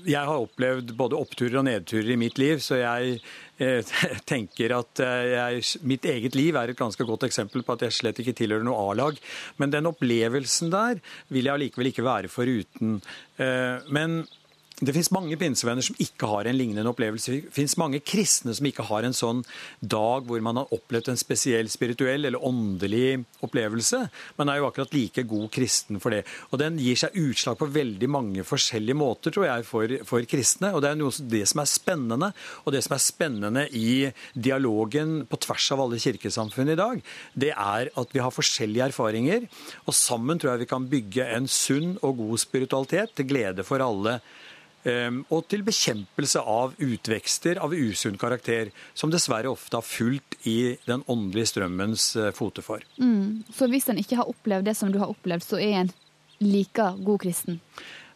jeg 0.08 0.26
har 0.28 0.42
opplevd 0.46 0.94
både 0.98 1.18
oppturer 1.18 1.60
og 1.60 1.66
nedturer 1.66 2.12
i 2.14 2.18
mitt 2.20 2.38
liv, 2.40 2.60
så 2.64 2.80
jeg 2.80 3.18
eh, 3.60 3.92
tenker 4.32 4.74
at 4.76 5.02
eh, 5.04 5.28
jeg, 5.34 5.62
mitt 5.88 6.06
eget 6.08 6.38
liv 6.38 6.58
er 6.58 6.72
et 6.72 6.80
ganske 6.80 7.06
godt 7.06 7.26
eksempel 7.28 7.64
på 7.66 7.76
at 7.76 7.86
jeg 7.86 7.98
slett 7.98 8.20
ikke 8.22 8.36
tilhører 8.38 8.66
noe 8.66 8.90
A-lag. 8.90 9.20
Men 9.60 9.74
den 9.74 9.90
opplevelsen 9.90 10.72
der 10.72 11.00
vil 11.28 11.48
jeg 11.48 11.56
allikevel 11.56 11.92
ikke 11.92 12.06
være 12.06 12.32
foruten. 12.32 13.00
Eh, 13.40 13.90
men 13.92 14.22
det 14.81 14.95
fins 14.97 15.11
mange 15.12 15.37
pinsevenner 15.37 15.85
som 15.85 15.99
ikke 16.01 16.29
har 16.31 16.49
en 16.49 16.57
lignende 16.57 16.88
opplevelse. 16.88 17.35
Det 17.37 17.53
fins 17.53 17.77
mange 17.81 18.01
kristne 18.01 18.55
som 18.57 18.66
ikke 18.69 18.87
har 18.88 19.05
en 19.05 19.16
sånn 19.16 19.43
dag 19.81 20.25
hvor 20.29 20.40
man 20.45 20.57
har 20.57 20.73
opplevd 20.73 21.11
en 21.12 21.21
spesiell 21.21 21.69
spirituell 21.69 22.25
eller 22.25 22.47
åndelig 22.47 23.21
opplevelse. 23.45 24.01
Man 24.40 24.49
er 24.49 24.61
jo 24.61 24.69
akkurat 24.71 24.97
like 24.97 25.27
god 25.29 25.51
kristen 25.53 26.01
for 26.01 26.16
det. 26.16 26.23
Og 26.49 26.62
den 26.62 26.81
gir 26.81 26.97
seg 26.97 27.19
utslag 27.21 27.61
på 27.61 27.69
veldig 27.75 28.09
mange 28.09 28.47
forskjellige 28.47 28.97
måter, 28.97 29.35
tror 29.37 29.51
jeg, 29.51 29.69
for, 29.69 29.97
for 30.09 30.29
kristne. 30.31 30.73
Og 30.73 30.81
det 30.85 30.95
er 30.95 31.01
noe, 31.01 31.12
det 31.37 31.45
som 31.53 31.61
er 31.61 31.71
spennende. 31.71 32.33
Og 32.64 32.73
det 32.73 32.85
som 32.87 32.97
er 32.97 33.05
spennende 33.05 33.66
i 33.77 34.09
dialogen 34.33 35.27
på 35.29 35.43
tvers 35.45 35.71
av 35.77 35.85
alle 35.85 36.01
kirkesamfunn 36.01 36.73
i 36.73 36.81
dag, 36.81 37.05
det 37.37 37.53
er 37.53 37.93
at 38.01 38.16
vi 38.16 38.25
har 38.25 38.33
forskjellige 38.33 38.88
erfaringer. 38.95 39.45
Og 39.85 39.97
sammen 39.97 40.40
tror 40.40 40.55
jeg 40.55 40.64
vi 40.64 40.73
kan 40.73 40.88
bygge 40.88 41.29
en 41.37 41.51
sunn 41.51 41.99
og 42.01 42.16
god 42.25 42.40
spiritualitet 42.40 43.12
til 43.19 43.29
glede 43.29 43.66
for 43.66 43.85
alle. 43.85 44.23
Ehm, 44.88 45.23
og 45.29 45.45
til 45.53 45.64
bekjempelse 45.66 46.40
av 46.40 46.77
utvekster 46.81 47.61
av 47.61 47.75
usunn 47.77 48.19
karakter, 48.21 48.71
som 48.95 49.12
dessverre 49.12 49.51
ofte 49.53 49.77
har 49.77 49.87
fulgt 49.87 50.38
i 50.49 50.77
den 50.88 51.05
åndelige 51.11 51.53
strømmens 51.55 52.12
fote 52.37 52.64
for. 52.64 52.85
Mm. 53.01 53.43
Så 53.53 53.69
hvis 53.69 53.90
en 53.93 54.01
ikke 54.01 54.21
har 54.23 54.31
opplevd 54.31 54.71
det 54.71 54.77
som 54.79 54.93
du 54.93 55.01
har 55.03 55.12
opplevd, 55.12 55.45
så 55.45 55.61
er 55.61 55.83
en 55.83 55.93
like 56.40 56.87
god 57.05 57.21
kristen? 57.21 57.61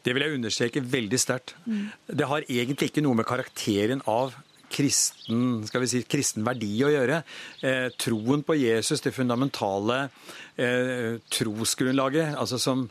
Det 0.05 0.12
vil 0.12 0.24
jeg 0.24 0.37
understreke 0.37 0.83
veldig 0.85 1.20
sterkt. 1.20 1.55
Mm. 1.64 1.87
Det 2.20 2.29
har 2.29 2.48
egentlig 2.48 2.90
ikke 2.90 3.05
noe 3.05 3.16
med 3.16 3.29
karakteren 3.29 4.05
av 4.11 4.35
kristen, 4.74 5.62
skal 5.68 5.85
vi 5.85 5.88
si, 5.90 6.03
kristen 6.11 6.44
verdi 6.46 6.72
å 6.85 6.90
gjøre. 6.92 7.20
Eh, 7.64 7.88
troen 8.00 8.42
på 8.44 8.57
Jesus, 8.59 9.03
det 9.05 9.14
fundamentale 9.14 10.09
eh, 10.57 11.20
trosgrunnlaget, 11.33 12.35
altså 12.40 12.59
som, 12.61 12.88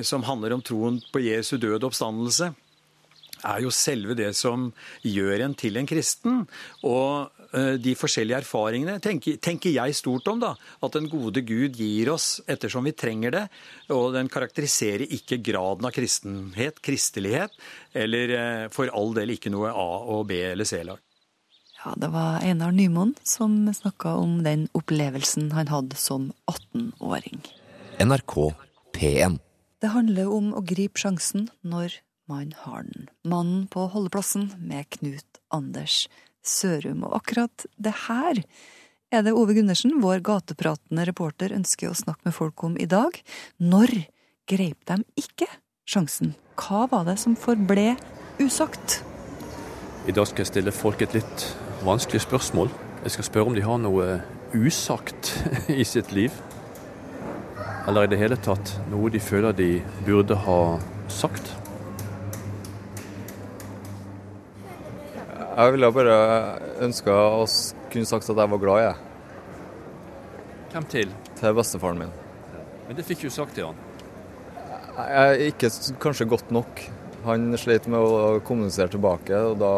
som 0.00 0.24
handler 0.26 0.56
om 0.56 0.64
troen 0.64 0.98
på 1.12 1.22
Jesu 1.26 1.56
død 1.58 1.82
og 1.82 1.90
oppstandelse, 1.90 2.54
er 3.44 3.64
jo 3.64 3.70
selve 3.74 4.16
det 4.16 4.32
som 4.36 4.70
gjør 5.04 5.44
en 5.44 5.54
til 5.54 5.76
en 5.76 5.88
kristen. 5.88 6.44
Og 6.86 7.32
Eh, 7.56 7.76
de 7.80 7.94
forskjellige 7.96 8.40
erfaringene 8.42 8.98
tenker, 9.02 9.38
tenker, 9.42 9.72
jeg 9.72 9.96
stort 9.96 10.28
om. 10.28 10.40
da, 10.40 10.54
At 10.82 10.92
den 10.92 11.08
gode 11.08 11.42
Gud 11.46 11.76
gir 11.76 12.10
oss 12.12 12.40
ettersom 12.48 12.84
vi 12.84 12.92
trenger 12.92 13.30
det. 13.30 13.44
Og 13.90 14.12
den 14.14 14.28
karakteriserer 14.28 15.06
ikke 15.06 15.38
graden 15.42 15.86
av 15.86 15.94
kristenhet, 15.94 16.80
kristelighet, 16.82 17.54
eller 17.94 18.34
eh, 18.36 18.68
for 18.68 18.90
all 18.92 19.14
del 19.14 19.36
ikke 19.36 19.52
noe 19.52 19.70
A- 19.70 20.04
og 20.16 20.26
B- 20.28 20.42
eller 20.52 20.64
C-lag. 20.64 21.00
Ja, 21.84 21.94
det 21.96 22.10
var 22.10 22.42
Einar 22.42 22.72
Nymoen 22.74 23.14
som 23.22 23.68
snakka 23.72 24.16
om 24.18 24.42
den 24.42 24.66
opplevelsen 24.74 25.52
han 25.54 25.70
hadde 25.70 25.96
som 25.96 26.32
18-åring. 26.50 27.44
NRK 28.02 28.34
P1. 28.96 29.38
Det 29.80 29.92
handler 29.92 30.32
om 30.32 30.50
å 30.56 30.64
gripe 30.66 30.98
sjansen 30.98 31.48
når 31.62 32.00
man 32.26 32.54
har 32.64 32.82
den. 32.82 33.08
Mannen 33.24 33.66
på 33.70 33.86
holdeplassen 33.92 34.50
med 34.58 34.88
Knut 34.90 35.40
Anders 35.54 36.06
Sørum. 36.46 37.04
Og 37.06 37.20
akkurat 37.20 37.66
det 37.76 37.94
her 38.06 38.42
er 39.14 39.22
det 39.22 39.34
Ove 39.36 39.54
Gundersen, 39.54 40.00
vår 40.02 40.22
gatepratende 40.26 41.06
reporter, 41.06 41.54
ønsker 41.54 41.90
å 41.90 41.98
snakke 41.98 42.26
med 42.26 42.34
folk 42.34 42.62
om 42.66 42.74
i 42.78 42.88
dag. 42.90 43.14
Når 43.62 43.92
greip 44.50 44.82
de 44.90 44.98
ikke 45.18 45.48
sjansen? 45.86 46.34
Hva 46.58 46.86
var 46.90 47.06
det 47.06 47.18
som 47.22 47.36
forble 47.38 47.94
usagt? 48.42 49.00
I 50.06 50.14
dag 50.14 50.26
skal 50.26 50.44
jeg 50.44 50.52
stille 50.52 50.74
folk 50.74 51.02
et 51.02 51.14
litt 51.16 51.46
vanskelig 51.86 52.24
spørsmål. 52.26 52.70
Jeg 53.06 53.14
skal 53.14 53.28
spørre 53.28 53.52
om 53.52 53.56
de 53.56 53.64
har 53.66 53.78
noe 53.82 54.18
usagt 54.54 55.32
i 55.70 55.86
sitt 55.86 56.12
liv. 56.14 56.34
Eller 57.86 58.06
i 58.06 58.10
det 58.10 58.18
hele 58.18 58.38
tatt 58.42 58.72
noe 58.90 59.10
de 59.14 59.22
føler 59.22 59.54
de 59.54 59.70
burde 60.06 60.38
ha 60.46 60.60
sagt. 61.12 61.54
Jeg 65.56 65.72
ville 65.72 65.88
bare 65.88 66.16
ønska 66.84 67.12
å 67.16 67.44
kunne 67.88 68.08
sagt 68.08 68.28
at 68.28 68.40
jeg 68.42 68.52
var 68.52 68.60
glad 68.60 68.82
i 68.82 68.88
deg. 68.90 68.98
Hvem 70.74 70.88
til? 70.92 71.14
Til 71.38 71.56
bestefaren 71.56 72.02
min. 72.02 72.12
Men 72.84 72.98
det 72.98 73.06
fikk 73.08 73.24
du 73.24 73.30
sagt 73.32 73.56
til 73.56 73.70
han. 73.70 73.78
Jeg 74.98 75.22
er 75.22 75.46
ikke 75.46 75.70
kanskje 76.02 76.28
godt 76.28 76.52
nok. 76.52 76.84
Han 77.24 77.48
slet 77.56 77.88
med 77.88 78.04
å 78.04 78.36
kommunisere 78.44 78.92
tilbake, 78.92 79.32
og 79.32 79.56
da 79.64 79.72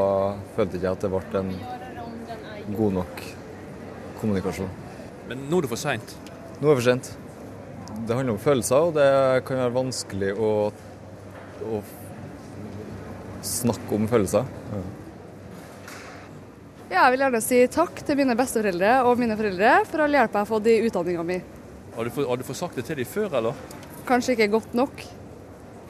følte 0.59 0.81
ikke 0.81 0.88
jeg 0.88 0.99
at 0.99 1.07
det 1.07 1.12
ble 1.14 1.45
en 1.45 2.75
god 2.75 2.99
nok 2.99 3.25
kommunikasjon. 4.19 4.75
Men 5.31 5.47
nå 5.47 5.62
er 5.62 5.69
det 5.69 5.73
for 5.77 5.87
seint. 5.87 6.19
Nå 6.59 6.67
er 6.67 6.73
det 6.73 6.79
for 6.83 6.87
sent. 6.91 7.14
Det 8.03 8.19
handler 8.19 8.35
om 8.35 8.43
følelser, 8.43 8.91
og 8.91 8.99
det 8.99 9.11
kan 9.47 9.62
være 9.62 9.79
vanskelig 9.79 10.35
å, 10.35 10.53
å 11.71 11.83
snakke 13.47 13.95
om 13.95 14.11
følelser. 14.11 14.57
Ja. 14.75 14.87
Ja, 16.88 17.03
jeg 17.03 17.18
vil 17.18 17.20
gjerne 17.27 17.40
si 17.44 17.57
takk 17.68 17.98
til 18.01 18.16
mine 18.16 18.33
besteforeldre 18.33 18.92
og 19.05 19.18
mine 19.20 19.35
foreldre 19.37 19.72
for 19.85 20.01
all 20.07 20.14
hjelp 20.16 20.33
jeg 20.33 20.40
har 20.40 20.48
fått 20.48 20.68
i 20.72 20.77
utdanninga 20.87 21.24
mi. 21.29 21.37
Har 21.92 22.09
du, 22.09 22.20
har 22.31 22.40
du 22.40 22.44
fått 22.48 22.59
sagt 22.62 22.79
det 22.81 22.87
til 22.88 22.96
dem 23.03 23.09
før, 23.11 23.35
eller? 23.42 23.59
Kanskje 24.09 24.33
ikke 24.33 24.46
godt 24.55 24.77
nok. 24.79 25.03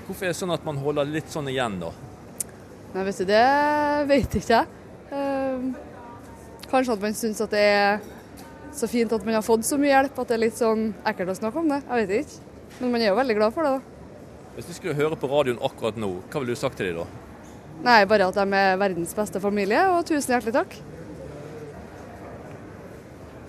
Hvorfor 0.09 0.27
er 0.27 0.33
det 0.33 0.39
sånn 0.41 0.51
at 0.57 0.67
man 0.67 0.81
holder 0.83 1.07
litt 1.07 1.31
sånn 1.31 1.51
igjen, 1.53 1.77
da? 1.85 1.93
Nei, 2.97 3.05
vet 3.07 3.21
du, 3.21 3.29
det 3.31 3.45
vet 4.11 4.35
ikke 4.41 4.57
jeg. 4.57 4.75
Uh, 5.13 6.67
kanskje 6.67 6.97
at 6.97 7.07
man 7.07 7.15
syns 7.21 7.45
at 7.47 7.55
det 7.55 7.63
er 7.69 8.03
så 8.75 8.91
fint 8.91 9.15
at 9.15 9.29
man 9.29 9.39
har 9.39 9.47
fått 9.47 9.69
så 9.69 9.79
mye 9.79 9.95
hjelp 9.95 10.19
at 10.19 10.33
det 10.33 10.39
er 10.39 10.45
litt 10.49 10.59
sånn 10.59 10.89
ekkelt 11.07 11.31
å 11.31 11.39
snakke 11.39 11.63
om 11.63 11.71
det. 11.77 11.79
Jeg 11.85 12.09
vet 12.09 12.27
ikke. 12.27 12.53
Men 12.81 12.97
man 12.97 13.07
er 13.07 13.13
jo 13.13 13.21
veldig 13.23 13.39
glad 13.39 13.55
for 13.55 13.69
det, 13.69 13.79
da. 13.79 14.13
Hvis 14.59 14.67
du 14.73 14.75
skulle 14.75 14.99
høre 14.99 15.15
på 15.15 15.31
radioen 15.31 15.63
akkurat 15.63 16.03
nå, 16.03 16.11
hva 16.27 16.43
ville 16.43 16.59
du 16.59 16.59
sagt 16.59 16.83
til 16.83 16.91
dem 16.91 17.05
da? 17.05 17.28
Nei, 17.85 18.03
bare 18.11 18.27
at 18.27 18.39
de 18.39 18.59
er 18.59 18.79
verdens 18.81 19.15
beste 19.15 19.41
familie, 19.43 19.85
og 19.93 20.07
tusen 20.09 20.35
hjertelig 20.35 20.57
takk. 20.57 20.79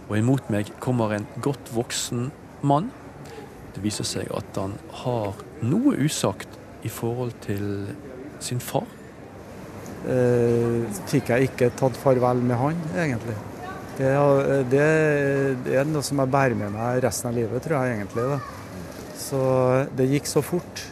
Og 0.10 0.18
imot 0.18 0.50
meg 0.54 0.70
kommer 0.82 1.14
en 1.14 1.28
godt 1.42 1.72
voksen 1.74 2.30
mann. 2.66 2.90
Det 3.76 3.84
viser 3.84 4.08
seg 4.08 4.30
at 4.34 4.58
han 4.58 4.74
har 5.04 5.38
noe 5.66 5.96
usagt 6.02 6.58
i 6.86 6.92
forhold 6.94 7.36
til 7.46 7.90
sin 8.44 8.62
far. 8.64 8.88
Eh, 10.10 10.86
fikk 11.12 11.34
jeg 11.34 11.50
ikke 11.50 11.74
tatt 11.78 11.98
farvel 12.00 12.42
med 12.42 12.58
han, 12.58 12.78
egentlig. 12.96 13.36
Det, 14.00 14.14
det, 14.72 14.86
det, 15.66 15.74
er 15.76 15.90
noe 15.90 16.06
som 16.06 16.22
jeg 16.24 16.32
bærer 16.32 16.56
med 16.56 16.72
meg 16.72 17.02
resten 17.04 17.30
av 17.30 17.36
livet, 17.36 17.60
tror 17.66 17.84
jeg 17.84 17.98
egentlig. 17.98 18.26
Da. 18.32 18.40
Så 19.20 19.42
det 20.00 20.08
gikk 20.14 20.30
så 20.32 20.44
fort. 20.46 20.86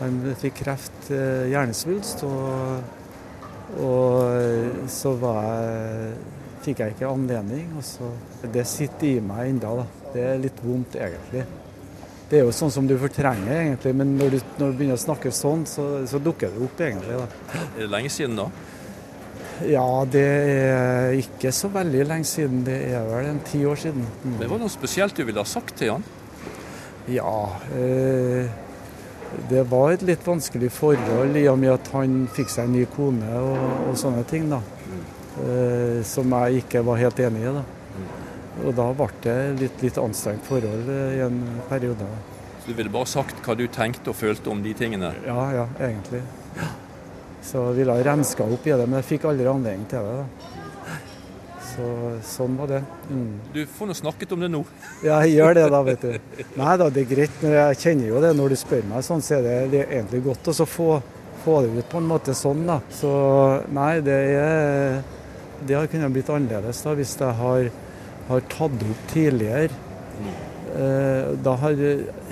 Han 0.00 0.22
fikk 0.40 0.58
kreft, 0.60 1.10
eh, 1.10 1.46
hjernesvulst, 1.52 2.24
og, 2.28 2.82
og 3.80 4.90
så 4.92 5.14
var 5.20 5.44
jeg 5.46 6.16
fikk 6.66 6.82
jeg 6.82 6.96
ikke 6.96 7.12
anledning. 7.12 7.70
og 7.78 7.84
så, 7.86 8.10
Det 8.42 8.66
sitter 8.66 9.06
i 9.14 9.20
meg 9.24 9.52
ennå. 9.54 9.86
Det 10.12 10.24
er 10.24 10.42
litt 10.42 10.60
vondt, 10.64 10.98
egentlig. 10.98 11.44
Det 12.26 12.40
er 12.40 12.48
jo 12.48 12.54
sånn 12.54 12.72
som 12.74 12.86
du 12.88 12.96
fortrenger, 12.98 13.52
egentlig, 13.54 13.92
men 13.94 14.16
når 14.18 14.32
du, 14.34 14.38
når 14.58 14.72
du 14.72 14.80
begynner 14.80 14.98
å 14.98 15.02
snakke 15.02 15.30
sånn, 15.30 15.62
så, 15.70 15.84
så, 16.10 16.18
dukker 16.18 16.50
det 16.50 16.64
opp, 16.66 16.80
egentlig. 16.82 17.20
Da. 17.20 17.60
Er 17.68 17.84
det 17.84 17.92
lenge 17.92 18.10
siden, 18.10 18.40
da? 18.40 18.48
Ja, 19.70 19.86
det 20.10 20.24
er 20.26 21.14
ikke 21.16 21.52
så 21.54 21.70
veldig 21.72 22.02
lenge 22.10 22.28
siden. 22.28 22.64
Det 22.66 22.76
er 22.90 23.06
vel 23.08 23.30
en 23.30 23.38
ti 23.46 23.62
år 23.64 23.78
siden. 23.86 24.04
Mm. 24.24 24.34
Det 24.42 24.50
Var 24.50 24.60
noe 24.64 24.74
spesielt 24.74 25.16
du 25.16 25.22
ville 25.24 25.40
ha 25.40 25.48
sagt 25.48 25.78
til 25.78 25.94
han? 25.94 26.04
Ja, 27.06 27.38
eh, 27.78 28.50
det 29.50 29.62
var 29.70 29.92
et 29.92 30.04
litt 30.06 30.22
vanskelig 30.26 30.70
forhold 30.74 31.36
i 31.36 31.46
og 31.50 31.58
med 31.60 31.74
at 31.74 31.90
han 31.94 32.24
fikk 32.34 32.52
seg 32.52 32.68
en 32.68 32.76
ny 32.78 32.84
kone 32.94 33.40
og, 33.40 33.58
og 33.90 33.98
sånne 34.00 34.24
ting. 34.30 34.48
da. 34.50 34.62
Eh, 35.36 36.00
som 36.08 36.32
jeg 36.32 36.62
ikke 36.62 36.80
var 36.86 37.00
helt 37.02 37.20
enig 37.20 37.42
i. 37.44 37.52
Da. 37.52 37.64
Og 38.64 38.72
da 38.76 38.86
ble 38.96 39.10
det 39.26 39.36
litt, 39.60 39.82
litt 39.84 40.00
anstrengt 40.00 40.46
forhold 40.48 40.88
i 40.88 41.20
en 41.26 41.42
periode. 41.68 42.08
Så 42.62 42.72
du 42.72 42.78
ville 42.78 42.92
bare 42.92 43.10
sagt 43.10 43.42
hva 43.44 43.54
du 43.58 43.66
tenkte 43.68 44.10
og 44.10 44.18
følte 44.18 44.50
om 44.50 44.62
de 44.64 44.72
tingene? 44.74 45.12
Ja, 45.26 45.42
ja, 45.54 45.66
egentlig. 45.76 46.22
Så 47.46 47.68
jeg 47.76 47.86
renska 47.86 48.46
opp 48.48 48.64
i 48.66 48.72
det, 48.74 48.86
men 48.88 48.98
jeg 48.98 49.10
fikk 49.12 49.28
aldri 49.30 49.46
anledning 49.50 49.84
til 49.90 50.08
det. 50.08 50.22
da. 50.22 50.55
Så 51.76 51.88
sånn 52.24 52.54
var 52.56 52.70
det. 52.70 52.78
Mm. 53.10 53.32
Du 53.52 53.60
får 53.68 53.90
nå 53.90 53.96
snakket 53.98 54.30
om 54.32 54.40
det 54.40 54.48
nå. 54.48 54.62
Ja, 55.04 55.18
jeg 55.26 55.36
gjør 55.36 55.58
det 55.58 55.66
da, 55.74 55.82
vet 55.84 56.06
du. 56.06 56.44
Nei 56.56 56.76
da, 56.80 56.88
det 56.88 57.02
er 57.04 57.10
greit. 57.10 57.42
Men 57.42 57.58
jeg 57.58 57.80
kjenner 57.82 58.08
jo 58.08 58.22
det 58.24 58.32
når 58.38 58.54
du 58.54 58.60
spør 58.60 58.88
meg 58.88 59.04
sånn, 59.04 59.24
så 59.24 59.36
er 59.36 59.68
det 59.72 59.82
er 59.82 59.92
egentlig 59.98 60.22
godt 60.24 60.48
å 60.54 60.66
få, 60.68 60.88
få 61.44 61.58
det 61.66 61.74
ut 61.76 61.92
på 61.92 62.00
en 62.00 62.08
måte 62.08 62.36
sånn, 62.38 62.64
da. 62.68 62.80
Så 62.96 63.12
nei, 63.76 63.92
det 64.06 64.16
er 64.38 65.04
det 65.64 65.74
har 65.74 65.88
kunnet 65.90 66.12
blitt 66.12 66.30
annerledes 66.30 66.82
da, 66.84 66.94
hvis 66.96 67.14
jeg 67.20 67.36
har, 67.40 67.68
har 68.28 68.48
tatt 68.52 68.74
det 68.80 68.88
opp 68.92 69.04
tidligere. 69.12 69.82
Eh, 70.76 71.30
da 71.40 71.54
har 71.62 71.84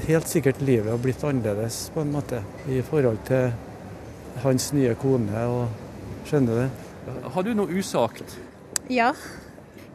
helt 0.09 0.29
sikkert 0.29 0.61
livet 0.65 1.01
blitt 1.01 1.25
annerledes 1.25 1.87
på 1.95 2.03
en 2.05 2.13
måte 2.13 2.43
i 2.69 2.83
forhold 2.85 3.23
til 3.29 3.53
hans 4.45 4.73
nye 4.77 4.97
kone. 5.01 5.47
og 5.47 6.29
Skjønner 6.29 6.65
du? 6.65 6.83
Har 7.33 7.47
du 7.47 7.55
noe 7.57 7.81
usagt? 7.81 8.37
Ja. 8.93 9.15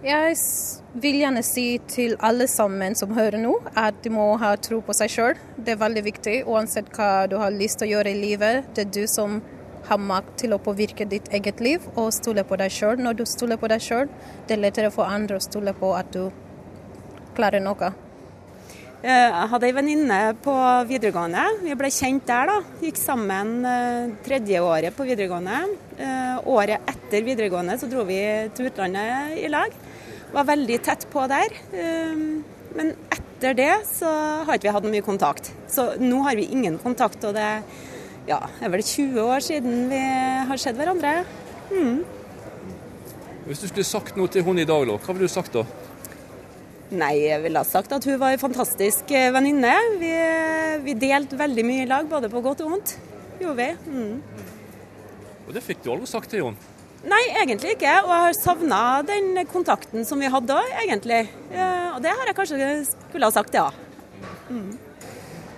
Jeg 0.01 0.35
vil 0.97 1.19
gjerne 1.19 1.41
si 1.43 1.65
til 1.91 2.15
alle 2.23 2.47
sammen 2.47 2.95
som 2.95 3.11
hører 3.13 3.37
nå, 3.37 3.51
at 3.77 3.99
de 4.01 4.09
må 4.15 4.31
ha 4.41 4.55
tro 4.57 4.79
på 4.81 4.95
seg 4.97 5.11
sjøl. 5.13 5.39
Det 5.57 5.75
er 5.75 5.81
veldig 5.81 6.03
viktig. 6.07 6.35
Uansett 6.49 6.89
hva 6.95 7.27
du 7.29 7.35
har 7.37 7.53
lyst 7.53 7.81
til 7.81 7.89
å 7.89 7.91
gjøre 7.97 8.15
i 8.15 8.21
livet. 8.21 8.71
Det 8.73 8.87
er 8.87 8.93
du 8.95 9.03
som 9.11 9.41
har 9.89 10.01
makt 10.01 10.39
til 10.41 10.55
å 10.55 10.61
påvirke 10.63 11.05
ditt 11.09 11.29
eget 11.35 11.61
liv 11.61 11.85
og 11.95 12.13
stole 12.15 12.45
på 12.47 12.57
deg 12.57 12.73
sjøl. 12.73 12.97
Når 13.03 13.19
du 13.19 13.25
stoler 13.29 13.61
på 13.61 13.69
deg 13.69 13.83
sjøl, 13.83 14.09
det 14.47 14.55
er 14.57 14.63
lettere 14.63 14.93
for 14.95 15.05
andre 15.05 15.37
å 15.37 15.43
stole 15.43 15.75
på 15.77 15.93
at 15.99 16.09
du 16.15 16.31
klarer 17.37 17.61
noe. 17.61 17.93
Jeg 18.99 19.47
hadde 19.47 19.63
ei 19.63 19.71
venninne 19.71 20.15
på 20.43 20.53
videregående. 20.89 21.45
Vi 21.63 21.75
ble 21.79 21.87
kjent 21.87 22.25
der, 22.27 22.49
da. 22.49 22.55
Gikk 22.83 22.97
sammen 22.99 23.53
eh, 23.63 24.09
tredje 24.25 24.59
året 24.59 24.91
på 24.97 25.05
videregående. 25.07 25.59
Eh, 25.95 26.49
året 26.51 26.83
etter 26.91 27.23
videregående 27.23 27.77
så 27.79 27.87
dro 27.87 28.03
vi 28.09 28.19
til 28.57 28.67
utlandet 28.67 29.37
i 29.39 29.47
lag. 29.47 29.71
Var 30.33 30.49
veldig 30.51 30.81
tett 30.83 31.07
på 31.13 31.23
der. 31.31 31.55
Eh, 31.71 32.25
men 32.75 32.91
etter 33.15 33.55
det 33.55 33.71
så 33.87 34.11
har 34.43 34.59
ikke 34.59 34.67
vi 34.67 34.75
hatt 34.75 34.91
mye 34.91 35.07
kontakt. 35.07 35.47
Så 35.71 35.93
nå 36.03 36.19
har 36.27 36.35
vi 36.35 36.49
ingen 36.51 36.75
kontakt. 36.83 37.23
og 37.23 37.39
det 37.39 37.47
ja, 38.27 38.41
er 38.59 38.73
vel 38.75 38.83
20 38.83 39.21
år 39.23 39.39
siden 39.47 39.87
vi 39.93 40.03
har 40.51 40.59
sett 40.59 40.75
hverandre. 40.75 41.21
Mm. 41.71 42.03
Hvis 43.47 43.63
du 43.63 43.71
skulle 43.71 43.87
sagt 43.87 44.19
noe 44.19 44.27
til 44.27 44.43
hun 44.43 44.59
i 44.59 44.67
dag, 44.67 44.91
hva 44.91 45.15
ville 45.15 45.31
du 45.31 45.31
sagt 45.31 45.55
da? 45.55 45.63
Nei, 46.89 47.13
jeg 47.21 47.43
ville 47.43 47.61
ha 47.61 47.67
sagt 47.67 47.91
at 47.93 48.05
hun 48.09 48.17
var 48.17 48.33
en 48.33 48.41
fantastisk 48.41 49.11
eh, 49.13 49.29
venninne. 49.33 49.75
Vi, 50.01 50.09
vi, 50.87 50.95
delte 50.97 51.37
veldig 51.37 51.65
mye 51.67 51.83
i 51.83 51.89
lag, 51.89 52.07
både 52.09 52.31
på 52.33 52.41
godt 52.41 52.63
og 52.65 52.73
vondt. 52.73 52.95
Gjorde 53.37 53.57
vi. 53.59 53.67
Mm. 53.93 54.47
Og 55.45 55.53
det 55.53 55.61
fikk 55.65 55.83
du 55.85 55.91
aldri 55.93 56.09
sagt 56.09 56.33
til 56.33 56.41
Jon? 56.41 56.57
Nei, 57.05 57.21
egentlig 57.39 57.75
ikke. 57.77 57.93
Og 58.03 58.09
jeg 58.09 58.25
har 58.25 58.35
savna 58.39 58.81
den 59.05 59.37
kontakten 59.51 60.07
som 60.07 60.19
vi 60.19 60.31
hadde 60.33 60.57
òg, 60.57 60.73
egentlig. 60.81 61.21
Eh, 61.53 61.87
og 61.93 62.01
det 62.03 62.15
har 62.15 62.31
jeg 62.31 62.37
kanskje 62.41 62.73
skulle 62.89 63.29
ha 63.29 63.37
sagt, 63.37 63.55
ja. 63.55 63.69
Mm. 64.49 64.73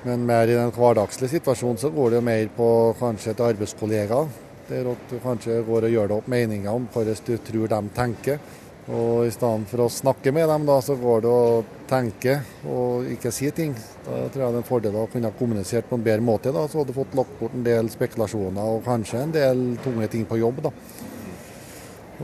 Men 0.03 0.23
mer 0.27 0.49
i 0.49 0.57
den 0.57 0.71
hverdagslige 0.75 1.37
situasjonen 1.37 1.79
så 1.79 1.91
går 1.93 2.17
det 2.17 2.23
mer 2.25 2.47
på 2.55 2.67
kanskje 2.99 3.37
til 3.37 3.53
arbeidskollegaer. 3.53 4.31
Der 4.67 4.87
at 4.91 5.07
du 5.07 5.15
kanskje 5.23 5.61
går 5.67 5.87
og 5.87 5.95
gjør 5.95 6.11
deg 6.11 6.19
opp 6.19 6.29
meninger 6.31 6.75
om 6.75 6.91
hvordan 6.91 7.23
du 7.27 7.33
tror 7.47 7.71
de 7.71 7.81
tenker. 7.95 8.43
Og 8.89 9.27
i 9.27 9.31
stedet 9.33 9.69
for 9.69 9.83
å 9.85 9.91
snakke 9.93 10.31
med 10.33 10.47
dem, 10.49 10.63
da, 10.65 10.79
så 10.81 10.95
går 10.97 11.21
det 11.21 11.29
å 11.31 11.63
tenke 11.89 12.39
og 12.65 13.09
ikke 13.13 13.29
si 13.33 13.51
ting. 13.53 13.75
Da 14.07 14.23
tror 14.33 14.41
jeg 14.41 14.41
det 14.41 14.47
er 14.47 14.57
en 14.63 14.69
fordel 14.71 14.97
å 14.97 15.09
kunne 15.11 15.33
kommunisert 15.37 15.89
på 15.89 15.99
en 15.99 16.05
bedre 16.05 16.25
måte. 16.25 16.51
da, 16.51 16.65
Så 16.67 16.81
hadde 16.81 16.89
du 16.89 16.97
fått 16.97 17.13
lagt 17.15 17.35
bort 17.39 17.53
en 17.53 17.67
del 17.67 17.91
spekulasjoner 17.93 18.73
og 18.73 18.85
kanskje 18.87 19.21
en 19.21 19.35
del 19.35 19.61
tunge 19.85 20.09
ting 20.09 20.25
på 20.25 20.39
jobb. 20.41 20.63
da. 20.65 20.73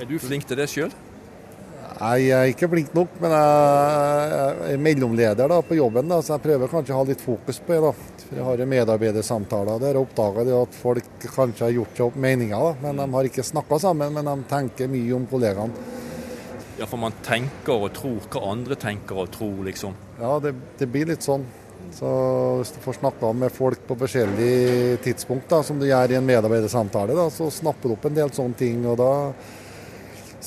Er 0.01 0.09
du 0.09 0.17
flink 0.19 0.47
til 0.49 0.57
det 0.57 0.69
sjøl? 0.69 0.91
Nei, 1.97 2.27
jeg 2.27 2.37
er 2.37 2.51
ikke 2.51 2.67
flink 2.69 2.91
nok, 2.93 3.15
men 3.21 3.31
jeg 3.33 4.73
er 4.73 4.81
mellomleder 4.81 5.49
da, 5.49 5.61
på 5.65 5.77
jobben, 5.77 6.09
da, 6.09 6.19
så 6.21 6.35
jeg 6.35 6.43
prøver 6.43 6.69
kanskje 6.69 6.93
å 6.93 6.99
ha 6.99 7.05
litt 7.09 7.23
fokus 7.23 7.57
på 7.57 7.73
det. 7.73 7.79
da. 7.85 7.93
For 8.27 8.35
Jeg 8.37 8.45
har 8.45 8.69
medarbeidersamtaler 8.73 9.79
der 9.81 9.95
jeg 9.97 10.03
oppdager 10.03 10.51
at 10.61 10.77
folk 10.77 11.25
kanskje 11.25 11.65
har 11.65 11.77
gjort 11.77 11.95
seg 11.97 12.09
opp 12.09 12.19
meninger, 12.27 12.57
da, 12.57 12.75
men 12.83 13.01
de 13.01 13.07
har 13.15 13.29
ikke 13.29 13.45
snakka 13.45 13.79
sammen, 13.81 14.13
men 14.13 14.29
de 14.29 14.49
tenker 14.51 14.91
mye 14.93 15.15
om 15.17 15.25
kollegaene. 15.29 16.05
Ja, 16.77 16.85
for 16.85 17.01
man 17.01 17.15
tenker 17.25 17.87
og 17.87 17.93
tror 17.97 18.27
hva 18.29 18.43
andre 18.51 18.77
tenker 18.77 19.23
og 19.23 19.31
tror, 19.33 19.63
liksom. 19.65 19.95
Ja, 20.19 20.35
det, 20.43 20.53
det 20.77 20.89
blir 20.93 21.09
litt 21.09 21.25
sånn. 21.25 21.45
Så 21.93 22.09
hvis 22.59 22.73
du 22.75 22.81
får 22.83 22.99
snakka 22.99 23.31
med 23.33 23.53
folk 23.53 23.81
på 23.87 23.95
forskjellige 23.97 24.97
tidspunkt, 25.05 25.47
da, 25.49 25.61
som 25.65 25.79
du 25.79 25.87
gjør 25.87 26.13
i 26.13 26.17
en 26.19 26.27
medarbeidersamtale, 26.27 27.15
da, 27.17 27.29
så 27.33 27.49
snapper 27.53 27.89
du 27.89 27.95
opp 27.95 28.05
en 28.09 28.17
del 28.17 28.33
sånne 28.35 28.59
ting. 28.59 28.85
og 28.85 28.99
da 29.01 29.11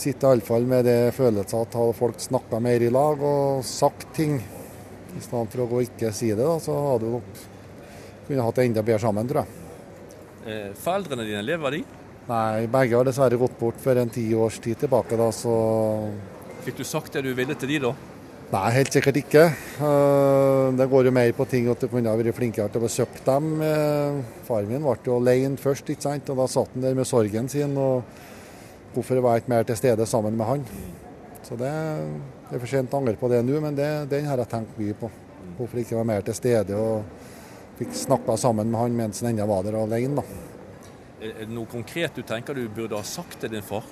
sitter 0.01 0.31
iallfall 0.31 0.67
med 0.69 0.87
det 0.87 0.99
følelsen 1.17 1.65
at 1.65 1.75
hadde 1.77 1.97
folk 1.99 2.21
snakka 2.23 2.61
mer 2.63 2.83
i 2.85 2.91
lag 2.95 3.23
og 3.27 3.65
sagt 3.67 4.13
ting, 4.17 4.39
i 5.11 5.23
stedet 5.23 5.51
for 5.51 5.65
å 5.65 5.71
gå 5.71 5.81
og 5.81 5.89
ikke 5.89 6.13
si 6.15 6.31
det, 6.31 6.45
da, 6.45 6.61
så 6.63 6.77
hadde 6.93 7.09
du 7.09 7.17
nok 7.17 7.41
kunne 8.29 8.45
hatt 8.47 8.61
det 8.61 8.69
enda 8.69 8.85
bedre 8.87 9.03
sammen, 9.03 9.31
tror 9.31 9.43
jeg. 9.43 9.57
Eh, 10.47 10.69
foreldrene 10.79 11.27
dine, 11.27 11.43
lever 11.45 11.81
de? 11.81 11.83
Nei, 12.31 12.67
begge 12.71 12.95
har 12.95 13.07
dessverre 13.09 13.39
gått 13.41 13.57
bort 13.59 13.81
for 13.83 13.99
en 13.99 14.11
ti 14.13 14.29
års 14.39 14.61
tid 14.63 14.79
tilbake, 14.85 15.17
da, 15.19 15.31
så 15.35 15.55
Fikk 16.63 16.77
du 16.79 16.85
sagt 16.87 17.17
det 17.17 17.25
du 17.27 17.33
ville 17.35 17.57
til 17.59 17.73
de 17.73 17.79
da? 17.89 17.91
Nei, 18.51 18.67
helt 18.75 18.93
sikkert 18.93 19.17
ikke. 19.21 19.45
Eh, 19.81 20.67
Det 20.77 20.87
går 20.91 21.07
jo 21.09 21.13
mer 21.15 21.31
på 21.33 21.47
ting 21.49 21.69
at 21.71 21.81
du 21.81 21.87
kunne 21.89 22.11
ha 22.11 22.19
vært 22.19 22.35
flinkere 22.37 22.69
til 22.69 22.83
å 22.83 22.85
besøke 22.85 23.23
dem. 23.27 23.47
Eh, 23.63 24.19
Faren 24.47 24.69
min 24.69 24.83
ble 24.83 24.97
jo 25.07 25.17
alene 25.21 25.57
først, 25.59 25.89
ikke 25.91 26.03
sant? 26.03 26.31
og 26.31 26.37
da 26.43 26.47
satt 26.51 26.75
han 26.75 26.83
der 26.85 26.99
med 26.99 27.07
sorgen 27.09 27.49
sin. 27.49 27.77
og 27.79 28.03
Hvorfor 28.95 29.23
var 29.23 29.39
jeg 29.39 29.45
ikke 29.45 29.55
mer 29.55 29.65
til 29.65 29.79
stede 29.79 30.07
sammen 30.07 30.37
med 30.37 30.47
han? 30.47 30.65
Så 31.47 31.57
det, 31.57 31.73
det 32.51 32.59
er 32.59 32.63
for 32.63 32.67
sent 32.75 32.93
å 32.93 32.99
angre 33.01 33.17
på 33.17 33.31
det 33.31 33.41
nå, 33.47 33.61
men 33.63 33.75
det, 33.79 33.89
den 34.11 34.27
har 34.27 34.43
jeg 34.43 34.51
tenkt 34.51 34.79
mye 34.79 34.99
på. 34.99 35.11
Hvorfor 35.57 35.81
ikke 35.81 35.97
være 35.97 36.11
mer 36.11 36.27
til 36.27 36.35
stede 36.35 36.77
og 36.77 37.03
fikk 37.79 37.95
snakka 37.97 38.37
sammen 38.37 38.69
med 38.71 38.81
han 38.83 38.97
mens 38.99 39.23
han 39.23 39.31
ennå 39.33 39.47
var 39.49 39.63
der 39.65 39.79
alene. 39.79 40.21
da. 40.21 40.50
Er 41.21 41.43
det 41.45 41.53
noe 41.53 41.69
konkret 41.69 42.17
du 42.17 42.23
tenker 42.25 42.57
du 42.57 42.65
burde 42.73 42.97
ha 42.97 43.05
sagt 43.05 43.43
til 43.43 43.53
din 43.53 43.65
far? 43.65 43.85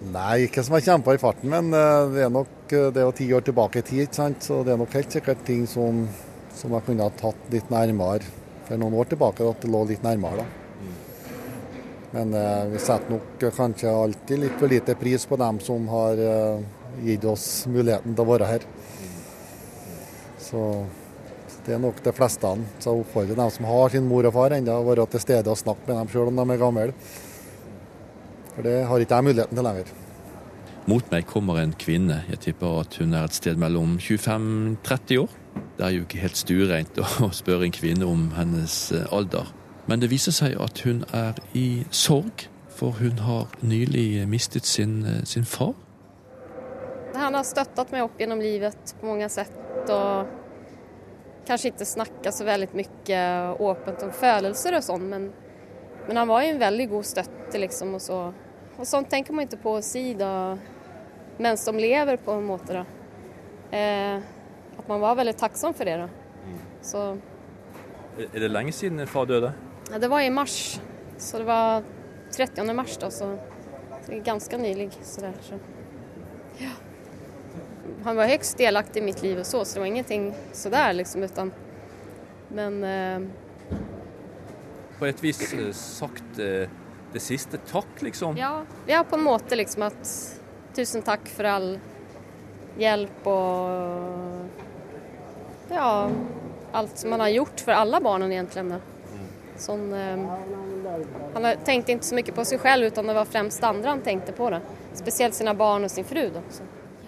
Nei, 0.00 0.46
ikke 0.46 0.62
som 0.64 0.78
jeg 0.78 0.86
kjempa 0.86 1.12
i 1.12 1.20
farten, 1.20 1.50
men 1.52 1.74
eh, 1.76 2.12
det 2.14 2.22
er 2.24 2.30
nok 2.32 2.72
eh, 2.72 2.88
det 2.94 3.02
er 3.02 3.08
jo 3.08 3.16
ti 3.18 3.26
år 3.36 3.44
tilbake 3.44 3.82
i 3.82 3.84
tid, 3.84 4.04
ikke 4.06 4.20
sant? 4.22 4.46
så 4.46 4.62
det 4.64 4.72
er 4.72 4.80
nok 4.80 4.94
helt 4.96 5.12
sikkert 5.12 5.42
ting 5.44 5.66
som, 5.68 6.06
som 6.56 6.72
jeg 6.72 6.86
kunne 6.86 7.04
ha 7.04 7.12
tatt 7.20 7.52
litt 7.52 7.68
nærmere 7.74 8.24
for 8.64 8.80
noen 8.80 8.96
år 9.02 9.10
tilbake, 9.10 9.44
at 9.44 9.60
det 9.66 9.74
lå 9.74 9.84
litt 9.90 10.06
nærmere. 10.06 10.46
da. 10.46 10.60
Men 12.10 12.34
eh, 12.34 12.64
vi 12.72 12.78
setter 12.82 13.12
nok 13.12 13.42
eh, 13.42 13.54
kanskje 13.54 13.90
alltid 13.94 14.42
litt 14.42 14.56
for 14.58 14.70
lite 14.70 14.96
pris 14.98 15.26
på 15.30 15.38
dem 15.38 15.60
som 15.62 15.86
har 15.92 16.18
eh, 16.18 16.62
gitt 17.06 17.26
oss 17.30 17.44
muligheten 17.70 18.16
til 18.16 18.24
å 18.24 18.30
være 18.32 18.48
her. 18.50 18.66
Så 20.42 20.64
det 21.66 21.74
er 21.76 21.82
nok 21.82 22.02
de 22.04 22.12
fleste. 22.14 22.52
Så 22.78 22.92
jeg 22.92 23.02
oppfordrer 23.04 23.38
dem 23.38 23.50
som 23.54 23.66
har 23.70 23.92
sin 23.92 24.06
mor 24.08 24.26
og 24.28 24.34
far 24.36 24.54
ennå, 24.56 24.76
å 24.80 24.86
være 24.86 25.06
til 25.12 25.22
stede 25.24 25.52
og 25.52 25.58
snakke 25.60 25.88
med 25.88 25.98
dem 25.98 26.12
selv 26.12 26.30
om 26.30 26.40
de 26.40 26.54
er 26.54 26.60
gamle. 26.60 26.86
For 28.54 28.66
det 28.66 28.76
har 28.88 29.04
ikke 29.04 29.18
jeg 29.18 29.28
muligheten 29.28 29.60
til 29.60 29.68
lenger. 29.68 29.92
Mot 30.90 31.12
meg 31.12 31.26
kommer 31.28 31.60
en 31.60 31.74
kvinne. 31.78 32.22
Jeg 32.32 32.42
tipper 32.46 32.80
at 32.80 32.96
hun 32.98 33.14
er 33.14 33.28
et 33.28 33.36
sted 33.36 33.60
mellom 33.60 33.98
25-30 34.00 35.20
år. 35.22 35.36
Det 35.76 35.86
er 35.86 35.94
jo 35.94 36.06
ikke 36.06 36.22
helt 36.22 36.40
stuereint 36.40 37.00
å 37.00 37.30
spørre 37.42 37.68
en 37.68 37.76
kvinne 37.76 38.08
om 38.08 38.30
hennes 38.36 38.80
eh, 38.96 39.06
alder. 39.14 39.52
Men 39.90 40.02
det 40.02 40.10
viser 40.12 40.34
seg 40.34 40.56
at 40.62 40.82
hun 40.86 41.04
er 41.16 41.38
i 41.56 41.84
sorg, 41.90 42.46
for 42.74 42.96
hun 43.00 43.20
har 43.26 43.50
nylig 43.60 44.24
mistet 44.30 44.66
sin, 44.68 45.00
eh, 45.04 45.22
sin 45.28 45.44
far. 45.48 45.74
Han 47.20 47.34
har 47.36 47.44
støttet 47.44 47.90
meg 47.92 48.06
opp 48.06 48.20
gjennom 48.20 48.40
livet 48.40 48.94
på 49.00 49.10
mange 49.10 49.28
sett. 49.28 49.56
och 49.88 50.39
kanske 51.50 51.68
inte 51.68 51.84
snackat 51.84 52.34
så 52.34 52.44
väldigt 52.44 52.74
mycket 52.74 53.18
öppet 53.60 54.02
om 54.02 54.12
födelser 54.12 54.76
och 54.76 54.84
sånt 54.84 55.02
men, 55.02 55.32
men 56.06 56.16
han 56.16 56.28
var 56.28 56.42
ju 56.42 56.48
en 56.48 56.58
väldigt 56.58 56.90
god 56.90 57.04
stötte 57.04 57.58
liksom 57.58 57.94
och 57.94 58.02
så. 58.02 58.32
Och 58.76 58.86
sånt 58.86 59.10
tänker 59.10 59.32
man 59.32 59.42
inte 59.42 59.56
på 59.56 59.72
å 59.72 59.82
si 59.82 60.14
da, 60.14 60.58
mens 61.38 61.64
de 61.64 61.76
lever 61.78 62.16
på 62.16 62.32
en 62.32 62.44
måte 62.44 62.72
da. 62.72 62.84
Eh, 63.76 64.22
at 64.78 64.88
man 64.88 65.00
var 65.00 65.14
veldig 65.14 65.36
takksom 65.36 65.74
for 65.74 65.84
det 65.84 65.96
da. 65.96 66.08
Så, 66.82 67.18
Er 68.18 68.40
det 68.40 68.48
lenge 68.48 68.72
siden 68.72 69.06
far 69.06 69.26
døde? 69.26 69.52
ja, 69.90 69.98
det 69.98 70.08
var 70.08 70.20
i 70.20 70.30
mars, 70.30 70.80
så 71.18 71.38
det 71.38 71.44
var 71.44 71.82
30 72.36 72.74
mars 72.74 72.96
da, 72.96 73.10
så, 73.10 73.38
så 74.04 74.10
det 74.10 74.16
är 74.16 74.20
ganska 74.22 74.58
nylig. 74.58 74.92
Så. 75.02 75.20
Ja. 76.58 76.70
Han 78.04 78.16
var 78.16 78.24
högst 78.24 78.58
delaktig 78.58 79.00
i 79.00 79.04
mitt 79.04 79.22
liv 79.22 79.38
och 79.38 79.46
så, 79.46 79.64
så 79.64 79.74
det 79.74 79.80
var 79.80 79.86
ingenting 79.86 80.34
sådär 80.52 80.92
liksom 80.92 81.22
utan 81.22 81.52
men 82.48 82.84
eh, 82.84 83.28
På 84.98 85.06
et 85.06 85.22
vis 85.24 85.52
eh, 85.52 85.72
sagt 85.72 86.38
eh, 86.38 86.68
det 87.12 87.20
siste 87.20 87.58
takk, 87.70 88.02
liksom? 88.02 88.36
ja, 88.36 88.62
ja, 88.86 89.04
på 89.10 89.16
en 89.16 89.22
måte 89.22 89.56
liksom 89.56 89.82
at 89.82 90.08
tusen 90.74 91.02
takk 91.02 91.28
for 91.28 91.44
all 91.44 91.78
hjelp 92.78 93.26
og 93.26 94.46
ja, 95.70 96.10
alt 96.72 96.98
som 96.98 97.10
han 97.12 97.20
har 97.20 97.28
gjort 97.28 97.60
for 97.60 97.72
alle 97.72 98.00
barnen 98.00 98.32
egentlig. 98.32 98.64
Då. 98.64 98.76
Sån, 99.56 99.92
eh, 99.94 100.16
han 101.34 101.44
har- 101.44 101.56
ikke 101.68 101.92
inte 101.92 102.06
så 102.06 102.14
mye 102.14 102.32
på 102.32 102.44
seg 102.44 102.60
selv, 102.60 102.84
utan 102.86 103.06
det 103.06 103.14
var 103.14 103.24
fremst 103.24 103.64
andre 103.64 103.88
han 103.88 104.00
tenkte 104.00 104.32
på. 104.32 104.50
det. 104.50 104.60
Speciellt 104.94 105.34
sine 105.34 105.54
barn 105.54 105.84
og 105.84 105.90
sin 105.90 106.04
fru. 106.04 106.30
Då. 106.34 106.40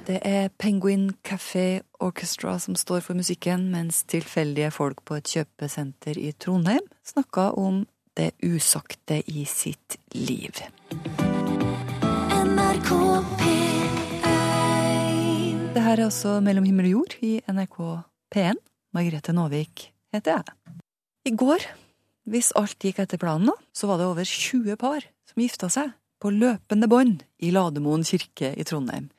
Det 0.02 0.18
er 0.26 0.48
Penguin 0.58 1.12
Café 1.22 1.80
Orchestra 2.02 2.56
som 2.58 2.74
står 2.74 3.04
for 3.06 3.14
musikken, 3.14 3.68
mens 3.70 4.00
tilfeldige 4.10 4.72
folk 4.74 5.04
på 5.06 5.20
et 5.20 5.30
kjøpesenter 5.30 6.18
i 6.18 6.32
Trondheim 6.42 6.82
snakka 7.06 7.52
om 7.54 7.84
det 8.18 8.32
usagte 8.42 9.20
i 9.30 9.44
sitt 9.46 10.00
liv. 10.10 10.58
Det 15.70 15.84
her 15.86 15.94
er 15.94 16.04
altså 16.08 16.40
Mellom 16.42 16.66
himmel 16.66 16.90
og 16.90 16.96
jord 16.96 17.16
i 17.22 17.36
NRK 17.46 17.78
P1. 18.34 18.58
Margrethe 18.92 19.38
Nåvik 19.38 19.86
heter 20.12 20.40
jeg. 20.40 20.76
I 21.30 21.36
går, 21.38 21.70
hvis 22.26 22.50
alt 22.58 22.82
gikk 22.82 22.98
etter 23.06 23.22
planen, 23.22 23.54
så 23.70 23.86
var 23.86 24.02
det 24.02 24.10
over 24.10 24.26
20 24.26 24.74
par 24.82 25.06
som 25.30 25.46
gifta 25.46 25.70
seg 25.70 25.94
på 26.18 26.34
løpende 26.34 26.90
bånd 26.90 27.22
i 27.38 27.54
Lademoen 27.54 28.02
kirke 28.02 28.50
i 28.58 28.66
Trondheim. 28.66 29.12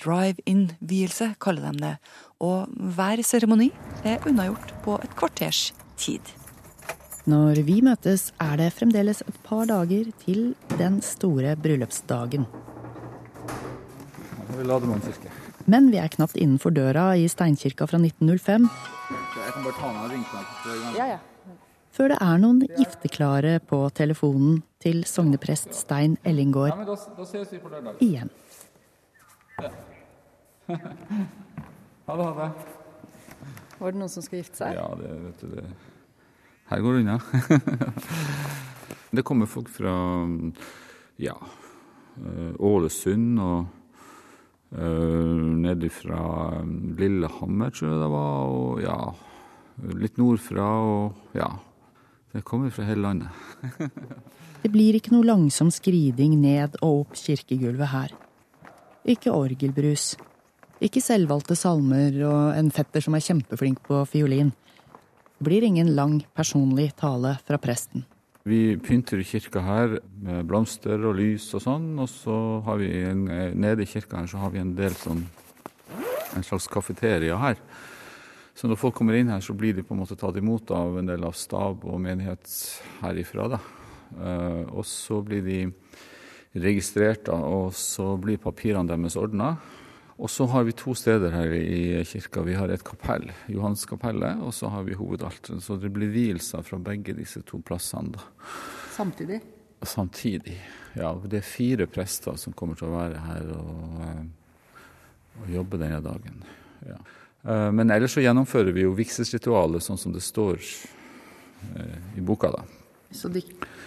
Drive-in-vielse 0.00 1.34
kaller 1.42 1.72
de 1.72 1.82
det, 1.84 1.96
og 2.40 2.70
hver 2.96 3.20
seremoni 3.26 3.68
er 4.04 4.24
unnagjort 4.26 4.72
på 4.84 4.96
et 5.04 5.18
kvarters 5.18 5.72
tid. 6.00 6.22
Når 7.28 7.60
vi 7.62 7.76
møtes, 7.86 8.32
er 8.42 8.56
det 8.58 8.72
fremdeles 8.74 9.20
et 9.22 9.36
par 9.46 9.68
dager 9.70 10.08
til 10.24 10.54
den 10.74 10.98
store 11.06 11.54
bryllupsdagen. 11.54 12.48
Men 15.70 15.90
vi 15.92 16.00
er 16.02 16.10
knapt 16.10 16.34
innenfor 16.34 16.74
døra 16.74 17.12
i 17.14 17.28
steinkirka 17.30 17.86
fra 17.86 18.00
1905 18.02 18.66
Jeg 18.66 19.54
kan 19.54 19.62
bare 19.62 19.76
ta 19.78 19.92
med 19.94 20.10
ringknappen. 20.10 20.96
Ja, 20.98 21.06
ja. 21.14 21.18
før 21.94 22.10
det 22.12 22.18
er 22.26 22.42
noen 22.42 22.60
gifteklare 22.78 23.54
på 23.70 23.84
telefonen 23.94 24.62
til 24.82 25.04
sogneprest 25.06 25.76
Stein 25.78 26.18
Ja, 26.18 26.30
Ellingård 26.32 26.74
men 26.76 26.88
da, 26.90 26.96
da 27.16 27.26
ses 27.28 27.54
vi 27.54 27.62
på 27.62 27.70
igjen. 28.00 28.34
Ha 32.02 32.16
det, 32.18 32.24
ha 32.24 32.32
det. 32.34 32.50
Var 33.78 33.92
det 33.94 33.98
noen 34.00 34.10
som 34.10 34.24
skulle 34.24 34.42
gifte 34.42 34.58
seg? 34.58 34.74
Ja, 34.74 34.88
det 34.98 35.10
vet 35.22 35.42
du 35.42 35.52
det. 35.54 35.64
Her 36.70 36.82
går 36.82 36.96
det 36.96 37.02
unna. 37.04 37.18
det 39.16 39.24
kommer 39.26 39.50
folk 39.50 39.70
fra 39.70 39.92
ja, 41.22 41.36
eh, 42.16 42.52
Ålesund 42.58 43.38
og 43.42 43.58
uh, 44.74 45.42
nede 45.62 45.90
fra 45.94 46.22
Lillehammer, 46.98 47.70
tror 47.70 47.90
jeg 47.92 48.00
det 48.02 48.10
var, 48.16 48.56
og 48.56 48.82
ja, 48.82 48.98
litt 50.02 50.18
nordfra 50.20 50.70
og 50.86 51.36
ja. 51.38 51.52
Det 52.32 52.40
kommer 52.48 52.70
fra 52.72 52.86
hele 52.88 53.04
landet. 53.04 53.28
Det 54.62 54.70
blir 54.72 54.96
ikke 54.96 55.10
noe 55.12 55.26
langsom 55.26 55.72
skriding 55.74 56.36
ned 56.40 56.78
og 56.80 57.02
opp 57.02 57.16
kirkegulvet 57.18 57.90
her. 57.92 58.14
Ikke 59.08 59.34
orgelbrus. 59.34 60.14
Ikke 60.82 61.02
selvvalgte 61.02 61.56
salmer 61.58 62.14
og 62.26 62.56
en 62.58 62.70
fetter 62.74 63.02
som 63.04 63.14
er 63.14 63.24
kjempeflink 63.24 63.82
på 63.86 64.02
fiolin. 64.10 64.52
Det 65.38 65.46
blir 65.46 65.66
ingen 65.66 65.94
lang, 65.96 66.20
personlig 66.34 66.92
tale 66.98 67.36
fra 67.46 67.58
presten. 67.58 68.04
Vi 68.46 68.76
pynter 68.82 69.22
kirka 69.26 69.62
her 69.62 70.00
med 70.22 70.46
blomster 70.50 71.02
og 71.06 71.14
lys 71.18 71.46
og 71.54 71.62
sånn, 71.62 71.92
og 72.02 72.08
så 72.10 72.36
har 72.66 72.80
vi 72.80 72.90
en, 73.06 73.24
nede 73.54 73.84
i 73.84 73.90
kirka 73.90 74.18
her 74.18 74.30
så 74.30 74.42
har 74.42 74.50
vi 74.54 74.62
en 74.62 74.74
del 74.78 74.94
sånn 74.98 75.22
en 76.34 76.46
slags 76.46 76.66
kafeteria 76.70 77.36
her. 77.38 77.58
Så 78.54 78.68
når 78.68 78.80
folk 78.80 78.96
kommer 78.98 79.16
inn 79.16 79.30
her, 79.32 79.40
så 79.42 79.54
blir 79.56 79.76
de 79.76 79.84
på 79.86 79.94
en 79.94 80.02
måte 80.02 80.18
tatt 80.18 80.36
imot 80.38 80.70
av 80.74 80.98
en 81.00 81.08
del 81.08 81.24
av 81.24 81.36
stab 81.38 81.86
og 81.88 82.00
menighet 82.02 82.50
herifra. 83.00 83.48
da. 83.54 83.60
Uh, 84.12 84.64
og 84.76 84.84
så 84.86 85.22
blir 85.24 85.44
de 85.46 85.60
registrert, 86.54 87.30
og 87.32 87.72
så 87.76 88.12
blir 88.20 88.40
papirene 88.42 88.90
deres 88.90 89.16
ordna. 89.16 89.54
Og 90.22 90.30
så 90.30 90.44
har 90.46 90.66
vi 90.68 90.74
to 90.76 90.92
steder 90.94 91.32
her 91.34 91.54
i 91.56 92.02
kirka. 92.06 92.44
Vi 92.46 92.54
har 92.54 92.70
et 92.70 92.84
kapell, 92.84 93.30
Johanskapellet, 93.50 94.42
og 94.44 94.52
så 94.54 94.68
har 94.70 94.84
vi 94.86 94.94
hovedalteret. 94.94 95.62
Så 95.64 95.78
det 95.80 95.90
blir 95.94 96.12
vielser 96.12 96.62
fra 96.62 96.78
begge 96.78 97.16
disse 97.16 97.42
to 97.48 97.58
plassene. 97.64 98.12
da. 98.12 98.28
Samtidig? 98.92 99.40
Samtidig, 99.82 100.60
ja. 100.94 101.10
Det 101.26 101.40
er 101.40 101.48
fire 101.48 101.88
prester 101.90 102.36
som 102.38 102.52
kommer 102.52 102.78
til 102.78 102.86
å 102.86 102.94
være 102.94 103.18
her 103.18 103.48
og, 103.56 103.96
eh, 104.06 104.82
og 105.40 105.50
jobbe 105.50 105.80
denne 105.80 105.98
dagen. 106.04 106.44
Ja. 106.86 107.00
Eh, 107.42 107.70
men 107.72 107.90
ellers 107.90 108.14
så 108.14 108.22
gjennomfører 108.22 108.72
vi 108.76 108.84
jo 108.84 108.94
vigselsritualet 108.94 109.82
sånn 109.82 109.98
som 109.98 110.12
det 110.12 110.22
står 110.22 110.60
i 112.18 112.20
boka, 112.20 112.50
da. 112.50 112.62
Så 113.14 113.28
de 113.30 113.42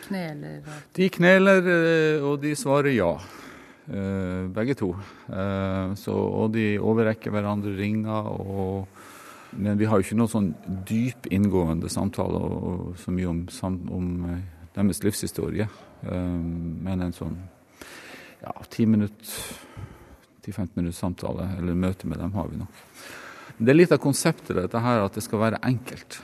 kneler? 0.07 0.61
De 0.95 1.09
kneler, 1.13 1.69
og 2.25 2.39
de 2.43 2.53
svarer 2.57 2.95
ja. 2.95 3.13
Begge 4.55 4.73
to. 4.79 4.91
Så, 5.99 6.13
og 6.13 6.53
de 6.55 6.75
overrekker 6.81 7.33
hverandre 7.33 7.75
ringer. 7.77 8.29
Og, 8.33 8.87
men 9.61 9.77
vi 9.77 9.89
har 9.89 9.99
jo 9.99 10.07
ikke 10.07 10.17
noe 10.17 10.31
sånn 10.31 10.53
dyp, 10.89 11.29
inngående 11.33 11.91
samtale 11.93 12.41
og, 12.41 12.95
så 13.01 13.13
mye 13.13 13.29
om, 13.29 13.43
om 13.93 14.07
deres 14.75 15.03
livshistorie. 15.05 15.69
Men 16.05 17.05
en 17.05 17.13
sånn 17.15 17.37
ja, 18.45 18.53
10 18.69 18.85
minutter, 18.85 19.35
10-15 20.45 20.67
minutter 20.75 20.97
samtale 20.97 21.49
eller 21.57 21.77
møte 21.77 22.07
med 22.09 22.21
dem 22.21 22.33
har 22.35 22.49
vi 22.51 22.59
nok. 22.61 22.83
Det 23.57 23.71
er 23.71 23.77
litt 23.77 23.93
av 23.95 24.01
konseptet 24.03 24.57
dette 24.57 24.81
her, 24.83 25.05
at 25.05 25.15
det 25.15 25.23
skal 25.23 25.41
være 25.41 25.61
enkelt. 25.65 26.19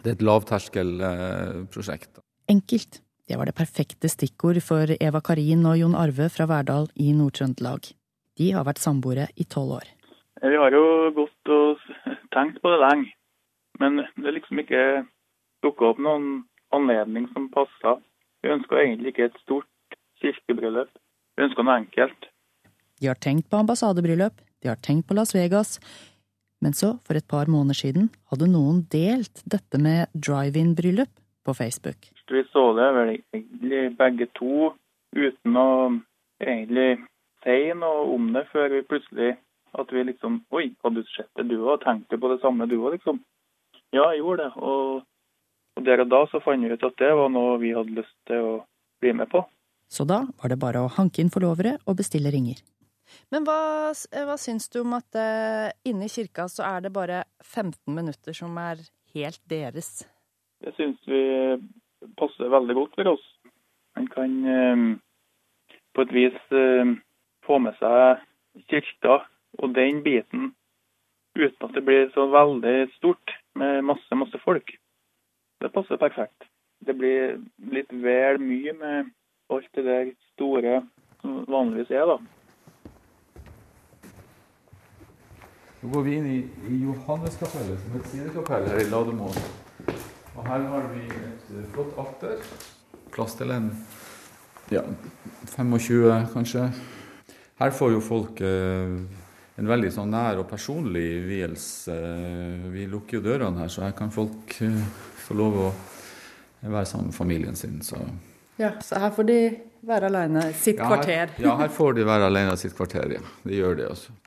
Det 0.00 0.10
er 0.10 0.16
et 0.16 0.24
lavterskelprosjekt. 0.24 2.20
Enkelt. 2.50 3.00
Det 3.24 3.38
var 3.40 3.48
det 3.48 3.56
perfekte 3.56 4.08
stikkord 4.12 4.58
for 4.60 4.90
Eva 5.00 5.20
Karin 5.24 5.64
og 5.64 5.78
Jon 5.80 5.96
Arve 5.96 6.26
fra 6.32 6.44
Verdal 6.50 6.90
i 7.00 7.08
Nord-Trøndelag. 7.16 7.88
De 8.36 8.50
har 8.52 8.66
vært 8.68 8.82
samboere 8.82 9.30
i 9.40 9.46
tolv 9.48 9.78
år. 9.78 9.86
Vi 10.44 10.58
har 10.60 10.74
jo 10.76 10.84
gått 11.16 11.52
og 11.54 11.80
tenkt 12.34 12.60
på 12.60 12.72
det 12.74 12.80
lenge, 12.82 13.14
men 13.80 14.02
det 14.02 14.28
er 14.28 14.36
liksom 14.36 14.60
ikke 14.60 14.82
dukka 15.64 15.94
opp 15.94 16.02
noen 16.04 16.44
anledning 16.74 17.30
som 17.32 17.48
passa. 17.54 17.96
Vi 18.44 18.52
ønska 18.52 18.76
egentlig 18.82 19.14
ikke 19.14 19.30
et 19.30 19.40
stort 19.40 19.98
kirkebryllup. 20.20 20.90
Vi 21.38 21.46
ønska 21.46 21.64
noe 21.64 21.78
enkelt. 21.80 22.28
De 23.00 23.08
har 23.08 23.16
tenkt 23.24 23.48
på 23.48 23.62
ambassadebryllup, 23.62 24.36
de 24.60 24.68
har 24.68 24.80
tenkt 24.84 25.08
på 25.08 25.16
Las 25.16 25.32
Vegas, 25.34 25.78
men 26.60 26.76
så, 26.76 26.94
for 27.04 27.16
et 27.16 27.28
par 27.28 27.48
måneder 27.48 27.76
siden, 27.76 28.10
hadde 28.32 28.52
noen 28.52 28.84
delt 28.92 29.42
dette 29.48 29.80
med 29.80 30.12
drive-in-bryllup 30.12 31.10
på 31.44 31.56
Facebook. 31.56 32.13
Vi 32.30 32.44
så 32.52 32.72
det 32.76 32.90
vel 32.96 33.10
egentlig 33.16 33.82
begge 33.98 34.26
to 34.38 34.72
uten 35.14 35.56
å 35.60 35.70
egentlig 36.40 37.04
si 37.44 37.58
noe 37.76 38.06
om 38.14 38.30
det, 38.32 38.46
før 38.52 38.72
vi 38.72 38.86
plutselig 38.88 39.34
at 39.74 39.92
vi 39.92 40.04
liksom 40.08 40.40
Oi, 40.54 40.68
hadde 40.84 41.02
du 41.02 41.10
sett 41.12 41.30
det 41.36 41.48
du 41.50 41.58
òg? 41.60 41.82
Tenkte 41.82 42.18
på 42.20 42.30
det 42.32 42.40
samme 42.42 42.68
du 42.70 42.78
òg, 42.78 42.94
liksom? 42.96 43.20
Ja, 43.94 44.08
jeg 44.12 44.22
gjorde 44.22 44.48
det. 44.48 44.62
Og, 44.62 45.02
og 45.76 45.86
der 45.86 46.04
og 46.04 46.12
da 46.12 46.22
så 46.30 46.40
fant 46.44 46.64
vi 46.64 46.72
ut 46.72 46.86
at 46.86 47.00
det 47.02 47.10
var 47.18 47.32
noe 47.32 47.58
vi 47.62 47.74
hadde 47.76 47.98
lyst 47.98 48.14
til 48.30 48.48
å 48.48 48.54
bli 49.02 49.12
med 49.18 49.30
på. 49.30 49.44
Så 49.90 50.06
da 50.08 50.24
var 50.40 50.50
det 50.50 50.62
bare 50.62 50.82
å 50.82 50.92
hanke 50.96 51.22
inn 51.22 51.32
forlovere 51.34 51.76
og 51.84 51.98
bestille 52.00 52.32
ringer. 52.34 52.62
Men 53.30 53.44
hva, 53.46 53.92
hva 53.92 54.36
syns 54.40 54.66
du 54.72 54.80
om 54.80 54.96
at 54.96 55.18
uh, 55.18 55.68
inne 55.86 56.08
i 56.08 56.12
kirka 56.12 56.48
så 56.50 56.64
er 56.66 56.86
det 56.86 56.94
bare 56.94 57.22
15 57.44 57.76
minutter 57.94 58.34
som 58.34 58.56
er 58.58 58.80
helt 59.14 59.42
deres? 59.50 60.06
Det 60.64 60.72
syns 60.78 60.98
vi 61.06 61.20
passer 62.18 62.52
veldig 62.52 62.76
godt 62.78 62.98
for 62.98 63.14
oss. 63.14 63.24
Man 63.96 64.08
kan 64.12 64.36
uh, 64.44 64.84
på 65.94 66.06
et 66.06 66.14
vis 66.14 66.38
uh, 66.52 66.94
få 67.46 67.58
med 67.62 67.76
seg 67.80 68.22
kirka 68.70 69.20
og 69.60 69.74
den 69.74 70.02
biten 70.04 70.52
uten 71.34 71.66
at 71.66 71.74
det 71.74 71.82
blir 71.86 72.10
så 72.14 72.26
veldig 72.30 72.76
stort 72.94 73.34
med 73.58 73.82
masse, 73.82 74.14
masse 74.14 74.38
folk. 74.44 74.70
Det 75.62 75.72
passer 75.74 75.98
perfekt. 75.98 76.46
Det 76.86 76.94
blir 76.98 77.38
litt 77.72 77.90
vel 77.90 78.38
mye 78.42 78.74
med 78.78 79.12
alt 79.50 79.68
det 79.74 79.84
der 79.84 80.10
store 80.32 80.82
som 81.20 81.44
vanligvis 81.48 81.90
er, 81.90 82.10
da. 82.10 82.18
Nå 85.80 85.90
går 85.92 86.04
vi 86.06 86.16
inn 86.16 86.26
i, 86.28 86.38
i 86.72 86.78
Johanneskapellet, 86.84 87.80
som 87.80 87.96
er 87.96 88.00
et 88.00 88.10
sidekapell 88.12 88.68
her 88.70 88.78
i 88.80 88.88
Lademoen. 88.88 89.40
Og 90.34 90.46
her 90.48 90.62
har 90.70 90.86
vi 90.94 91.02
flott 91.74 91.98
alter. 92.00 92.42
Plass 93.14 93.36
til 93.38 93.52
en 93.54 93.70
ja, 94.72 94.82
25, 95.56 96.26
kanskje. 96.32 96.68
Her 97.60 97.70
får 97.70 97.92
jo 97.94 98.00
folk 98.02 98.40
eh, 98.42 98.96
en 99.60 99.70
veldig 99.70 99.92
sånn 99.94 100.10
nær 100.10 100.40
og 100.42 100.48
personlig 100.50 101.08
vielse. 101.28 101.94
Vi 102.74 102.88
lukker 102.90 103.20
jo 103.20 103.26
dørene 103.28 103.62
her, 103.62 103.70
så 103.70 103.84
her 103.86 103.94
kan 103.96 104.10
folk 104.14 104.56
eh, 104.64 104.80
få 105.26 105.36
lov 105.38 105.60
å 105.68 105.68
være 106.64 106.88
sammen 106.88 107.12
med 107.12 107.18
familien 107.18 107.56
sin. 107.56 107.78
Så. 107.84 108.00
Ja, 108.58 108.74
så 108.82 108.98
her 109.02 109.14
får 109.14 109.30
de 109.30 109.38
være 109.84 110.10
alene 110.10 110.48
sitt 110.56 110.80
ja, 110.80 110.88
kvarter. 110.88 111.36
Ja, 111.42 111.54
her 111.60 111.72
får 111.72 111.98
de 112.00 112.08
være 112.08 112.32
alene 112.32 112.58
sitt 112.58 112.74
kvarter, 112.76 113.18
ja. 113.18 113.24
De 113.44 113.58
gjør 113.60 113.78
det 113.78 113.88
også. 113.92 114.18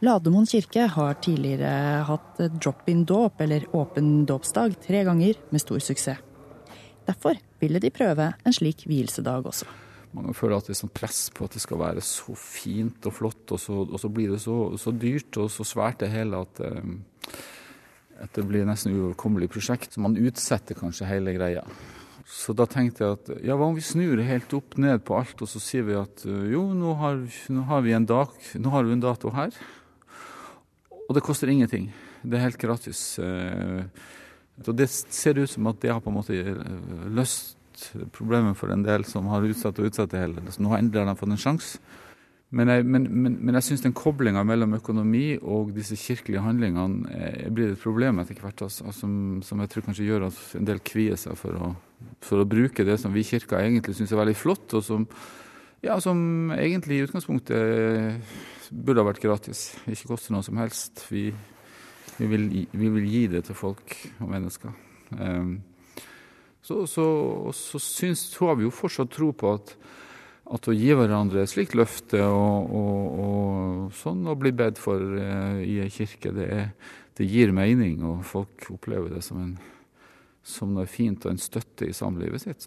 Lademoen 0.00 0.46
kirke 0.48 0.86
har 0.88 1.18
tidligere 1.22 2.02
hatt 2.08 2.40
drop-in-dåp, 2.40 3.42
eller 3.44 3.66
åpen 3.76 4.24
dåpsdag, 4.28 4.78
tre 4.86 5.04
ganger 5.08 5.38
med 5.50 5.62
stor 5.62 5.82
suksess. 5.84 6.29
Derfor 7.10 7.38
ville 7.60 7.82
de 7.82 7.90
prøve 7.92 8.32
en 8.46 8.54
slik 8.54 8.86
vielsedag 8.88 9.46
også. 9.50 9.68
Mange 10.14 10.34
føler 10.34 10.58
at 10.58 10.66
det 10.66 10.74
er 10.74 10.80
sånn 10.80 10.94
press 10.94 11.28
på 11.34 11.46
at 11.46 11.54
det 11.54 11.62
skal 11.62 11.78
være 11.78 12.02
så 12.02 12.34
fint 12.38 13.06
og 13.06 13.14
flott, 13.14 13.44
og 13.54 13.60
så, 13.62 13.76
og 13.84 13.98
så 14.02 14.10
blir 14.10 14.32
det 14.32 14.40
så, 14.42 14.56
så, 14.80 14.90
dyrt 14.94 15.38
og 15.38 15.50
så 15.54 15.66
svært 15.66 16.02
det 16.02 16.10
hele 16.10 16.42
at, 16.42 16.60
at 18.18 18.34
det 18.34 18.44
blir 18.48 18.66
nesten 18.66 18.96
uoverkommelig 18.96 19.50
prosjekt. 19.54 19.94
Så 19.94 20.02
man 20.02 20.18
utsetter 20.18 20.78
kanskje 20.78 21.10
hele 21.10 21.34
greia. 21.38 21.62
Så 22.30 22.54
da 22.54 22.66
tenkte 22.70 23.04
jeg 23.04 23.18
at 23.18 23.30
ja, 23.46 23.56
hva 23.58 23.70
om 23.70 23.78
vi 23.78 23.82
snur 23.82 24.22
helt 24.22 24.52
opp 24.54 24.76
ned 24.82 25.02
på 25.06 25.16
alt, 25.18 25.38
og 25.42 25.50
så 25.50 25.62
sier 25.62 25.86
vi 25.86 25.98
at 25.98 26.26
jo, 26.26 26.68
nå 26.78 26.94
har, 27.00 27.22
nå 27.50 27.66
har 27.70 27.86
vi 27.86 27.94
en 27.96 28.06
dag, 28.06 28.34
nå 28.58 28.74
har 28.74 28.86
vi 28.86 28.94
en 28.94 29.02
dato 29.02 29.32
her. 29.34 29.54
Og 31.06 31.16
det 31.16 31.26
koster 31.26 31.50
ingenting. 31.50 31.88
Det 32.22 32.38
er 32.38 32.46
helt 32.46 32.60
gratis. 32.60 33.02
Og 34.66 34.76
det 34.76 34.90
ser 34.90 35.40
ut 35.40 35.50
som 35.50 35.70
at 35.70 35.80
det 35.82 35.92
har 35.92 36.02
på 36.04 36.12
en 36.12 36.18
måte 36.18 36.36
løst 37.16 37.56
problemet 38.12 38.58
for 38.58 38.72
en 38.72 38.84
del 38.84 39.06
som 39.08 39.30
har 39.32 39.46
utsatt 39.46 39.78
og 39.80 39.88
utsatt 39.88 40.12
det 40.12 40.20
hele. 40.20 40.44
Så 40.52 40.62
nå 40.62 40.72
har 40.72 40.82
endelig 40.82 41.06
de 41.08 41.16
fått 41.16 41.32
en 41.32 41.40
sjanse. 41.40 41.80
Men 42.50 42.66
jeg, 42.66 42.82
men, 42.82 43.04
men, 43.14 43.36
men 43.46 43.56
jeg 43.60 43.68
syns 43.68 43.84
den 43.84 43.94
koblinga 43.94 44.42
mellom 44.42 44.72
økonomi 44.80 45.36
og 45.38 45.68
disse 45.76 45.94
kirkelige 45.94 46.42
handlingene 46.42 47.12
er, 47.14 47.44
blir 47.54 47.76
et 47.76 47.82
problem 47.82 48.18
etter 48.18 48.40
hvert, 48.42 48.64
altså, 48.66 48.90
som, 48.90 49.12
som, 49.46 49.62
jeg 49.62 49.70
tror 49.70 49.84
kanskje 49.86 50.08
gjør 50.08 50.26
at 50.26 50.40
en 50.58 50.66
del 50.66 50.82
kvier 50.82 51.20
seg 51.20 51.38
for 51.38 51.54
å, 51.54 51.68
for 52.26 52.42
å 52.42 52.48
bruke 52.50 52.86
det 52.86 52.98
som 52.98 53.14
vi 53.14 53.22
i 53.22 53.28
kirka 53.28 53.62
egentlig 53.62 53.94
syns 53.94 54.10
er 54.10 54.18
veldig 54.24 54.34
flott, 54.34 54.66
og 54.74 54.82
som, 54.82 55.06
ja, 55.86 56.00
som 56.02 56.50
egentlig 56.56 56.98
i 56.98 57.06
utgangspunktet 57.06 58.34
burde 58.70 59.04
ha 59.04 59.06
vært 59.12 59.22
gratis. 59.22 59.68
Ikke 59.86 60.10
koste 60.10 60.34
noe 60.34 60.42
som 60.46 60.58
helst. 60.58 61.06
Vi, 61.06 61.28
vi, 62.20 62.28
vil, 62.28 62.46
vi 62.70 62.92
vil, 62.92 63.08
gi 63.08 63.24
det 63.32 63.46
til 63.48 63.58
folk 63.58 63.96
og 64.20 64.28
mennesker. 64.30 64.76
Um, 65.16 65.56
så, 66.60 66.84
så, 66.86 67.06
så, 67.56 67.80
syns, 67.80 68.28
har 68.38 68.60
vi 68.60 68.68
jo 68.68 68.74
fortsatt 68.74 69.10
tro 69.16 69.32
på 69.34 69.56
at 69.56 69.74
at 70.50 70.66
å 70.66 70.74
gi 70.74 70.90
hverandre 70.96 71.44
et 71.44 71.52
slikt 71.52 71.76
løfte 71.78 72.22
og, 72.26 72.72
og, 72.74 73.20
og 73.22 73.92
sånn 73.94 74.24
å 74.26 74.36
bli 74.38 74.52
bedt 74.56 74.80
for 74.82 74.98
eh, 74.98 75.60
i 75.62 75.76
ei 75.84 75.92
kirke, 75.94 76.32
det, 76.34 76.48
er, 76.50 76.72
det, 77.18 77.28
gir 77.30 77.54
mening, 77.54 78.02
og 78.06 78.24
folk 78.26 78.66
opplever 78.74 79.14
det 79.14 79.22
som, 79.26 79.44
en, 79.44 79.54
som 80.42 80.74
noe 80.74 80.88
fint 80.90 81.26
og 81.26 81.34
en 81.34 81.42
støtte 81.42 81.86
i 81.86 81.94
samlivet 81.94 82.42
sitt. 82.42 82.66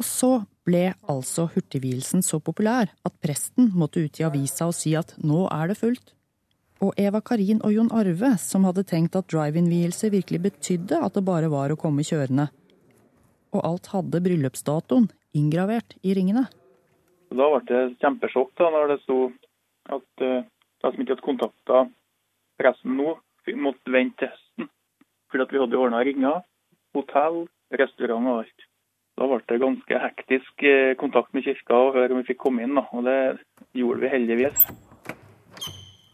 Og 0.00 0.08
så 0.08 0.32
ble 0.64 0.86
altså 1.10 1.50
hurtigvielsen 1.52 2.24
så 2.24 2.40
populær 2.40 2.88
at 3.04 3.18
presten 3.22 3.68
måtte 3.76 4.00
ut 4.00 4.20
i 4.20 4.24
avisa 4.26 4.70
og 4.70 4.76
si 4.78 4.94
at 4.96 5.12
nå 5.20 5.44
er 5.52 5.68
det 5.68 5.78
fullt. 5.82 6.14
Og 6.82 6.96
Eva 6.98 7.20
Karin 7.22 7.60
og 7.62 7.70
Jon 7.76 7.92
Arve, 7.94 8.32
som 8.42 8.64
hadde 8.66 8.82
tenkt 8.88 9.14
at 9.14 9.28
drive-in-vielse 9.30 10.10
virkelig 10.10 10.40
betydde 10.48 10.98
at 10.98 11.14
det 11.14 11.22
bare 11.26 11.50
var 11.52 11.70
å 11.70 11.78
komme 11.78 12.02
kjørende, 12.02 12.50
Og 13.52 13.60
alt 13.68 13.90
hadde 13.92 14.22
bryllupsdatoen 14.24 15.10
inngravert 15.36 15.98
i 16.02 16.14
ringene. 16.16 16.46
Da 17.28 17.48
ble 17.52 17.60
det 17.68 17.82
kjempesjokk 18.00 18.54
da 18.56 18.70
når 18.72 18.94
det 18.94 18.96
sto 19.02 19.18
at 19.92 20.24
uh, 20.24 20.40
de 20.40 20.90
som 20.90 21.02
ikke 21.02 21.14
hadde 21.14 21.26
kontakta 21.26 21.82
pressen 22.60 22.96
nå, 22.96 23.14
måtte 23.60 23.92
vente 23.92 24.24
til 24.24 24.32
høsten. 24.32 24.70
Fordi 25.30 25.44
at 25.44 25.52
vi 25.52 25.60
hadde 25.62 25.80
ordna 25.80 26.00
ringer, 26.04 26.40
hotell, 26.96 27.44
restaurant 27.76 28.30
og 28.32 28.42
alt. 28.42 28.66
Da 29.20 29.28
ble 29.28 29.40
det 29.48 29.60
ganske 29.60 30.00
hektisk 30.06 30.64
eh, 30.64 30.94
kontakt 31.00 31.34
med 31.36 31.44
kirka 31.44 31.76
og 31.76 31.98
høre 31.98 32.14
om 32.14 32.22
vi 32.22 32.30
fikk 32.32 32.40
komme 32.46 32.64
inn. 32.64 32.74
Da. 32.78 32.86
Og 32.96 33.04
det 33.04 33.18
gjorde 33.76 34.04
vi 34.04 34.12
heldigvis. 34.12 34.66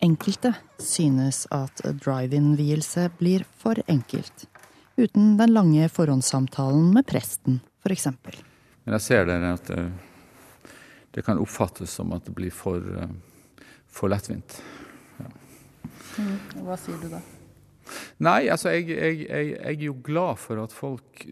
Enkelte 0.01 0.53
synes 0.78 1.46
at 1.51 1.80
drive-in-vielse 1.82 3.09
blir 3.18 3.44
for 3.59 3.80
enkelt. 3.90 4.46
Uten 4.99 5.36
den 5.38 5.53
lange 5.55 5.88
forhåndssamtalen 5.90 6.92
med 6.94 7.07
presten, 7.07 7.59
f.eks. 7.82 8.07
Men 8.07 8.94
jeg 8.96 9.03
ser 9.03 9.26
det 9.26 9.38
at 9.46 9.72
det, 9.72 9.82
det, 11.14 11.24
kan 11.26 11.42
oppfattes 11.42 11.90
som 11.99 12.14
at 12.14 12.26
det 12.26 12.34
blir 12.34 12.55
for, 12.55 12.78
eh, 12.78 13.64
for 13.90 14.11
lettvint. 14.11 14.61
Ja. 15.18 15.32
Mm, 16.18 16.38
hva 16.66 16.78
sier 16.78 17.03
du 17.03 17.11
da? 17.12 17.22
Nei, 18.22 18.40
altså 18.53 18.74
jeg, 18.76 18.88
jeg, 18.92 19.20
jeg, 19.24 19.53
jeg 19.55 19.74
er 19.74 19.86
jo 19.88 19.99
glad 20.05 20.38
for 20.38 20.62
at 20.62 20.74
folk 20.74 21.26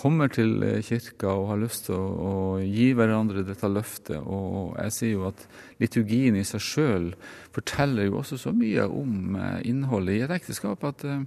kommer 0.00 0.30
til 0.32 0.62
kirka 0.86 1.28
og 1.28 1.48
har 1.50 1.60
lyst 1.60 1.86
til 1.88 1.96
å, 1.96 2.04
å, 2.30 2.34
gi 2.64 2.90
hverandre 2.96 3.44
dette 3.44 3.68
løftet. 3.68 4.20
Og 4.20 4.76
jeg 4.78 4.94
sier 4.96 5.12
jo 5.14 5.26
at 5.28 5.44
liturgien 5.82 6.38
i 6.38 6.44
seg 6.46 6.64
sjøl 6.64 7.10
forteller 7.54 8.08
jo 8.08 8.20
også 8.20 8.38
så 8.40 8.54
mye 8.56 8.86
om 8.88 9.36
eh, 9.36 9.58
innholdet 9.70 10.16
i 10.16 10.22
et 10.26 10.36
ekteskap 10.38 10.84
at 10.88 11.04
uh, 11.08 11.20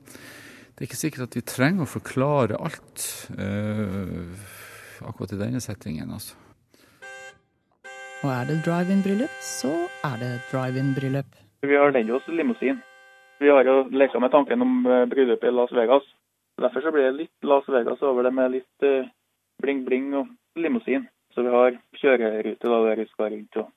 det 0.74 0.82
er 0.82 0.88
ikke 0.90 1.02
sikkert 1.02 1.28
at 1.28 1.38
vi 1.38 1.46
trenger 1.46 1.86
å 1.86 1.92
forklare 1.92 2.58
alt 2.58 3.06
uh, 3.38 4.48
akkurat 5.06 5.36
i 5.36 5.42
denne 5.44 5.62
settingen, 5.62 6.10
altså. 6.16 6.40
Og 8.24 8.32
er 8.32 8.48
det 8.48 8.62
drive-in-bryllup, 8.64 9.38
så 9.44 9.74
er 10.08 10.18
det 10.22 10.32
drive-in-bryllup. 10.50 11.40
Vi 11.68 11.76
har 11.76 11.92
leid 11.94 12.10
oss 12.16 12.26
limousin. 12.32 12.80
Vi 13.44 13.52
har 13.52 13.68
jo 13.68 13.82
leka 13.92 14.22
med 14.24 14.32
tanken 14.32 14.64
om 14.64 14.86
bryllupet 15.12 15.52
i 15.52 15.56
Las 15.56 15.74
Vegas. 15.76 16.08
Derfor 16.62 16.86
så 16.86 16.92
blir 16.94 17.10
det 17.10 17.18
litt 17.18 17.48
Las 17.50 17.68
Vegas 17.68 18.02
over 18.06 18.24
det 18.24 18.34
med 18.36 18.52
litt 18.54 18.88
bling-bling 19.64 20.12
uh, 20.14 20.22
og 20.22 20.62
limousin. 20.62 21.08
Så 21.34 21.42
vi 21.42 21.54
har 21.54 21.80
kjørerute 21.98 22.70
der 22.70 23.00
vi 23.00 23.08
skal 23.10 23.32
rundt 23.34 23.58
og 23.64 23.72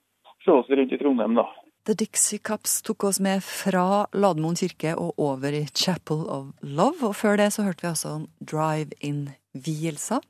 se 0.45 0.53
oss 0.53 0.68
rundt 0.70 0.93
i 0.93 0.99
Trondheim, 1.01 1.39
da. 1.39 1.47
The 1.87 1.95
Dixie 1.95 2.43
Cups 2.43 2.81
tok 2.83 3.05
oss 3.07 3.20
med 3.22 3.45
fra 3.47 4.07
Lademoen 4.12 4.59
kirke 4.59 4.97
og 4.99 5.20
over 5.22 5.55
i 5.55 5.66
Chapel 5.70 6.24
of 6.27 6.49
Love. 6.61 6.99
Og 7.07 7.14
før 7.14 7.39
det 7.39 7.53
så 7.55 7.62
hørte 7.62 7.87
vi 7.87 7.93
altså 7.93 8.14
om 8.16 8.24
drive-in-vielser. 8.43 10.24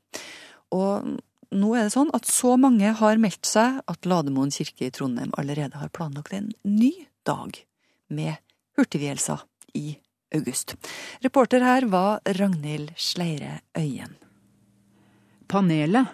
Og 0.77 1.17
nå 1.57 1.71
er 1.73 1.87
det 1.87 1.95
sånn 1.95 2.13
at 2.13 2.29
så 2.29 2.53
mange 2.61 2.91
har 2.99 3.21
meldt 3.21 3.49
seg 3.49 3.81
at 3.89 4.09
Lademoen 4.09 4.53
kirke 4.53 4.87
i 4.87 4.93
Trondheim 4.93 5.33
allerede 5.39 5.81
har 5.81 5.89
planlagt 5.89 6.35
en 6.37 6.51
ny 6.61 6.93
dag 7.25 7.57
med 8.13 8.37
hurtigvielser 8.77 9.41
i 9.73 9.97
august. 10.35 10.75
Reporter 11.23 11.63
her 11.63 11.87
var 11.91 12.21
Ragnhild 12.25 12.93
Sleire 12.97 13.59
Øyen. 13.77 14.15
Panelet. 15.47 16.07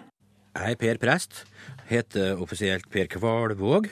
Jeg 0.54 0.76
er 0.76 0.78
Per 0.78 0.98
Prest, 1.02 1.44
heter 1.90 2.38
offisielt 2.38 2.86
Per 2.90 3.08
Kvalvåg. 3.10 3.88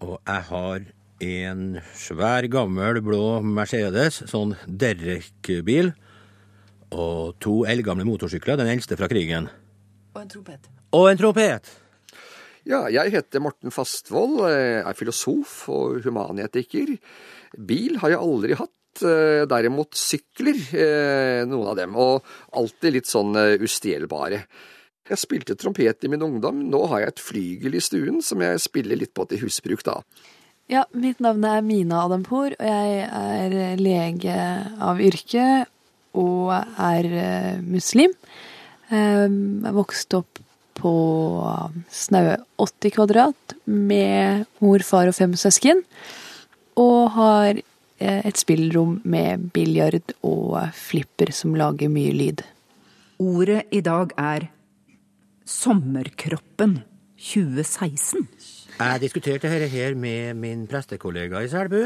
Og 0.00 0.16
jeg 0.26 0.42
har 0.50 0.82
en 1.20 1.62
svær, 1.96 2.46
gammel, 2.52 3.00
blå 3.04 3.40
Mercedes, 3.44 4.22
sånn 4.28 4.54
Derrick-bil. 4.66 5.92
Og 6.90 7.36
to 7.40 7.62
eldgamle 7.70 8.06
motorsykler, 8.08 8.58
den 8.60 8.72
eldste 8.72 8.98
fra 9.00 9.08
krigen. 9.08 9.48
Og 10.14 10.24
en 10.24 10.32
trompet. 10.32 10.68
Og 10.96 11.10
en 11.10 11.20
trompet! 11.20 11.70
Ja, 12.68 12.84
jeg 12.92 13.14
heter 13.14 13.40
Morten 13.40 13.72
Fastvold, 13.72 14.42
er 14.44 14.96
filosof 14.98 15.62
og 15.72 16.02
humanetiker. 16.04 16.92
Bil 17.56 17.96
har 18.02 18.12
jeg 18.12 18.20
aldri 18.20 18.58
hatt. 18.58 18.74
Eh, 19.02 19.44
derimot 19.48 19.96
sykler, 19.96 20.58
eh, 20.76 21.46
noen 21.48 21.70
av 21.70 21.76
dem, 21.78 21.96
og 21.96 22.26
alltid 22.56 22.96
litt 22.98 23.08
sånn 23.08 23.36
eh, 23.38 23.60
ustjelbare. 23.62 24.42
Jeg 25.10 25.18
spilte 25.18 25.56
trompet 25.58 26.04
i 26.04 26.10
min 26.10 26.22
ungdom, 26.22 26.62
nå 26.70 26.84
har 26.90 27.02
jeg 27.02 27.14
et 27.14 27.22
flygel 27.24 27.78
i 27.78 27.82
stuen 27.82 28.20
som 28.22 28.42
jeg 28.44 28.60
spiller 28.62 29.00
litt 29.00 29.14
på 29.16 29.26
til 29.30 29.42
husbruk, 29.42 29.82
da. 29.86 30.00
Ja, 30.70 30.84
mitt 30.94 31.18
navn 31.18 31.42
er 31.48 31.64
Mina 31.66 32.04
Adampour, 32.04 32.54
og 32.54 32.68
jeg 32.68 33.08
er 33.08 33.80
lege 33.80 34.36
av 34.78 35.00
yrke 35.02 35.64
og 36.14 36.52
er 36.54 37.08
muslim. 37.64 38.14
Jeg 38.90 39.74
vokste 39.74 40.20
opp 40.20 40.38
på 40.78 40.92
snaue 41.90 42.38
80 42.62 42.94
kvadrat 42.94 43.56
med 43.66 44.46
mor, 44.62 44.86
far 44.86 45.10
og 45.10 45.18
fem 45.18 45.34
søsken. 45.38 45.82
Og 46.78 47.10
har 47.18 47.58
et 48.00 48.40
spillrom 48.40 49.00
med 49.04 49.50
biljard 49.54 50.14
og 50.26 50.56
flipper 50.76 51.32
som 51.36 51.54
lager 51.58 51.92
mye 51.92 52.14
lyd. 52.16 52.44
Ordet 53.20 53.66
i 53.76 53.82
dag 53.84 54.14
er 54.16 54.48
Sommerkroppen 55.44 56.78
2016. 57.20 58.24
Jeg 58.80 59.00
diskuterte 59.02 59.50
dette 59.52 59.68
her 59.68 59.96
med 59.98 60.38
min 60.40 60.64
prestekollega 60.70 61.42
i 61.44 61.50
Selbu. 61.52 61.82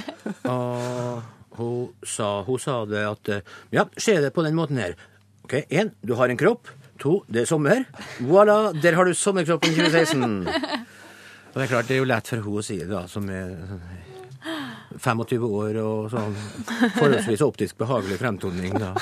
Og 0.52 1.22
hun 1.56 1.92
sa, 2.04 2.42
hun 2.44 2.60
sa 2.60 2.82
det 2.88 3.04
at 3.08 3.30
Ja, 3.72 3.86
se 3.96 4.18
det 4.20 4.34
på 4.34 4.44
den 4.44 4.56
måten 4.58 4.82
her. 4.82 4.96
Ok, 5.44 5.62
Én, 5.70 5.94
du 6.04 6.14
har 6.18 6.28
en 6.28 6.40
kropp. 6.40 6.68
To, 7.00 7.22
det 7.28 7.42
er 7.42 7.48
sommer. 7.48 7.86
Voilà, 8.20 8.72
der 8.76 8.94
har 8.94 9.04
du 9.04 9.14
sommerkroppen 9.14 9.72
2016. 9.72 10.46
Og 11.54 11.60
det 11.60 11.64
er 11.64 11.70
klart, 11.70 11.88
det 11.88 11.96
er 11.96 12.02
jo 12.02 12.10
lett 12.10 12.28
for 12.28 12.44
hun 12.44 12.60
å 12.60 12.66
si 12.66 12.76
det, 12.80 12.90
da, 12.90 13.04
som 13.08 13.28
er 13.30 13.54
25 15.00 15.46
år 15.48 15.78
og 15.82 16.10
sånn 16.12 16.36
forholdsvis 16.98 17.44
optisk 17.46 17.78
behagelig 17.80 18.18
fremtoning. 18.20 18.76
Da. 18.80 18.92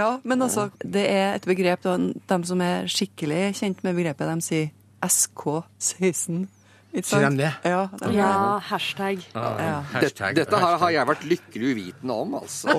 ja, 0.00 0.12
men 0.22 0.46
altså, 0.46 0.68
det 0.82 1.06
er 1.10 1.34
et 1.34 1.48
begrep 1.48 1.84
da, 1.86 1.96
De 1.98 2.40
som 2.48 2.64
er 2.64 2.88
skikkelig 2.90 3.50
kjent 3.60 3.84
med 3.86 3.98
begrepet, 3.98 4.30
de 4.30 4.46
sier 4.46 4.72
SK16. 5.04 6.48
Sier 6.90 7.28
de 7.28 7.36
det? 7.38 7.52
Ja, 7.70 7.84
de 8.00 8.14
ja 8.16 8.32
hashtag. 8.66 9.22
Ah, 9.38 9.60
ja. 9.62 9.76
hashtag. 9.92 10.34
Dette, 10.34 10.50
dette 10.50 10.64
har, 10.64 10.88
jeg 10.90 11.06
vært 11.12 11.28
lykkelig 11.30 11.76
uvitende 11.76 12.18
om, 12.24 12.34
altså. 12.40 12.74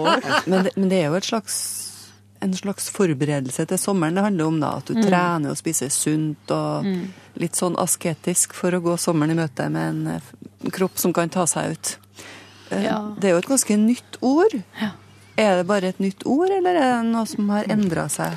men, 0.51 0.68
det, 0.68 0.76
men 0.76 0.91
det 0.91 0.99
er 0.99 1.09
jo 1.09 1.22
et 1.22 1.32
slags 1.32 1.62
en 2.41 2.53
slags 2.57 2.89
forberedelse 2.89 3.68
til 3.70 3.80
sommeren 3.80 4.18
det 4.18 4.24
handler 4.26 4.47
om. 4.49 4.59
da, 4.59 4.72
At 4.82 4.89
du 4.89 4.97
mm. 4.97 5.03
trener 5.05 5.53
og 5.53 5.59
spiser 5.59 5.91
sunt 5.93 6.51
og 6.53 6.88
mm. 6.88 7.01
litt 7.43 7.57
sånn 7.57 7.78
asketisk 7.80 8.55
for 8.57 8.74
å 8.74 8.82
gå 8.82 8.95
sommeren 8.99 9.36
i 9.36 9.38
møte 9.38 9.68
med 9.70 9.91
en 9.91 10.16
eh, 10.16 10.32
kropp 10.70 10.99
som 11.01 11.14
kan 11.14 11.32
ta 11.32 11.47
seg 11.49 11.74
ut. 11.74 11.93
Eh, 12.70 12.86
ja. 12.86 12.99
Det 13.18 13.30
er 13.30 13.36
jo 13.36 13.41
et 13.41 13.51
ganske 13.51 13.78
nytt 13.80 14.20
ord. 14.22 14.57
Ja. 14.80 14.93
Er 15.41 15.57
det 15.57 15.68
bare 15.70 15.89
et 15.89 16.01
nytt 16.03 16.26
ord, 16.28 16.51
eller 16.51 16.76
er 16.78 16.97
det 16.99 17.12
noe 17.12 17.26
som 17.30 17.49
har 17.49 17.70
endra 17.72 18.05
seg? 18.12 18.36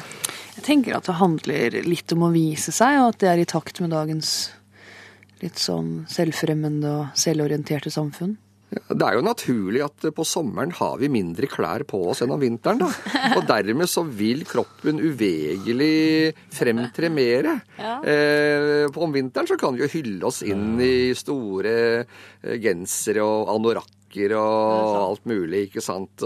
Jeg 0.54 0.64
tenker 0.64 0.96
at 0.96 1.08
det 1.08 1.18
handler 1.18 1.80
litt 1.84 2.12
om 2.14 2.24
å 2.24 2.32
vise 2.32 2.72
seg, 2.72 3.00
og 3.02 3.12
at 3.12 3.20
det 3.20 3.32
er 3.32 3.42
i 3.42 3.48
takt 3.50 3.82
med 3.82 3.92
dagens 3.92 4.52
litt 5.42 5.60
sånn 5.60 6.06
selvfremmende 6.08 6.92
og 6.94 7.18
selvorienterte 7.18 7.92
samfunn. 7.92 8.36
Det 8.74 9.06
er 9.06 9.16
jo 9.16 9.24
naturlig 9.24 9.82
at 9.84 10.06
på 10.16 10.26
sommeren 10.26 10.72
har 10.76 10.98
vi 11.00 11.10
mindre 11.12 11.48
klær 11.50 11.84
på 11.88 12.00
oss 12.10 12.22
enn 12.24 12.34
om 12.34 12.42
vinteren. 12.42 12.82
da. 12.82 12.90
Og 13.38 13.46
dermed 13.48 13.90
så 13.90 14.04
vil 14.06 14.44
kroppen 14.48 15.00
uvegelig 15.02 16.34
fremtre 16.54 17.10
mer. 17.12 17.50
Ja. 17.78 17.98
Eh, 18.02 18.86
om 18.94 19.14
vinteren 19.14 19.50
så 19.50 19.58
kan 19.60 19.76
vi 19.76 19.84
jo 19.84 19.92
hylle 19.96 20.30
oss 20.30 20.42
inn 20.46 20.78
i 20.82 21.12
store 21.18 21.74
eh, 22.04 22.56
gensere 22.62 23.24
og 23.24 23.52
anorakker 23.54 23.92
og 24.38 24.96
alt 25.00 25.24
mulig, 25.26 25.64
ikke 25.66 25.82
sant. 25.82 26.22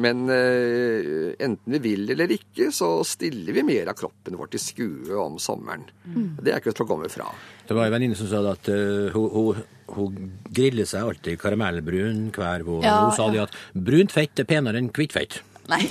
Men 0.00 0.22
eh, 0.32 1.34
enten 1.44 1.74
vi 1.76 1.82
vil 1.84 2.14
eller 2.14 2.32
ikke, 2.32 2.70
så 2.72 3.02
stiller 3.04 3.52
vi 3.58 3.66
mer 3.68 3.92
av 3.92 3.98
kroppen 3.98 4.38
vår 4.40 4.54
til 4.54 4.62
skue 4.64 5.18
om 5.20 5.36
sommeren. 5.42 5.84
Mm. 6.08 6.38
Det 6.40 6.54
er 6.54 6.62
ikke 6.62 6.72
til 6.72 6.86
å 6.86 6.92
komme 6.94 7.12
fra. 7.12 7.28
Det 7.68 7.76
var 7.76 7.90
en 7.90 7.98
venninne 7.98 8.16
som 8.16 8.30
sa 8.30 8.40
at 8.48 8.70
uh, 8.72 9.12
hun, 9.12 9.28
hun, 9.34 9.60
hun, 9.96 10.32
griller 10.54 10.86
seg 10.88 11.08
alltid 11.08 11.40
karamellbrun 11.40 12.28
hver 12.36 12.60
vår. 12.66 12.82
Ja, 12.84 12.96
hun 13.06 13.14
sa 13.16 13.24
ja. 13.34 13.42
at 13.48 13.56
brunt 13.72 14.12
fett 14.14 14.40
er 14.40 14.46
penere 14.48 14.78
enn 14.80 14.92
hvitt 14.94 15.14
fett. 15.16 15.32
Nei. 15.68 15.84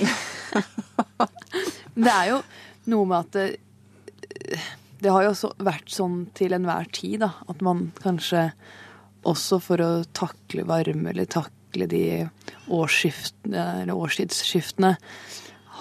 det 2.02 2.12
er 2.12 2.26
jo 2.32 2.38
noe 2.92 3.04
med 3.08 3.18
at 3.20 3.30
det, 3.36 3.46
det 5.02 5.10
har 5.14 5.22
jo 5.26 5.32
også 5.34 5.50
vært 5.62 5.88
sånn 5.92 6.16
til 6.36 6.50
enhver 6.56 6.86
tid, 6.94 7.16
da. 7.22 7.30
At 7.50 7.58
man 7.64 7.78
kanskje 8.02 8.42
også 9.28 9.56
for 9.62 9.78
å 9.82 10.04
takle 10.16 10.62
varme 10.68 11.10
eller 11.12 11.26
takle 11.30 11.86
de 11.90 12.28
årstidsskiftene 12.72 14.92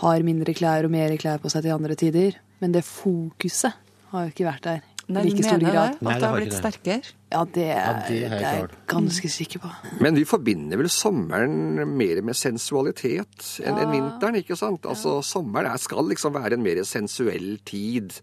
har 0.01 0.25
mindre 0.25 0.53
klær 0.57 0.85
og 0.85 0.91
mer 0.93 1.17
klær 1.17 1.39
på 1.41 1.49
seg 1.51 1.61
til 1.65 1.77
andre 1.77 1.95
tider. 1.97 2.31
Men 2.61 2.69
det 2.75 2.83
fokuset 2.85 3.73
har 4.11 4.19
jo 4.25 4.31
ikke 4.33 4.49
vært 4.49 4.67
der. 4.67 4.81
Nei, 5.07 5.21
like 5.23 5.39
du 5.39 5.43
stor 5.45 5.61
mener 5.61 5.71
grad. 5.71 5.93
det? 5.99 6.07
At 6.11 6.19
det 6.19 6.27
har 6.27 6.37
blitt 6.41 6.55
sterkere? 6.57 7.11
Ja, 7.31 7.41
det, 7.45 7.65
Ja, 7.67 7.91
det 8.07 8.17
er 8.25 8.31
det 8.33 8.47
er 8.47 8.57
jeg 8.57 8.67
ganske 8.91 9.29
sikker 9.31 9.61
på. 9.63 9.71
Men 10.03 10.17
vi 10.19 10.25
forbinder 10.27 10.79
vel 10.81 10.89
sommeren 10.91 11.79
mer 11.95 12.19
med 12.27 12.35
sensualitet 12.35 13.47
enn 13.63 13.79
enn 13.79 13.93
vinteren, 13.95 14.35
ikke 14.41 14.57
sant? 14.59 14.83
Altså, 14.87 15.21
Sommeren 15.23 15.71
er, 15.71 15.79
skal 15.79 16.07
liksom 16.11 16.35
være 16.35 16.59
en 16.59 16.65
mer 16.65 16.83
sensuell 16.87 17.55
tid. 17.67 18.19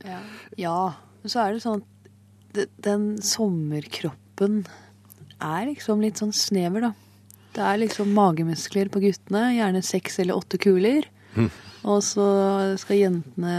Ja, 0.60 0.94
men 1.22 1.32
så 1.32 1.40
er 1.46 1.56
det 1.56 1.64
sånn 1.64 1.80
at 1.80 2.68
den 2.84 3.08
sommerkroppen 3.24 4.66
er 5.40 5.66
liksom 5.72 6.04
litt 6.04 6.20
sånn 6.20 6.32
snever, 6.36 6.90
da. 6.90 6.92
Det 7.54 7.62
er 7.64 7.80
liksom 7.80 8.12
magemuskler 8.12 8.90
på 8.90 9.00
guttene, 9.04 9.54
gjerne 9.56 9.80
seks 9.86 10.18
eller 10.20 10.36
åtte 10.36 10.58
kuler. 10.60 11.06
Mm. 11.34 11.50
Og 11.84 12.00
så 12.02 12.24
skal 12.80 12.98
jentene 12.98 13.56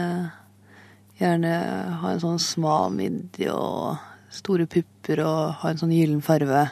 gjerne 1.19 1.53
ha 2.01 2.11
en 2.11 2.23
sånn 2.23 2.41
smal 2.41 2.91
midje 2.95 3.53
og 3.53 3.95
store 4.35 4.67
pupper 4.69 5.21
og 5.23 5.61
ha 5.61 5.71
en 5.71 5.79
sånn 5.79 5.93
gyllen 5.95 6.23
farve. 6.25 6.67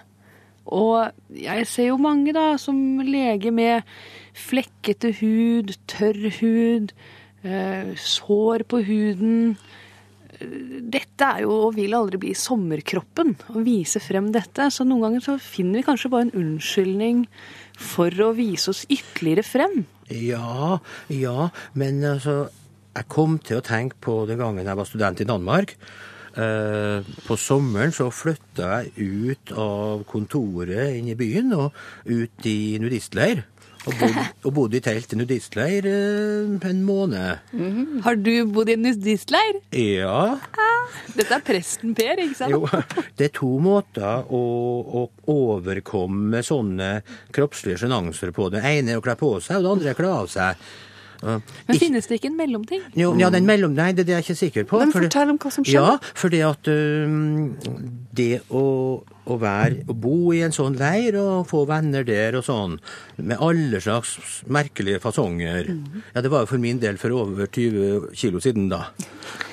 Og 0.73 1.11
jeg 1.35 1.67
ser 1.67 1.89
jo 1.91 1.99
mange 2.01 2.33
da 2.35 2.53
som 2.61 2.77
leger 3.03 3.51
med 3.55 3.87
flekkete 4.37 5.11
hud, 5.19 5.75
tørr 5.91 6.29
hud, 6.39 6.93
eh, 7.43 7.93
sår 7.99 8.63
på 8.67 8.79
huden. 8.87 9.57
Dette 10.39 11.27
er 11.27 11.43
jo 11.43 11.67
og 11.67 11.75
vil 11.75 11.93
aldri 11.95 12.19
bli 12.19 12.33
sommerkroppen, 12.35 13.35
å 13.53 13.63
vise 13.63 14.01
frem 14.03 14.31
dette. 14.31 14.71
Så 14.71 14.87
noen 14.87 15.05
ganger 15.07 15.27
så 15.27 15.37
finner 15.39 15.79
vi 15.79 15.87
kanskje 15.87 16.11
bare 16.11 16.27
en 16.27 16.37
unnskyldning 16.41 17.27
for 17.77 18.09
å 18.09 18.33
vise 18.35 18.71
oss 18.71 18.85
ytterligere 18.89 19.43
frem. 19.45 19.85
Ja, 20.09 20.79
ja, 21.07 21.49
men 21.73 22.03
altså 22.03 22.49
Jeg 22.93 23.09
kom 23.09 23.39
til 23.41 23.59
å 23.59 23.65
tenke 23.65 23.97
på 24.03 24.23
den 24.29 24.41
gangen 24.41 24.67
jeg 24.67 24.77
var 24.77 24.89
student 24.89 25.21
i 25.23 25.29
Danmark. 25.29 25.73
Eh, 26.33 27.05
på 27.27 27.37
sommeren 27.37 27.93
så 27.93 28.07
flytta 28.13 28.69
jeg 28.81 28.93
ut 28.97 29.53
av 29.57 30.03
kontoret 30.09 30.95
inn 30.97 31.11
i 31.13 31.17
byen 31.17 31.53
og 31.57 31.73
ut 32.09 32.47
i 32.49 32.77
nudistleir. 32.81 33.43
Og 33.83 33.97
bodde, 33.99 34.21
og 34.47 34.53
bodde 34.55 34.77
i 34.79 34.83
telt 34.83 35.11
i 35.11 35.17
nudistleir 35.19 35.85
eh, 35.89 36.69
en 36.69 36.83
måned. 36.87 37.51
Har 38.05 38.15
du 38.15 38.31
bodd 38.53 38.71
i 38.71 38.77
nudistleir? 38.79 39.59
Ja. 39.75 40.37
Dette 41.17 41.35
er 41.35 41.43
presten 41.43 41.91
Per, 41.97 42.21
ikke 42.23 42.37
sant? 42.37 42.53
Jo, 42.53 42.63
det 43.19 43.27
er 43.27 43.35
to 43.35 43.51
måter 43.61 44.23
å, 44.23 44.43
å 45.01 45.03
overkomme 45.33 46.45
sånne 46.45 46.95
kroppslige 47.35 47.83
sjenanser 47.83 48.31
på. 48.35 48.47
Det 48.53 48.63
ene 48.63 48.95
er 48.95 49.01
å 49.01 49.05
kle 49.05 49.17
på 49.19 49.35
seg, 49.43 49.59
og 49.59 49.65
det 49.65 49.75
andre 49.75 49.91
er 49.91 49.97
å 49.97 50.01
kle 50.01 50.15
av 50.21 50.31
seg. 50.31 50.65
Men 51.23 51.79
finnes 51.79 52.07
det 52.09 52.19
ikke 52.19 52.29
en 52.31 52.37
mellomting? 52.37 52.81
Jo, 52.99 53.13
ja, 53.19 53.29
den 53.33 53.47
mellom... 53.47 53.73
Nei, 53.77 53.91
det, 53.95 54.05
det 54.09 54.15
er 54.15 54.21
jeg 54.21 54.27
ikke 54.27 54.39
sikker 54.41 54.67
på. 54.69 54.79
Men 54.81 54.91
fordi- 54.93 55.07
fortell 55.09 55.31
om 55.33 55.39
hva 55.39 55.51
som 55.55 55.65
skjer. 55.67 55.77
Ja, 55.79 56.13
fordi 56.19 56.41
at 56.45 56.69
uh, 56.69 57.77
det 58.13 58.29
å, 58.53 58.63
å 59.01 59.37
være 59.41 59.85
Å 59.89 59.95
bo 59.97 60.17
i 60.35 60.41
en 60.45 60.53
sånn 60.55 60.75
leir 60.79 61.15
og 61.21 61.47
få 61.49 61.63
venner 61.69 62.05
der 62.07 62.37
og 62.37 62.45
sånn, 62.47 62.75
med 63.17 63.39
alle 63.41 63.79
slags 63.81 64.17
merkelige 64.51 64.99
fasonger 65.03 65.71
Ja, 65.71 66.21
det 66.21 66.29
var 66.33 66.43
jo 66.45 66.51
for 66.53 66.61
min 66.61 66.81
del 66.83 66.99
for 67.01 67.15
over 67.15 67.47
20 67.47 68.11
kilo 68.19 68.43
siden, 68.43 68.69
da. 68.73 68.83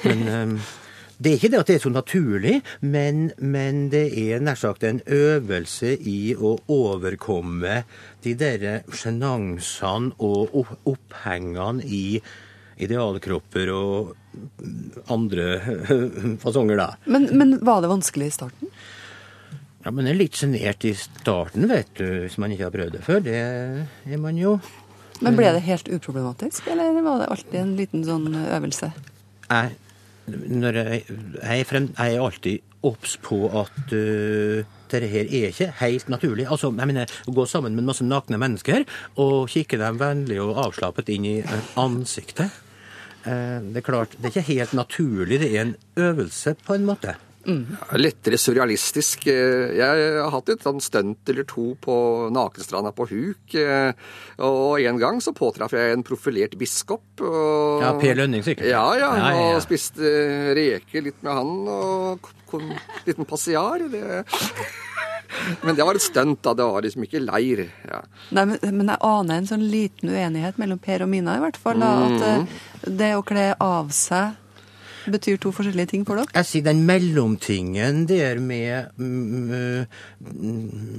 Men 0.04 0.26
øhm, 0.28 0.56
det 1.20 1.30
er 1.30 1.36
ikke 1.36 1.50
det 1.52 1.58
at 1.60 1.68
det 1.68 1.74
er 1.76 1.82
så 1.84 1.90
naturlig, 1.92 2.54
men, 2.80 3.26
men 3.36 3.88
det 3.92 4.06
er 4.16 4.40
nær 4.40 4.56
sagt 4.56 4.86
en 4.88 5.02
øvelse 5.04 5.92
i 6.08 6.32
å 6.32 6.54
overkomme 6.72 7.82
de 8.24 8.32
der 8.40 8.86
sjenansene 8.96 10.14
og 10.16 10.56
opphengene 10.88 11.84
i 11.84 12.22
idealkropper 12.80 13.72
og 13.74 14.14
andre 15.12 15.50
fasonger, 16.44 16.80
da. 16.80 16.88
Men, 17.04 17.28
men 17.36 17.58
var 17.68 17.84
det 17.84 17.92
vanskelig 17.92 18.30
i 18.30 18.36
starten? 18.38 18.72
Ja, 19.84 19.92
men 19.92 20.04
det 20.04 20.14
er 20.14 20.20
litt 20.22 20.40
sjenert 20.40 20.84
i 20.88 20.94
starten, 20.96 21.68
vet 21.68 21.92
du, 22.00 22.06
hvis 22.24 22.38
man 22.40 22.52
ikke 22.52 22.66
har 22.68 22.74
prøvd 22.74 22.96
det 22.96 23.04
før. 23.04 23.22
Det 23.24 23.36
er 23.36 24.20
man 24.20 24.40
jo. 24.40 24.56
Men 25.20 25.36
ble 25.36 25.52
det 25.52 25.62
helt 25.68 25.88
uproblematisk, 25.88 26.68
eller 26.72 26.96
var 27.04 27.20
det 27.20 27.30
alltid 27.32 27.60
en 27.60 27.76
liten 27.76 28.04
sånn 28.08 28.28
øvelse? 28.40 28.88
Jeg, 29.50 29.76
når 30.30 30.80
jeg, 30.80 31.04
jeg, 31.42 31.66
frem, 31.68 31.88
jeg 31.96 32.16
er 32.16 32.24
alltid 32.24 32.66
obs 32.86 33.16
på 33.20 33.42
at 33.60 33.92
uh, 33.92 34.64
dette 34.90 35.10
her 35.10 35.28
er 35.28 35.50
ikke 35.50 35.70
helt 35.80 36.08
naturlig. 36.10 36.46
Altså, 36.50 36.72
jeg 36.76 36.90
mener, 36.90 37.12
Å 37.28 37.34
gå 37.36 37.46
sammen 37.46 37.76
med 37.76 37.86
masse 37.86 38.06
nakne 38.06 38.40
mennesker 38.40 38.86
og 39.20 39.50
kikke 39.52 39.78
dem 39.80 40.00
vennlig 40.00 40.40
og 40.42 40.58
avslappet 40.64 41.12
inn 41.14 41.28
i 41.28 41.36
eh, 41.42 41.72
ansiktet 41.80 42.48
uh, 43.26 43.60
Det 43.62 43.82
er 43.82 43.86
klart, 43.86 44.16
det 44.16 44.30
er 44.30 44.34
ikke 44.34 44.48
helt 44.54 44.78
naturlig. 44.78 45.42
Det 45.42 45.50
er 45.52 45.66
en 45.68 45.76
øvelse, 46.08 46.56
på 46.66 46.78
en 46.78 46.88
måte. 46.88 47.18
Lettere 47.96 48.38
surrealistisk. 48.38 49.26
Eh, 49.32 49.72
Jeg 49.78 50.18
har 50.20 50.30
hatt 50.30 50.48
et 50.52 50.66
stunt 50.84 51.28
eller 51.32 51.44
to 51.48 51.74
på 51.80 51.94
Nakenstranda 52.32 52.92
på 52.92 53.08
huk. 53.08 53.54
eh, 53.54 53.92
Og 54.38 54.80
en 54.80 54.98
gang 54.98 55.20
så 55.20 55.32
påtraff 55.32 55.72
jeg 55.72 55.92
en 55.92 56.04
profilert 56.04 56.56
biskop. 56.58 57.02
Og... 57.20 57.80
Ja, 57.82 57.94
Per 57.98 58.14
Lønning, 58.14 58.44
sikkert. 58.44 58.68
Ja, 58.68 58.84
ja. 58.94 59.16
Ja, 59.16 59.30
ja, 59.30 59.40
ja. 59.50 59.56
Og 59.56 59.62
spiste 59.64 60.54
reker 60.54 61.02
litt 61.02 61.22
med 61.22 61.32
han, 61.32 61.56
og 61.68 62.30
kom 62.50 62.70
en 62.70 62.78
liten 63.06 63.24
passiar. 63.24 63.78
Det... 63.90 64.24
Men 65.62 65.76
det 65.76 65.84
var 65.86 65.94
et 65.94 66.02
stunt, 66.02 66.42
da. 66.42 66.54
Det 66.54 66.66
var 66.66 66.82
liksom 66.82 67.04
ikke 67.06 67.22
leir. 67.22 67.64
Ja. 67.86 68.00
Nei, 68.34 68.44
men, 68.50 68.58
men 68.80 68.90
jeg 68.90 68.98
aner 69.06 69.38
en 69.38 69.46
sånn 69.46 69.62
liten 69.70 70.10
uenighet 70.10 70.58
mellom 70.58 70.80
Per 70.82 71.04
og 71.06 71.10
Mina, 71.12 71.36
i 71.38 71.44
hvert 71.44 71.58
fall. 71.60 71.78
Da, 71.78 71.90
at 72.08 72.24
mm. 72.26 72.46
det 72.98 73.12
å 73.14 73.22
kle 73.26 73.44
av 73.62 73.92
seg 73.94 74.34
betyr 75.06 75.38
to 75.40 75.52
forskjellige 75.54 75.92
ting 75.94 76.06
for 76.08 76.20
dere. 76.20 76.32
Jeg 76.34 76.48
sier 76.48 76.66
den 76.66 76.82
mellomtingen 76.88 78.06
der 78.10 78.40
med, 78.42 78.90
mm, 78.96 79.86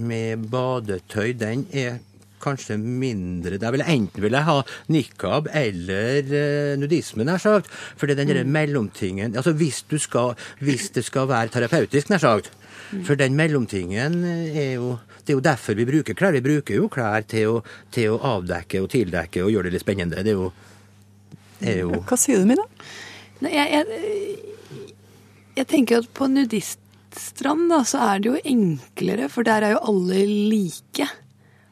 med 0.07 0.47
badetøy, 0.51 1.33
den 1.37 1.67
er 1.71 1.99
kanskje 2.41 2.77
mindre 2.77 3.59
Der 3.61 3.71
vil 3.71 3.83
enten 3.85 4.23
vil 4.23 4.33
jeg 4.33 4.47
ha 4.47 4.61
nikab 4.89 5.49
eller 5.53 6.25
eh, 6.25 6.77
nudisme, 6.79 7.25
nær 7.27 7.41
sagt. 7.41 7.69
For 7.69 8.07
det 8.07 8.17
er 8.17 8.25
den 8.25 8.47
mm. 8.47 8.55
mellomtingen 8.55 9.35
Altså 9.37 9.53
hvis 9.57 9.83
du 9.89 9.97
skal 10.01 10.35
Hvis 10.59 10.89
det 10.95 11.05
skal 11.05 11.29
være 11.29 11.53
terapeutisk, 11.53 12.09
nær 12.09 12.23
sagt. 12.23 12.51
For 13.05 13.15
den 13.15 13.35
mellomtingen 13.35 14.23
er 14.25 14.73
jo 14.73 14.97
Det 15.21 15.35
er 15.35 15.37
jo 15.37 15.45
derfor 15.45 15.77
vi 15.77 15.85
bruker 15.85 16.17
klær. 16.17 16.33
Vi 16.33 16.41
bruker 16.41 16.75
jo 16.75 16.89
klær 16.89 17.21
til 17.29 17.47
å, 17.47 17.61
til 17.93 18.15
å 18.15 18.19
avdekke 18.37 18.81
og 18.81 18.89
tildekke 18.89 19.43
og 19.45 19.51
gjøre 19.53 19.69
det 19.69 19.77
litt 19.77 19.85
spennende. 19.85 20.23
Det 20.25 20.33
er 20.33 20.39
jo, 20.39 20.51
er 21.61 21.81
jo 21.83 22.01
Hva 22.01 22.17
sier 22.17 22.41
du, 22.41 22.49
Mina? 22.49 22.65
Nei, 23.41 23.51
jeg, 23.55 23.73
jeg, 23.73 24.85
jeg 25.57 25.67
tenker 25.71 26.01
at 26.01 26.11
på 26.17 26.27
nudiststrand 26.29 27.71
da, 27.71 27.81
så 27.87 28.03
er 28.11 28.21
det 28.21 28.29
jo 28.29 28.41
enklere, 28.53 29.29
for 29.33 29.47
der 29.47 29.65
er 29.65 29.75
jo 29.75 29.85
alle 29.93 30.25
like. 30.29 31.07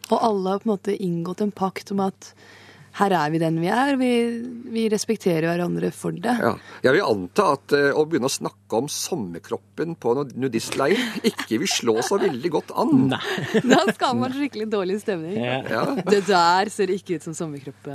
Og 0.09 0.17
alle 0.17 0.55
har 0.55 0.63
på 0.63 0.69
en 0.69 0.73
måte 0.73 0.97
inngått 0.97 1.43
en 1.45 1.53
pakt 1.53 1.93
om 1.93 2.01
at 2.07 2.31
her 2.97 3.15
er 3.15 3.33
vi 3.33 3.41
den 3.41 3.59
vi 3.61 3.69
er. 3.71 3.95
Vi, 3.99 4.11
vi 4.73 4.85
respekterer 4.91 5.47
hverandre 5.49 5.91
for 5.95 6.15
det. 6.15 6.35
Ja. 6.41 6.53
Jeg 6.85 6.97
vil 6.97 7.05
anta 7.05 7.51
at 7.55 7.75
uh, 7.75 7.89
å 7.99 8.05
begynne 8.09 8.29
å 8.29 8.33
snakke 8.33 8.79
om 8.79 8.89
sommerkroppen 8.91 9.95
på 9.99 10.15
en 10.15 10.33
nudistleir 10.39 10.99
ikke 11.31 11.61
vil 11.63 11.71
slå 11.71 11.97
så 12.05 12.19
veldig 12.21 12.53
godt 12.53 12.73
an. 12.79 13.15
Da 13.63 13.81
skal 13.93 14.17
man 14.19 14.35
skikkelig 14.35 14.69
dårlig 14.71 14.99
stemning. 15.03 15.37
Ja. 15.39 15.85
Det 16.05 16.23
der 16.27 16.71
ser 16.73 16.93
ikke 16.93 17.19
ut 17.19 17.27
som 17.27 17.37
sommerkropp. 17.37 17.91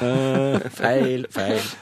Uh, 0.00 0.68
feil, 0.74 1.28
feil. 1.32 1.72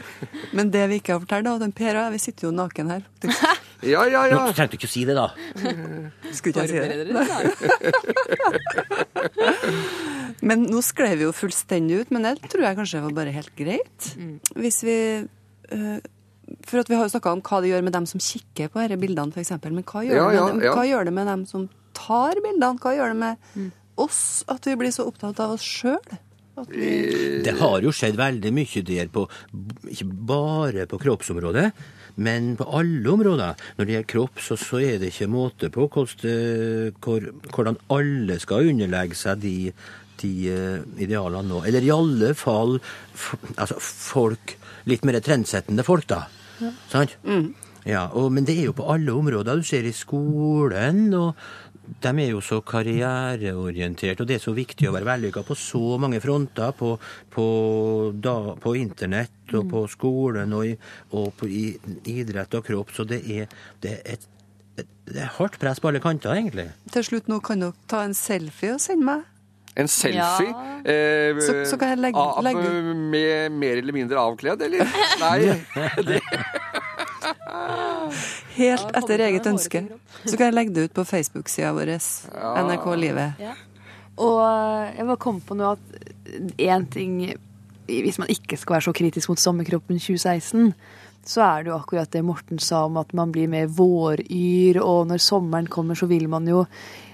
Men 0.57 0.73
det 0.75 0.87
vi 0.91 1.03
ikke 1.03 1.17
har 1.17 1.25
fortalt, 1.25 1.49
da, 1.49 1.59
den 1.63 1.75
Per 1.77 1.95
og 1.97 2.07
jeg, 2.07 2.15
vi 2.17 2.25
sitter 2.27 2.49
jo 2.49 2.57
naken 2.57 2.97
her. 2.97 3.07
faktisk. 3.23 3.59
Ja, 3.83 4.05
ja, 4.07 4.23
Nå 4.31 4.53
trengte 4.55 4.77
du 4.77 4.81
ikke 4.81 4.89
å 4.91 4.93
si 4.93 5.03
det, 5.09 5.15
da. 5.19 5.29
Skulle 6.37 6.53
ikke 6.53 6.63
jeg 6.63 6.71
si 6.71 6.77
det? 7.11 7.17
Men 10.47 10.65
nå 10.67 10.81
sklei 10.83 11.13
vi 11.19 11.27
jo 11.27 11.35
fullstendig 11.35 12.01
ut, 12.03 12.11
men 12.15 12.27
det 12.27 12.51
tror 12.51 12.65
jeg 12.67 12.79
kanskje 12.79 13.03
var 13.05 13.15
bare 13.15 13.35
helt 13.35 13.53
greit. 13.59 14.09
Hvis 14.59 14.81
vi 14.83 14.97
eh, 15.23 15.99
For 16.67 16.83
at 16.83 16.91
vi 16.91 16.99
har 16.99 17.07
jo 17.07 17.13
snakka 17.15 17.35
om 17.37 17.43
hva 17.47 17.61
det 17.63 17.71
gjør 17.71 17.85
med 17.87 17.95
dem 17.95 18.09
som 18.11 18.23
kikker 18.23 18.73
på 18.73 18.83
disse 18.83 18.99
bildene, 19.03 19.31
f.eks. 19.35 19.55
Men 19.69 19.87
hva 19.87 20.03
gjør, 20.07 20.19
Ja, 20.19 20.27
det 20.27 20.33
med 20.33 20.41
ja, 20.41 20.49
dem, 20.51 20.65
hva 20.67 20.85
gjør 20.89 21.07
det 21.07 21.15
med 21.19 21.31
dem 21.31 21.47
som 21.51 21.69
tar 21.97 22.43
bildene? 22.43 22.83
Hva 22.83 22.95
gjør 22.99 23.15
det 23.15 23.21
med 23.23 23.71
oss 24.03 24.23
at 24.51 24.67
vi 24.67 24.75
blir 24.81 24.95
så 24.95 25.07
opptatt 25.07 25.39
av 25.45 25.55
oss 25.55 25.67
sjøl? 25.67 26.19
Det 26.53 27.55
har 27.57 27.79
jo 27.81 27.95
skjedd 27.97 28.19
veldig 28.19 28.51
mye 28.53 28.83
der 28.85 29.07
på 29.09 29.23
Ikke 29.89 30.05
bare 30.05 30.85
på 30.91 30.99
kroppsområdet, 31.01 31.71
men 32.17 32.53
på 32.59 32.67
alle 32.79 33.11
områder. 33.13 33.59
Når 33.77 33.89
det 33.89 33.97
gjelder 33.97 34.13
kropp, 34.13 34.43
så, 34.43 34.59
så 34.61 34.81
er 34.83 35.01
det 35.01 35.13
ikke 35.13 35.31
måte 35.33 35.71
på 35.73 35.89
hvordan, 35.89 37.81
alle 37.97 38.39
skal 38.43 38.71
underlegge 38.73 39.19
seg 39.19 39.43
de, 39.43 39.57
de 40.23 40.33
eh, 40.53 40.79
idealene 41.05 41.49
nå. 41.49 41.63
Eller 41.69 41.87
i 41.87 41.95
alle 41.95 42.35
fall 42.39 42.79
altså 43.57 43.79
folk 43.81 44.59
Litt 44.91 45.05
mer 45.07 45.21
trendsettende 45.23 45.85
folk, 45.87 46.09
da. 46.11 46.25
Sant? 46.91 47.13
Ja, 47.87 48.09
og, 48.19 48.33
Men 48.35 48.47
det 48.47 48.57
er 48.59 48.65
jo 48.67 48.75
på 48.75 48.87
alle 48.91 49.15
områder. 49.15 49.61
Du 49.61 49.67
ser 49.67 49.87
i 49.87 49.93
skolen 49.95 51.13
og 51.15 51.39
de 52.03 52.09
er 52.23 52.31
jo 52.31 52.41
så 52.45 52.61
karriereorientert, 52.63 54.21
og 54.23 54.27
det 54.29 54.37
er 54.39 54.43
så 54.45 54.53
viktig 54.57 54.89
å 54.89 54.93
være 54.95 55.09
vellykka 55.09 55.43
på 55.47 55.57
så 55.59 55.99
mange 56.03 56.21
fronter. 56.23 56.73
På, 56.79 56.95
på, 57.33 57.47
da, 58.23 58.37
på 58.63 58.75
internett 58.79 59.55
og 59.59 59.67
på 59.71 59.83
skolen 59.93 60.53
og, 60.57 60.67
i, 60.71 60.77
og 61.19 61.33
på 61.39 61.49
i, 61.51 61.65
idrett 62.13 62.55
og 62.59 62.65
kropp. 62.69 62.95
Så 62.97 63.05
det 63.09 63.23
er, 63.27 63.51
det 63.83 63.97
er 63.99 64.15
et 64.17 64.29
det 65.13 65.19
er 65.21 65.29
hardt 65.37 65.59
press 65.61 65.81
på 65.83 65.91
alle 65.91 66.01
kanter, 66.01 66.33
egentlig. 66.33 66.69
Til 66.95 67.05
slutt 67.05 67.27
nå 67.29 67.41
kan 67.45 67.61
dere 67.61 67.75
ta 67.91 68.05
en 68.07 68.15
selfie 68.17 68.71
og 68.73 68.81
sende 68.81 69.05
meg. 69.05 69.25
En 69.77 69.89
selfie? 69.91 70.47
Ja. 70.49 70.63
Eh, 70.89 71.41
Så- 71.43 71.65
så 71.69 71.77
kan 71.81 71.91
jeg 71.93 71.99
legge- 71.99 72.17
av- 72.23 72.43
legge- 72.45 72.95
Med 72.95 73.53
mer 73.53 73.77
eller 73.83 73.93
mindre 73.93 74.17
avkledd, 74.23 74.63
eller? 74.63 74.87
Nei. 75.21 75.59
Det, 76.09 76.21
Helt 78.57 78.97
etter 78.97 79.27
eget 79.29 79.47
ønske. 79.49 79.85
Så 80.25 80.37
kan 80.37 80.49
jeg 80.49 80.57
legge 80.57 80.75
det 80.77 80.89
ut 80.89 80.97
på 80.97 81.05
Facebook-sida 81.09 81.73
vår. 81.77 81.95
NRK 82.67 82.89
Livet. 83.01 83.45
Og 84.21 84.41
eh, 84.45 84.99
jeg 84.99 85.09
bare 85.09 85.23
kom 85.23 85.41
på 85.41 85.57
nå 85.57 85.73
at 85.73 85.95
én 86.61 86.85
ting 86.93 87.15
Hvis 87.89 88.19
man 88.21 88.29
ikke 88.31 88.57
skal 88.61 88.77
være 88.77 88.87
så 88.87 88.93
kritisk 88.95 89.31
mot 89.33 89.41
sommerkroppen 89.41 89.99
2016, 89.99 90.71
så 91.27 91.43
er 91.43 91.65
det 91.65 91.73
jo 91.73 91.79
akkurat 91.79 92.13
det 92.13 92.23
Morten 92.25 92.61
sa 92.63 92.85
om 92.87 92.97
at 93.01 93.11
man 93.15 93.33
blir 93.35 93.51
mer 93.51 93.67
våryr, 93.67 94.79
og 94.81 95.09
når 95.11 95.23
sommeren 95.23 95.67
kommer, 95.67 95.99
så 95.99 96.07
vil 96.07 96.29
man 96.31 96.47
jo 96.49 96.65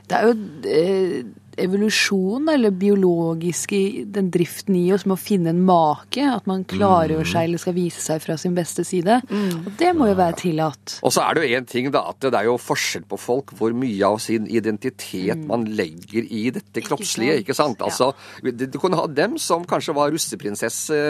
Det 0.09 0.17
er 0.17 0.29
jo 0.29 0.35
eh, 0.69 1.25
evolusjon, 1.63 2.49
eller 2.53 2.75
biologisk 2.75 3.73
i 3.77 4.05
den 4.07 4.31
driften 4.35 4.77
i 4.79 4.87
oss 4.95 5.07
med 5.07 5.17
å 5.17 5.21
finne 5.21 5.53
en 5.55 5.63
make. 5.67 6.23
At 6.23 6.49
man 6.51 6.65
klargjør 6.69 7.27
seg 7.29 7.49
eller 7.49 7.63
skal 7.63 7.77
vise 7.77 8.03
seg 8.03 8.23
fra 8.25 8.39
sin 8.41 8.57
beste 8.57 8.85
side. 8.87 9.21
Og 9.29 9.71
det 9.81 9.93
må 9.97 10.11
jo 10.11 10.19
være 10.19 10.39
tillatt. 10.43 10.99
Og 11.03 11.15
så 11.15 11.25
er 11.25 11.37
det 11.37 11.45
jo 11.45 11.61
én 11.61 11.69
ting, 11.69 11.91
da, 11.95 12.05
at 12.13 12.23
det 12.23 12.35
er 12.35 12.49
jo 12.49 12.59
forskjell 12.61 13.07
på 13.09 13.21
folk 13.21 13.55
hvor 13.59 13.75
mye 13.77 14.09
av 14.09 14.21
sin 14.23 14.49
identitet 14.49 15.41
man 15.49 15.67
legger 15.69 16.27
i 16.27 16.49
dette 16.55 16.85
kroppslige. 16.85 17.41
ikke 17.43 17.57
sant? 17.57 17.83
Altså, 17.85 18.13
du, 18.43 18.67
du 18.67 18.79
kunne 18.81 19.01
ha 19.01 19.09
dem 19.11 19.39
som 19.43 19.67
kanskje 19.69 19.97
var 19.97 20.13
russeprinsesse, 20.15 21.01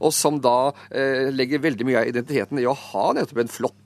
og 0.00 0.14
som 0.14 0.40
da 0.42 0.72
eh, 0.90 1.28
legger 1.34 1.64
veldig 1.64 1.88
mye 1.88 2.02
av 2.02 2.12
identiteten 2.12 2.60
i 2.62 2.68
å 2.68 2.76
ha 2.76 3.10
nettopp 3.16 3.42
en 3.44 3.52
flott 3.52 3.82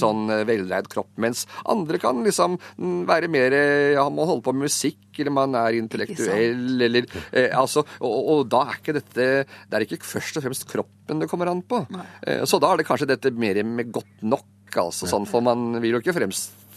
sånn 0.00 0.30
eh, 0.32 0.44
veldreid 0.48 0.88
kropp, 0.90 1.12
mens 1.22 1.44
andre 1.68 2.00
kan 2.02 2.18
liksom 2.24 2.56
mm, 2.58 3.04
være 3.08 3.30
mer 3.30 3.54
eh, 3.54 3.94
Ja, 3.96 4.08
man 4.10 4.26
holder 4.26 4.44
på 4.48 4.54
med 4.56 4.66
musikk, 4.66 4.98
eller 5.18 5.34
man 5.36 5.54
er 5.54 5.78
intellektuell, 5.78 6.82
eller 6.88 7.06
eh, 7.30 7.50
altså 7.56 7.84
og, 8.00 8.16
og 8.34 8.44
da 8.52 8.64
er 8.66 8.80
ikke 8.80 8.96
dette 8.98 9.28
Det 9.46 9.78
er 9.78 9.86
ikke 9.86 10.02
først 10.04 10.36
og 10.40 10.46
fremst 10.46 10.66
kroppen 10.68 11.22
det 11.22 11.28
kommer 11.30 11.46
an 11.50 11.62
på. 11.62 11.84
Eh, 12.26 12.42
så 12.48 12.58
da 12.58 12.72
er 12.72 12.80
det 12.80 12.88
kanskje 12.88 13.06
dette 13.12 13.30
mer 13.30 13.62
med 13.62 13.92
godt 13.94 14.24
nok, 14.26 14.46
altså 14.82 15.06
sånn, 15.08 15.26
for 15.30 15.44
man 15.44 15.78
vil 15.80 15.94
jo 15.94 16.02
ikke 16.02 16.16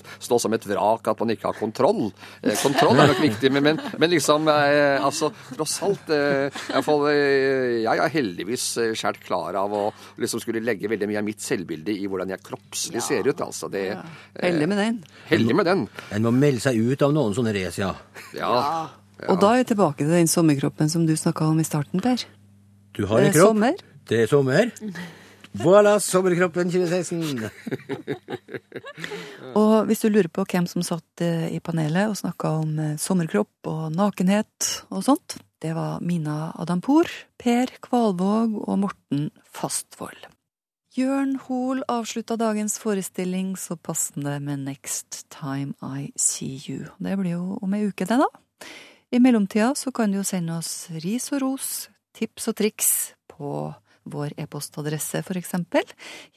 fremstå 0.01 0.39
som 0.41 0.55
et 0.55 0.65
vrak, 0.69 1.07
at 1.11 1.19
man 1.23 1.33
ikke 1.33 1.49
har 1.51 1.57
kontroll. 1.59 2.09
Eh, 2.43 2.55
kontroll 2.61 2.99
er 2.99 3.11
nok 3.11 3.21
viktig, 3.23 3.51
men, 3.55 3.63
men, 3.65 3.81
men 4.01 4.13
liksom 4.13 4.47
eh, 4.51 4.97
altså, 5.05 5.31
tross 5.55 5.77
alt 5.85 6.09
eh, 6.15 6.47
i 6.49 6.81
hvert 6.81 7.07
eh, 7.11 7.79
Jeg 7.85 8.03
er 8.05 8.13
heldigvis 8.13 8.65
eh, 8.81 8.93
skjært 8.97 9.21
klar 9.25 9.57
av 9.59 9.73
å 9.75 9.83
liksom 10.21 10.41
skulle 10.43 10.63
legge 10.63 10.89
veldig 10.91 11.09
mye 11.09 11.21
av 11.21 11.27
mitt 11.27 11.43
selvbilde 11.43 11.95
i 11.95 12.07
hvordan 12.09 12.33
jeg 12.35 12.43
kroppslig 12.45 13.03
ser 13.05 13.27
ut. 13.29 13.41
altså. 13.41 13.69
Det, 13.71 13.85
Ja. 13.89 14.01
Heldig 14.39 14.67
med 14.69 14.77
den. 14.77 14.97
Heldig 15.29 15.55
med 15.55 15.65
den. 15.65 15.85
En 16.13 16.23
må 16.25 16.31
melde 16.35 16.61
seg 16.63 16.77
ut 16.77 17.01
av 17.05 17.13
noen 17.15 17.33
sånne 17.35 17.53
race, 17.55 17.81
ja. 17.81 17.93
Ja. 18.37 18.89
Og 19.27 19.39
da 19.41 19.53
er 19.53 19.63
vi 19.63 19.69
tilbake 19.73 20.03
til 20.05 20.13
den 20.13 20.29
sommerkroppen 20.31 20.91
som 20.91 21.07
du 21.07 21.15
snakka 21.17 21.47
om 21.49 21.59
i 21.59 21.65
starten, 21.67 21.99
Per. 22.03 22.23
Du 22.95 23.05
har 23.09 23.19
en 23.23 23.33
kropp. 23.33 23.51
sommer. 23.53 23.81
Det 24.09 24.23
er 24.23 24.31
sommer. 24.31 24.71
Voilà, 25.57 25.97
sommerkroppen 25.99 26.69
2016. 26.69 27.49
Og 29.59 29.87
hvis 29.89 30.03
du 30.03 30.09
lurer 30.11 30.29
på 30.29 30.45
hvem 30.45 30.67
som 30.69 30.83
satt 30.85 31.23
eh, 31.25 31.47
i 31.55 31.59
panelet 31.63 32.11
og 32.11 32.17
snakka 32.19 32.51
om 32.61 32.75
eh, 32.79 32.97
sommerkropp 33.01 33.69
og 33.71 33.87
nakenhet 33.95 34.69
og 34.93 35.05
sånt, 35.07 35.39
det 35.59 35.73
var 35.75 36.03
Mina 36.05 36.51
Adampour, 36.61 37.09
Per 37.41 37.73
Kvalvåg 37.81 38.59
og 38.61 38.77
Morten 38.85 39.31
Fastvold. 39.49 40.29
Jørn 40.97 41.35
Hoel 41.45 41.81
avslutta 41.89 42.37
dagens 42.39 42.79
forestilling 42.81 43.55
så 43.57 43.75
passende 43.77 44.37
med 44.43 44.65
Next 44.67 45.25
Time 45.33 45.73
I 45.81 46.11
See 46.17 46.61
You. 46.61 46.87
Det 46.97 47.17
blir 47.19 47.37
jo 47.37 47.59
om 47.61 47.75
ei 47.77 47.87
uke, 47.89 48.07
det, 48.09 48.17
da. 48.21 48.29
I 49.09 49.21
mellomtida 49.21 49.73
så 49.77 49.91
kan 49.95 50.11
du 50.11 50.19
jo 50.19 50.25
sende 50.27 50.57
oss 50.57 50.89
ris 51.01 51.31
og 51.33 51.41
ros, 51.43 51.69
tips 52.13 52.49
og 52.51 52.57
triks 52.61 52.89
på 53.31 53.69
vår 54.13 54.35
e-postadresse, 54.37 55.23
for 55.25 55.39
eksempel. 55.39 55.85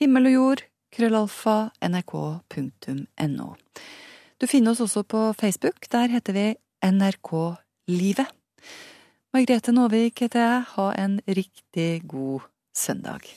Himmel 0.00 0.30
og 0.30 0.36
jord, 0.36 0.64
krøllalfa, 0.92 1.56
nrk.no. 1.88 3.48
Du 4.40 4.48
finner 4.50 4.74
oss 4.74 4.82
også 4.82 5.04
på 5.06 5.28
Facebook. 5.38 5.86
Der 5.92 6.10
heter 6.12 6.36
vi 6.36 6.46
NRK 6.82 7.32
Livet. 7.88 8.26
Margrethe 9.32 9.72
Nåvik 9.72 10.24
heter 10.26 10.42
jeg. 10.42 10.64
Ha 10.74 10.88
en 11.04 11.20
riktig 11.26 12.02
god 12.10 12.48
søndag. 12.76 13.30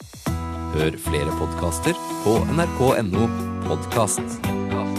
Hør 0.75 0.97
flere 0.99 1.38
podkaster 1.39 1.95
på 2.25 2.36
nrk.no 2.51 3.29
podkast. 3.69 4.94